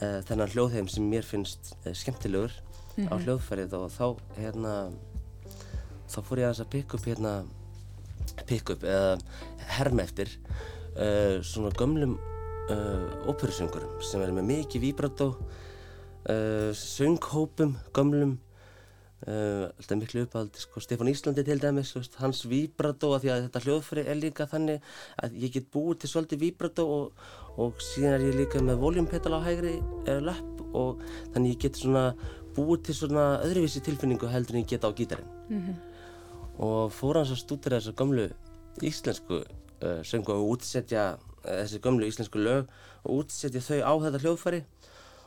uh, 0.00 0.20
þennan 0.26 0.52
hljóðheim 0.52 0.88
sem 0.90 1.06
mér 1.08 1.26
finnst 1.26 1.74
uh, 1.84 1.92
skemmtilegur 1.96 2.52
mm 2.52 3.06
-hmm. 3.06 3.12
á 3.12 3.14
hljóðfærið 3.24 3.76
og 3.78 3.90
þá 3.92 4.06
hérna 4.38 4.72
þá 6.08 6.18
fór 6.22 6.38
ég 6.38 6.48
að 6.48 6.54
þess 6.54 6.64
að 6.64 6.72
pikk 6.74 6.94
upp 6.94 7.06
hérna 7.06 7.34
pikk 8.46 8.70
upp 8.70 8.84
eða 8.84 9.18
herm 9.76 10.00
eftir 10.00 10.28
uh, 10.96 11.42
svona 11.42 11.70
gömlum 11.70 12.18
óperusöngurum 13.30 14.02
sem 14.02 14.22
er 14.22 14.32
með 14.34 14.42
mikið 14.42 14.80
víbrató 14.82 15.36
sönghópum 16.74 17.76
gömlum 17.94 18.40
Uh, 19.24 19.70
alltaf 19.80 19.96
miklu 19.96 20.26
uppaldi 20.26 20.60
sko, 20.60 20.80
Stefán 20.84 21.08
Íslandi 21.08 21.40
til 21.40 21.56
dæmis 21.56 21.94
veist, 21.96 22.18
hans 22.20 22.42
víbrató 22.44 23.14
að 23.16 23.22
því 23.22 23.30
að 23.32 23.38
þetta 23.46 23.62
hljóðfæri 23.64 24.04
er 24.12 24.18
líka 24.20 24.44
þannig 24.50 24.84
að 25.24 25.38
ég 25.40 25.54
get 25.54 25.70
búið 25.72 26.02
til 26.02 26.10
svolítið 26.12 26.42
víbrató 26.42 26.84
og, 26.84 27.22
og 27.56 27.80
síðan 27.80 28.18
er 28.18 28.26
ég 28.26 28.36
líka 28.42 28.60
með 28.60 28.82
voljumpetal 28.84 29.40
á 29.40 29.46
hægri 29.48 29.72
uh, 29.80 30.20
löpp 30.20 30.60
og 30.76 31.00
þannig 31.32 31.56
ég 31.56 31.64
get 31.64 31.80
svona 31.80 32.04
búið 32.58 32.84
til 32.90 32.98
svona 33.00 33.26
öðruvísi 33.40 33.84
tilfinningu 33.88 34.28
heldur 34.28 34.60
en 34.60 34.66
ég 34.66 34.70
get 34.76 34.84
á 34.84 34.92
gítarinn 34.92 35.32
mm 35.48 35.64
-hmm. 35.64 35.76
og 36.68 36.92
fór 36.92 37.16
hans 37.16 37.32
að 37.32 37.40
stúdira 37.40 37.80
þessar 37.80 37.96
gömlu 37.96 38.30
íslensku 38.84 39.40
uh, 39.40 40.00
söngu 40.04 40.36
og 40.36 40.60
útsetja 40.60 41.16
þessi 41.42 41.80
gömlu 41.80 42.04
íslensku 42.04 42.36
lög 42.38 42.68
og 43.04 43.24
útsetja 43.24 43.64
þau 43.64 43.80
á 43.80 43.92
þetta 43.96 44.22
hljóðfæri 44.22 44.64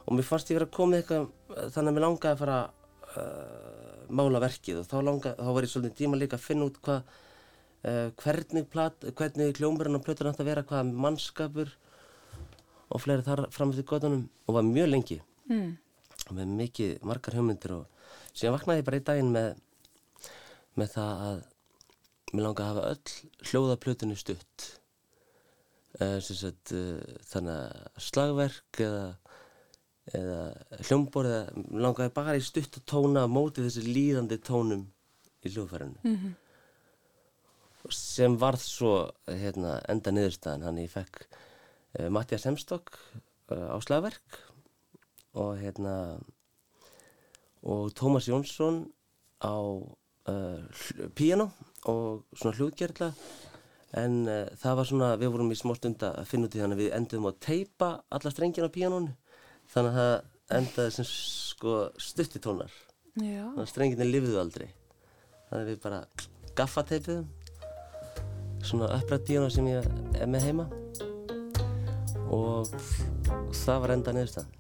og 0.06 0.14
mér 0.14 0.30
fannst 0.30 0.52
ég 0.52 0.60
verið 0.60 0.70
að 0.70 0.78
koma 0.78 0.96
eitthvað 0.98 1.28
þannig 1.74 1.90
að 1.90 1.96
mér 1.96 2.06
langaði 2.06 2.34
að 2.34 2.38
fara 2.38 2.70
uh, 3.18 4.06
mála 4.10 4.42
verkið 4.44 4.82
og 4.82 4.88
þá, 4.90 4.96
langa, 5.06 5.34
þá 5.38 5.52
var 5.56 5.66
ég 5.66 5.74
svolítið 5.74 5.98
tíma 6.00 6.20
líka 6.20 6.38
að 6.38 6.46
finna 6.46 6.68
út 6.70 6.80
hvað 6.86 7.04
uh, 7.04 8.08
hvernig, 8.22 8.66
plat, 8.72 9.08
hvernig 9.18 9.54
kljómburinn 9.58 10.00
á 10.00 10.06
plötur 10.06 10.32
átt 10.32 10.42
að 10.44 10.52
vera, 10.52 10.66
hvað 10.68 10.92
mannskapur 11.06 11.76
og 12.90 13.04
fleiri 13.04 13.26
þar 13.26 13.46
fram 13.54 13.74
til 13.76 13.86
gotunum 13.88 14.26
og 14.48 14.58
var 14.58 14.68
mjög 14.68 14.92
lengi 14.92 15.20
mm. 15.50 15.70
með 16.38 16.58
mikið 16.64 16.98
margar 17.06 17.38
hugmyndir 17.38 17.78
og 17.78 18.12
síðan 18.34 18.58
vaknaði 18.58 18.82
ég 18.82 18.90
bara 18.90 19.02
í 19.02 19.08
daginn 19.12 19.34
með 19.36 19.50
með 20.80 20.94
það 20.96 21.24
að 21.30 21.40
mér 22.30 22.46
langaði 22.46 22.66
að 22.66 22.76
hafa 22.76 22.90
öll 22.94 23.48
hljóðaplötunni 23.50 24.18
stutt 24.20 24.68
uh, 26.00 26.20
sagt, 26.22 26.74
þannig 27.30 27.56
að 27.58 28.06
slagverk 28.10 28.82
eða 28.86 29.04
eða 30.16 30.80
hljómborð 30.88 31.32
eða 31.34 31.64
langaði 31.84 32.14
bara 32.16 32.38
í 32.38 32.44
stutt 32.44 32.80
að 32.80 32.86
tóna 32.90 33.26
á 33.26 33.30
móti 33.30 33.64
þessi 33.66 33.84
líðandi 33.86 34.40
tónum 34.42 34.88
í 35.46 35.52
hljóðfærinu. 35.54 36.00
Mm 36.04 36.16
-hmm. 36.16 36.36
sem 37.96 38.38
varð 38.38 38.62
svo 38.62 38.94
hérna, 39.26 39.80
enda 39.88 40.12
niðurstaðan. 40.12 40.66
Hann 40.68 40.82
ég 40.82 40.92
fekk 40.92 41.22
uh, 42.00 42.10
Mattias 42.10 42.46
Hemstokk 42.46 42.98
uh, 43.52 43.70
á 43.74 43.78
slagverk 43.82 44.42
og 45.34 45.58
hérna 45.58 46.20
og 47.64 47.94
Tómas 47.94 48.28
Jónsson 48.28 48.92
á 49.44 49.56
uh, 49.56 50.64
piano 51.16 51.52
og 51.86 52.26
svona 52.34 52.58
hljóðgerðla. 52.58 53.14
En 53.98 54.28
það 54.62 54.76
var 54.76 54.86
svona, 54.86 55.16
við 55.18 55.32
vorum 55.34 55.52
í 55.52 55.56
smó 55.58 55.74
stund 55.74 56.04
að 56.04 56.28
finna 56.30 56.46
út 56.46 56.56
í 56.56 56.60
þannig 56.62 56.78
að 56.78 56.84
við 56.84 56.92
endum 56.94 57.26
að 57.26 57.40
teipa 57.42 58.04
alla 58.10 58.30
strengina 58.30 58.70
á 58.70 58.76
píanónu 58.76 59.16
þannig 59.70 59.92
að 59.92 60.00
það 60.00 60.60
endaði 60.60 60.96
sem 60.96 61.08
sko 61.10 61.76
stuttitónar 62.02 62.76
þannig 63.16 63.64
að 63.64 63.72
strenginni 63.72 64.10
lifiðu 64.10 64.40
aldrei. 64.42 64.68
Þannig 65.50 65.64
að 65.64 65.72
við 65.72 65.82
bara 65.86 66.00
gaffateipiðum 66.60 67.28
svona 68.66 68.92
upprættíuna 69.00 69.50
sem 69.54 69.68
ég 69.72 69.90
er 70.20 70.30
með 70.30 70.48
heima. 70.50 70.70
Og 72.30 72.70
það 73.56 73.84
var 73.84 73.96
enda 73.96 74.14
niðurstað 74.16 74.59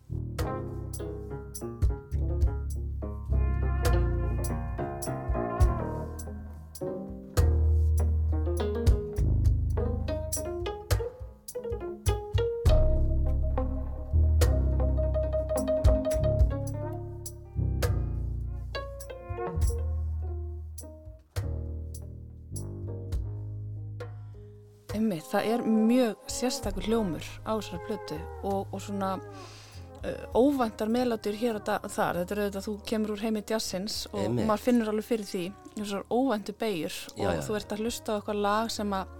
það 25.29 25.47
er 25.53 25.63
mjög 25.67 26.29
sérstakur 26.31 26.89
hljómur 26.89 27.25
á 27.45 27.51
þessari 27.57 27.85
plötu 27.87 28.19
og, 28.43 28.67
og 28.73 28.81
svona 28.81 29.11
uh, 29.19 30.37
óvæntar 30.37 30.91
meðlátur 30.91 31.37
hér 31.39 31.59
og 31.59 31.69
þar 31.91 32.21
þetta 32.21 32.35
er 32.35 32.41
auðvitað 32.43 32.59
að 32.61 32.67
þú 32.67 32.75
kemur 32.91 33.13
úr 33.15 33.23
heimi 33.25 33.43
jazzins 33.49 34.01
og 34.11 34.23
Emi. 34.25 34.47
maður 34.49 34.65
finnur 34.65 34.91
alveg 34.93 35.07
fyrir 35.09 35.29
því 35.29 35.43
þessar 35.77 36.05
óvæntu 36.09 36.55
beigur 36.59 36.97
og 37.15 37.23
já, 37.23 37.29
já. 37.29 37.41
þú 37.47 37.59
ert 37.59 37.75
að 37.75 37.85
hlusta 37.85 38.11
á 38.11 38.17
eitthvað 38.17 38.43
lag 38.47 38.73
sem 38.73 38.97
að 38.97 39.15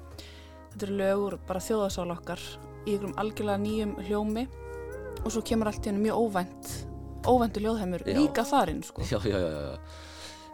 þetta 0.73 0.87
eru 0.87 0.99
lögur 0.99 1.39
bara 1.47 1.63
þjóðasál 1.69 2.09
okkar 2.15 2.45
í 2.85 2.93
einhverjum 2.93 3.17
algjörlega 3.21 3.63
nýjum 3.63 3.95
hljómi 4.07 4.45
og 5.19 5.33
svo 5.33 5.43
kemur 5.45 5.69
allt 5.69 5.83
í 5.83 5.91
hennu 5.91 6.05
mjög 6.07 6.23
óvænt 6.25 6.75
óvæntu 7.27 7.63
ljóðheimur 7.63 8.05
já. 8.07 8.15
líka 8.15 8.45
þarinn 8.47 8.83
sko. 8.87 9.03
Já, 9.03 9.19
já, 9.27 9.35
já, 9.35 9.49
já 9.49 10.07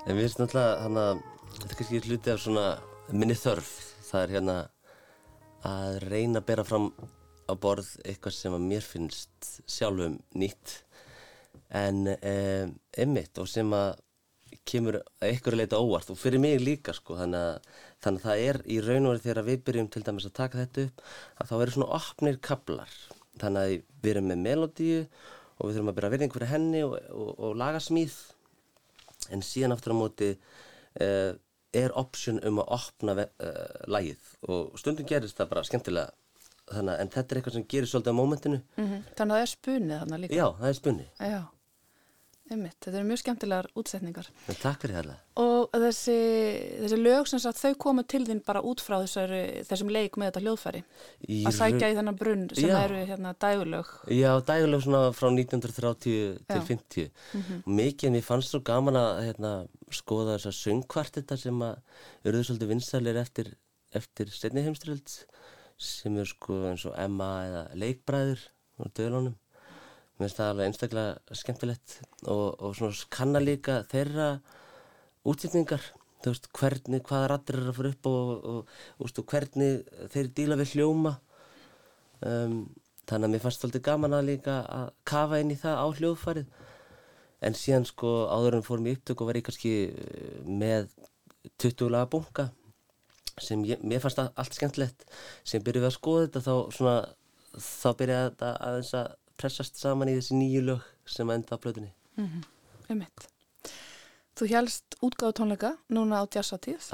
en 0.05 0.17
við 0.17 0.27
erum 0.27 0.43
náttúrulega 0.43 0.77
hann 0.83 1.01
að 1.01 1.19
þetta 1.55 1.67
er 1.67 1.77
kannski 1.79 2.01
hluti 2.05 2.33
af 2.33 2.41
svona 2.43 2.65
minni 3.13 3.37
þörf 3.37 3.69
það 4.09 4.23
er 4.23 4.33
hérna 4.35 4.57
að 5.65 5.99
reyna 6.05 6.41
að 6.41 6.47
bera 6.49 6.65
fram 6.67 6.89
á 7.45 7.53
borð 7.61 7.91
eitthvað 8.05 8.37
sem 8.37 8.55
að 8.55 8.65
mér 8.69 8.85
finnst 8.85 9.51
sjálfum 9.69 10.17
nýtt. 10.37 10.79
En 11.75 12.05
eh, 12.15 12.67
einmitt 12.97 13.37
og 13.41 13.49
sem 13.49 13.71
að 13.73 13.95
kemur 14.65 14.99
að 14.99 15.29
einhverju 15.29 15.59
leita 15.59 15.79
óvart 15.81 16.09
og 16.13 16.19
fyrir 16.19 16.41
mig 16.41 16.59
líka 16.61 16.93
sko 16.95 17.17
þannig 17.19 17.41
að, 17.49 17.69
þannig 18.03 18.21
að 18.21 18.27
það 18.27 18.43
er 18.45 18.59
í 18.65 18.77
raun 18.81 19.07
og 19.07 19.13
verið 19.13 19.25
þegar 19.25 19.47
við 19.49 19.63
byrjum 19.67 19.89
til 19.93 20.03
dæmis 20.05 20.27
að 20.29 20.35
taka 20.39 20.61
þetta 20.61 20.85
upp 20.85 21.03
að 21.41 21.49
þá 21.49 21.55
eru 21.57 21.75
svona 21.75 21.97
opnir 21.99 22.39
kablar 22.49 22.95
þannig 23.41 23.61
að 23.61 23.73
við 24.01 24.11
erum 24.13 24.29
með 24.31 24.43
melodíu 24.45 25.01
og 25.03 25.67
við 25.67 25.77
þurfum 25.77 25.91
að 25.91 25.97
byrja 25.97 26.09
að 26.09 26.15
verða 26.15 26.27
einhverju 26.27 26.51
henni 26.51 26.83
og, 26.85 26.95
og, 27.11 27.31
og 27.47 27.57
laga 27.61 27.81
smíð 27.83 28.15
en 29.35 29.45
síðan 29.45 29.75
aftur 29.75 29.95
á 29.95 30.01
móti 30.01 30.31
eh, 30.33 31.31
er 31.75 31.95
option 31.99 32.39
um 32.47 32.61
að 32.63 32.71
opna 32.77 33.17
uh, 33.21 33.25
lægið 33.91 34.29
og 34.49 34.77
stundum 34.79 35.07
gerist 35.09 35.39
það 35.39 35.51
bara 35.53 35.65
skemmtilega 35.67 36.11
þannig, 36.71 36.95
en 36.99 37.11
þetta 37.13 37.33
er 37.33 37.39
eitthvað 37.39 37.57
sem 37.57 37.67
gerir 37.69 37.89
svolítið 37.89 38.15
á 38.15 38.19
mómentinu. 38.19 38.61
Mm 38.77 38.85
-hmm. 38.85 39.03
Þannig 39.17 39.33
að 39.33 39.37
það 39.37 39.45
er 39.45 39.51
spunnið 39.53 39.99
þannig 40.03 40.21
líka. 40.23 40.35
Já, 40.35 40.47
það 40.59 40.69
er 40.69 40.79
spunnið. 40.79 41.09
Já, 41.19 41.41
einmitt, 42.51 42.77
þetta 42.83 42.99
eru 42.99 43.07
mjög 43.09 43.19
skemmtilegar 43.21 43.67
útsetningar. 43.79 44.27
En 44.51 44.57
Takk 44.59 44.83
fyrir 44.83 44.99
það 44.99 45.41
Og 45.41 45.73
þessi, 45.81 46.15
þessi 46.83 46.97
lög 46.99 47.29
sem 47.29 47.41
sagt, 47.41 47.59
þau 47.59 47.77
komu 47.81 48.03
til 48.07 48.21
þín 48.27 48.41
bara 48.45 48.61
út 48.65 48.83
frá 48.83 48.99
þessari, 49.01 49.41
þessum 49.67 49.89
leik 49.91 50.19
með 50.19 50.29
þetta 50.29 50.43
hljóðfæri. 50.45 50.81
Í 51.25 51.39
að 51.49 51.57
sækja 51.57 51.89
í 51.91 51.97
þennan 51.97 52.19
brunn 52.19 52.45
sem 52.53 52.69
já. 52.69 52.75
eru 52.83 53.01
hérna 53.09 53.33
dægulög 53.41 53.91
Já, 54.13 54.29
dægulög 54.47 54.85
svona 54.85 55.01
frá 55.17 55.27
1930 55.31 56.37
til 56.45 56.61
50 56.69 57.09
mm 57.09 57.41
-hmm. 57.41 57.61
mikið 57.65 58.09
en 58.09 58.19
ég 58.21 58.27
fannst 58.29 58.53
svo 58.53 58.61
gaman 58.61 58.95
að 58.95 59.23
hérna, 59.25 59.53
skoða 59.89 60.37
þessar 60.37 60.59
söngkvartetta 60.61 61.37
sem 61.37 61.61
að 61.61 61.75
eruðu 62.23 62.43
svolítið 62.43 62.71
vinsalir 62.73 63.17
eftir, 63.17 63.55
eftir 63.91 64.29
setni 64.29 64.61
heimströld 64.61 65.25
sem 65.77 66.15
eru 66.15 66.25
sko 66.25 66.61
eins 66.69 66.85
og 66.85 66.93
Emma 66.97 67.31
eða 67.47 67.63
Leikbræður 67.75 68.39
á 68.79 68.83
döðlunum 68.95 69.35
mér 70.15 70.29
finnst 70.29 70.39
það 70.39 70.49
alveg 70.51 70.69
einstaklega 70.69 71.35
skemmtilegt 71.35 71.95
og, 72.31 72.45
og 72.63 72.75
svona 72.77 73.07
kannar 73.11 73.43
líka 73.43 73.81
þeirra 73.91 74.29
útsetningar. 75.27 75.83
Þú 76.23 76.31
veist 76.31 76.47
hvernig, 76.55 77.01
hvaða 77.05 77.29
rattir 77.29 77.57
er 77.59 77.67
að 77.69 77.77
fara 77.77 77.91
upp 77.91 78.07
og, 78.09 78.29
og, 78.51 78.75
og, 79.03 79.19
hvernig 79.29 79.81
þeir 80.13 80.29
díla 80.37 80.57
við 80.61 80.77
hljóma. 80.77 81.17
Um, 82.25 82.61
þannig 83.05 83.27
að 83.27 83.33
mér 83.33 83.43
fannst 83.43 83.65
alltaf 83.67 83.83
gaman 83.85 84.15
að 84.15 84.29
líka 84.31 84.61
að 84.71 84.87
kafa 85.05 85.41
inn 85.43 85.51
í 85.53 85.59
það 85.59 85.81
á 85.83 85.87
hljóðfarið 85.99 86.63
en 87.45 87.57
síðan 87.59 87.85
sko 87.85 88.13
áður 88.31 88.57
en 88.57 88.65
fórum 88.65 88.87
í 88.87 88.95
upptök 88.95 89.21
og 89.21 89.29
var 89.29 89.37
ég 89.37 89.45
kannski 89.45 89.73
uh, 89.91 90.39
með 90.47 90.87
20 91.61 91.91
laga 91.91 92.09
bunga 92.15 92.47
sem 93.43 93.61
ég, 93.67 93.83
mér 93.83 93.99
fannst 93.99 94.23
allt 94.23 94.55
skemmtilegt. 94.55 95.05
Sem 95.43 95.63
byrjuði 95.63 95.91
að 95.91 95.97
skoða 95.97 96.25
þetta 96.25 96.45
þá 96.47 96.75
svona 96.79 96.97
þá 97.59 97.89
byrjaði 97.99 98.31
þetta 98.31 98.51
að 98.63 98.79
þess 98.79 98.97
að 99.01 99.13
pressast 99.37 99.79
saman 99.79 100.11
í 100.11 100.17
þessi 100.17 100.39
nýju 100.39 100.65
lög 100.65 100.89
sem 101.05 101.29
enda 101.29 101.55
á 101.55 101.61
blöðunni 101.61 101.93
mm 102.17 102.25
-hmm. 102.27 102.43
um 102.89 102.97
mitt 102.97 103.29
Þú 104.35 104.49
helst 104.51 104.97
útgáðu 104.99 105.33
tónleika 105.33 105.77
núna 105.89 106.19
á 106.19 106.23
jazzatíð 106.27 106.91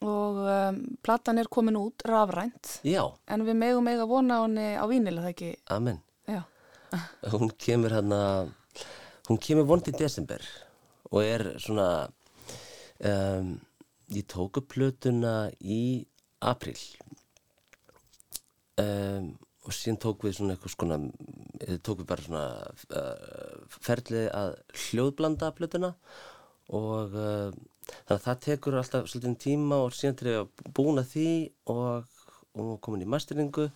og 0.00 0.36
um, 0.36 0.96
platan 1.02 1.38
er 1.38 1.48
komin 1.50 1.76
út 1.76 2.02
rafrænt 2.06 2.80
Já. 2.84 3.14
en 3.26 3.42
við 3.42 3.54
megum 3.54 3.88
eiga 3.88 4.06
vona 4.06 4.38
á 4.38 4.42
henni 4.46 4.76
á 4.78 4.84
vínilega, 4.86 5.22
það 5.22 5.30
ekki? 5.30 5.56
Amen. 5.66 6.00
Hún 7.32 7.50
kemur 7.58 7.90
hérna 7.90 8.20
hún 9.28 9.40
kemur 9.40 9.66
vond 9.68 9.88
í 9.88 9.94
desember 9.96 10.42
og 11.10 11.22
er 11.24 11.44
svona 11.62 11.88
um, 13.00 13.54
ég 14.12 14.26
tóku 14.30 14.62
plötuna 14.68 15.50
í 15.60 16.04
april 16.44 16.76
um, 18.80 19.32
og 19.64 19.72
síðan 19.72 20.00
tók 20.02 20.24
við 20.26 20.38
svona 20.38 20.54
eitthvað 20.54 20.74
svona 20.74 20.98
tók 21.86 22.02
við 22.02 22.08
bara 22.10 22.24
svona 22.26 22.46
uh, 23.00 23.76
ferlið 23.84 24.26
að 24.36 24.56
hljóðblanda 24.84 25.52
plötuna 25.56 25.94
og 26.74 27.14
uh, 27.16 27.54
þannig 27.84 28.16
að 28.16 28.26
það 28.26 28.42
tekur 28.48 28.78
alltaf 28.80 29.08
svolítið 29.10 29.38
tíma 29.44 29.80
og 29.84 29.96
síðan 29.96 30.18
til 30.20 30.34
að 30.36 31.08
því 31.12 31.30
og, 31.72 32.20
og 32.60 32.76
komin 32.84 33.04
í 33.04 33.08
masteringu 33.08 33.70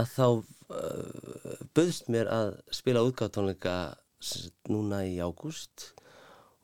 að 0.00 0.12
þá 0.12 0.26
uh, 0.28 1.64
bauðst 1.76 2.12
mér 2.12 2.30
að 2.32 2.54
spila 2.72 3.04
útgáðtónleika 3.08 3.76
núna 4.70 5.02
í 5.08 5.18
ágúst 5.20 5.90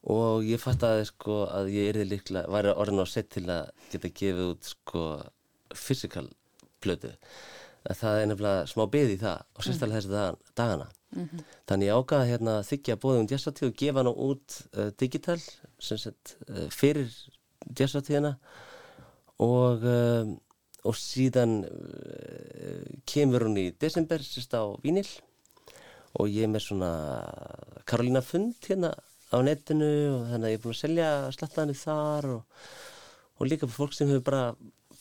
og 0.08 0.44
ég 0.46 0.60
fatt 0.62 0.84
að 0.86 1.02
sko 1.10 1.42
að 1.50 1.72
ég 1.74 1.90
erði 1.90 2.06
líklega, 2.12 2.48
væri 2.52 2.74
orðin 2.76 3.02
á 3.02 3.06
sett 3.08 3.32
til 3.34 3.48
að 3.50 3.72
geta 3.90 4.12
gefið 4.20 4.52
út 4.52 4.68
sko 4.68 5.06
fysikal 5.74 6.28
plötu 6.80 7.10
það 7.96 8.20
er 8.20 8.30
nefnilega 8.30 8.64
smá 8.68 8.84
byggð 8.92 9.14
í 9.14 9.18
það 9.22 9.44
og 9.54 9.66
sérstaklega 9.66 10.00
þessi 10.00 10.12
dag, 10.12 10.40
dagana. 10.58 10.88
Mm 11.08 11.24
-hmm. 11.24 11.44
þannig 11.68 11.88
ég 11.88 11.98
ágaði 11.98 12.30
hérna 12.30 12.54
þykja 12.68 12.96
bóðum 13.00 13.28
jazzartíð 13.30 13.68
og 13.68 13.76
gefa 13.80 14.02
hann 14.02 14.12
út 14.12 14.56
uh, 14.76 14.90
digital 15.00 15.38
sagt, 15.80 16.36
uh, 16.50 16.68
fyrir 16.68 17.08
jazzartíðina 17.72 18.36
og 19.38 19.82
uh, 19.82 20.36
og 20.84 20.94
síðan 20.94 21.64
kemur 23.08 23.44
hún 23.48 23.58
í 23.58 23.66
desember 23.80 24.22
sérst 24.22 24.54
á 24.54 24.62
Vínil 24.84 25.08
og 26.18 26.28
ég 26.30 26.46
er 26.46 26.52
með 26.52 26.68
svona 26.68 26.90
Karolina 27.88 28.22
Fund 28.24 28.56
hérna 28.68 28.92
á 29.28 29.36
netinu 29.44 29.88
og 30.14 30.28
þannig 30.30 30.46
að 30.46 30.52
ég 30.52 30.58
er 30.58 30.62
búin 30.64 30.76
að 30.76 30.82
selja 30.82 31.08
slattaðinu 31.36 31.76
þar 31.76 32.28
og, 32.36 32.42
og 33.38 33.50
líka 33.50 33.68
fólk 33.68 33.96
sem 33.96 34.08
hefur 34.08 34.24
bara 34.30 34.44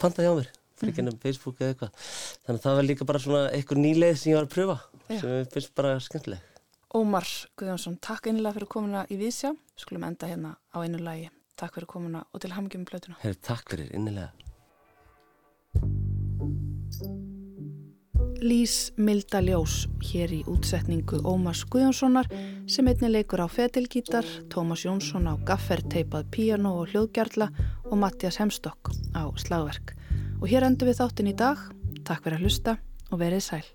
pantað 0.01 0.27
hjá 0.27 0.33
mér 0.39 0.49
fyrir 0.81 1.01
ennum 1.03 1.15
mhm. 1.15 1.23
Facebook 1.23 1.61
eða 1.61 1.73
eitthvað 1.73 2.11
þannig 2.45 2.59
að 2.59 2.65
það 2.65 2.77
var 2.79 2.89
líka 2.89 3.09
bara 3.09 3.23
svona 3.23 3.43
eitthvað 3.51 3.83
nýleið 3.85 4.19
sem 4.21 4.31
ég 4.31 4.39
var 4.39 4.47
að 4.47 4.53
pröfa 4.55 4.77
Já. 5.07 5.19
sem 5.19 5.33
ég 5.33 5.51
finnst 5.55 5.73
bara 5.77 5.97
skemmtileg 6.03 6.53
Ómar 6.97 7.27
Guðjónsson, 7.59 7.97
takk 7.99 8.29
einlega 8.31 8.55
fyrir 8.55 8.71
komuna 8.71 9.05
í 9.11 9.19
Vísjá 9.19 9.51
skulum 9.75 10.07
enda 10.07 10.29
hérna 10.29 10.55
á 10.71 10.77
einu 10.79 11.01
lagi 11.03 11.27
Takk 11.57 11.73
fyrir 11.73 11.89
komuna 11.89 12.21
og 12.31 12.41
til 12.43 12.53
hamgjum 12.53 12.85
í 12.85 12.89
blötuna 12.89 13.17
Herri, 13.23 13.39
Takk 13.41 13.73
fyrir, 13.73 13.89
innilega 13.97 14.31
Lís 18.37 18.91
Milda 19.01 19.39
Ljós 19.41 19.87
hér 20.05 20.29
í 20.35 20.43
útsetningu 20.45 21.23
Ómars 21.25 21.63
Guðjónssonar 21.65 22.29
sem 22.69 22.85
einni 22.85 23.09
leikur 23.09 23.41
á 23.41 23.49
fetilgítar, 23.49 24.27
Tómas 24.53 24.83
Jónsson 24.85 25.25
á 25.25 25.33
gafferteipað 25.41 26.29
piano 26.29 26.75
og 26.83 26.91
hljóðgjarla 26.93 27.49
og 27.89 27.95
Mattias 27.97 28.37
Hemstokk 28.37 28.91
á 29.17 29.25
slagverk. 29.41 29.95
Og 30.37 30.47
hér 30.51 30.67
endur 30.67 30.91
við 30.91 31.01
þáttin 31.01 31.31
í 31.31 31.35
dag. 31.37 31.65
Takk 32.05 32.23
fyrir 32.23 32.37
að 32.37 32.45
hlusta 32.45 32.77
og 33.09 33.21
verið 33.23 33.45
sæl. 33.49 33.65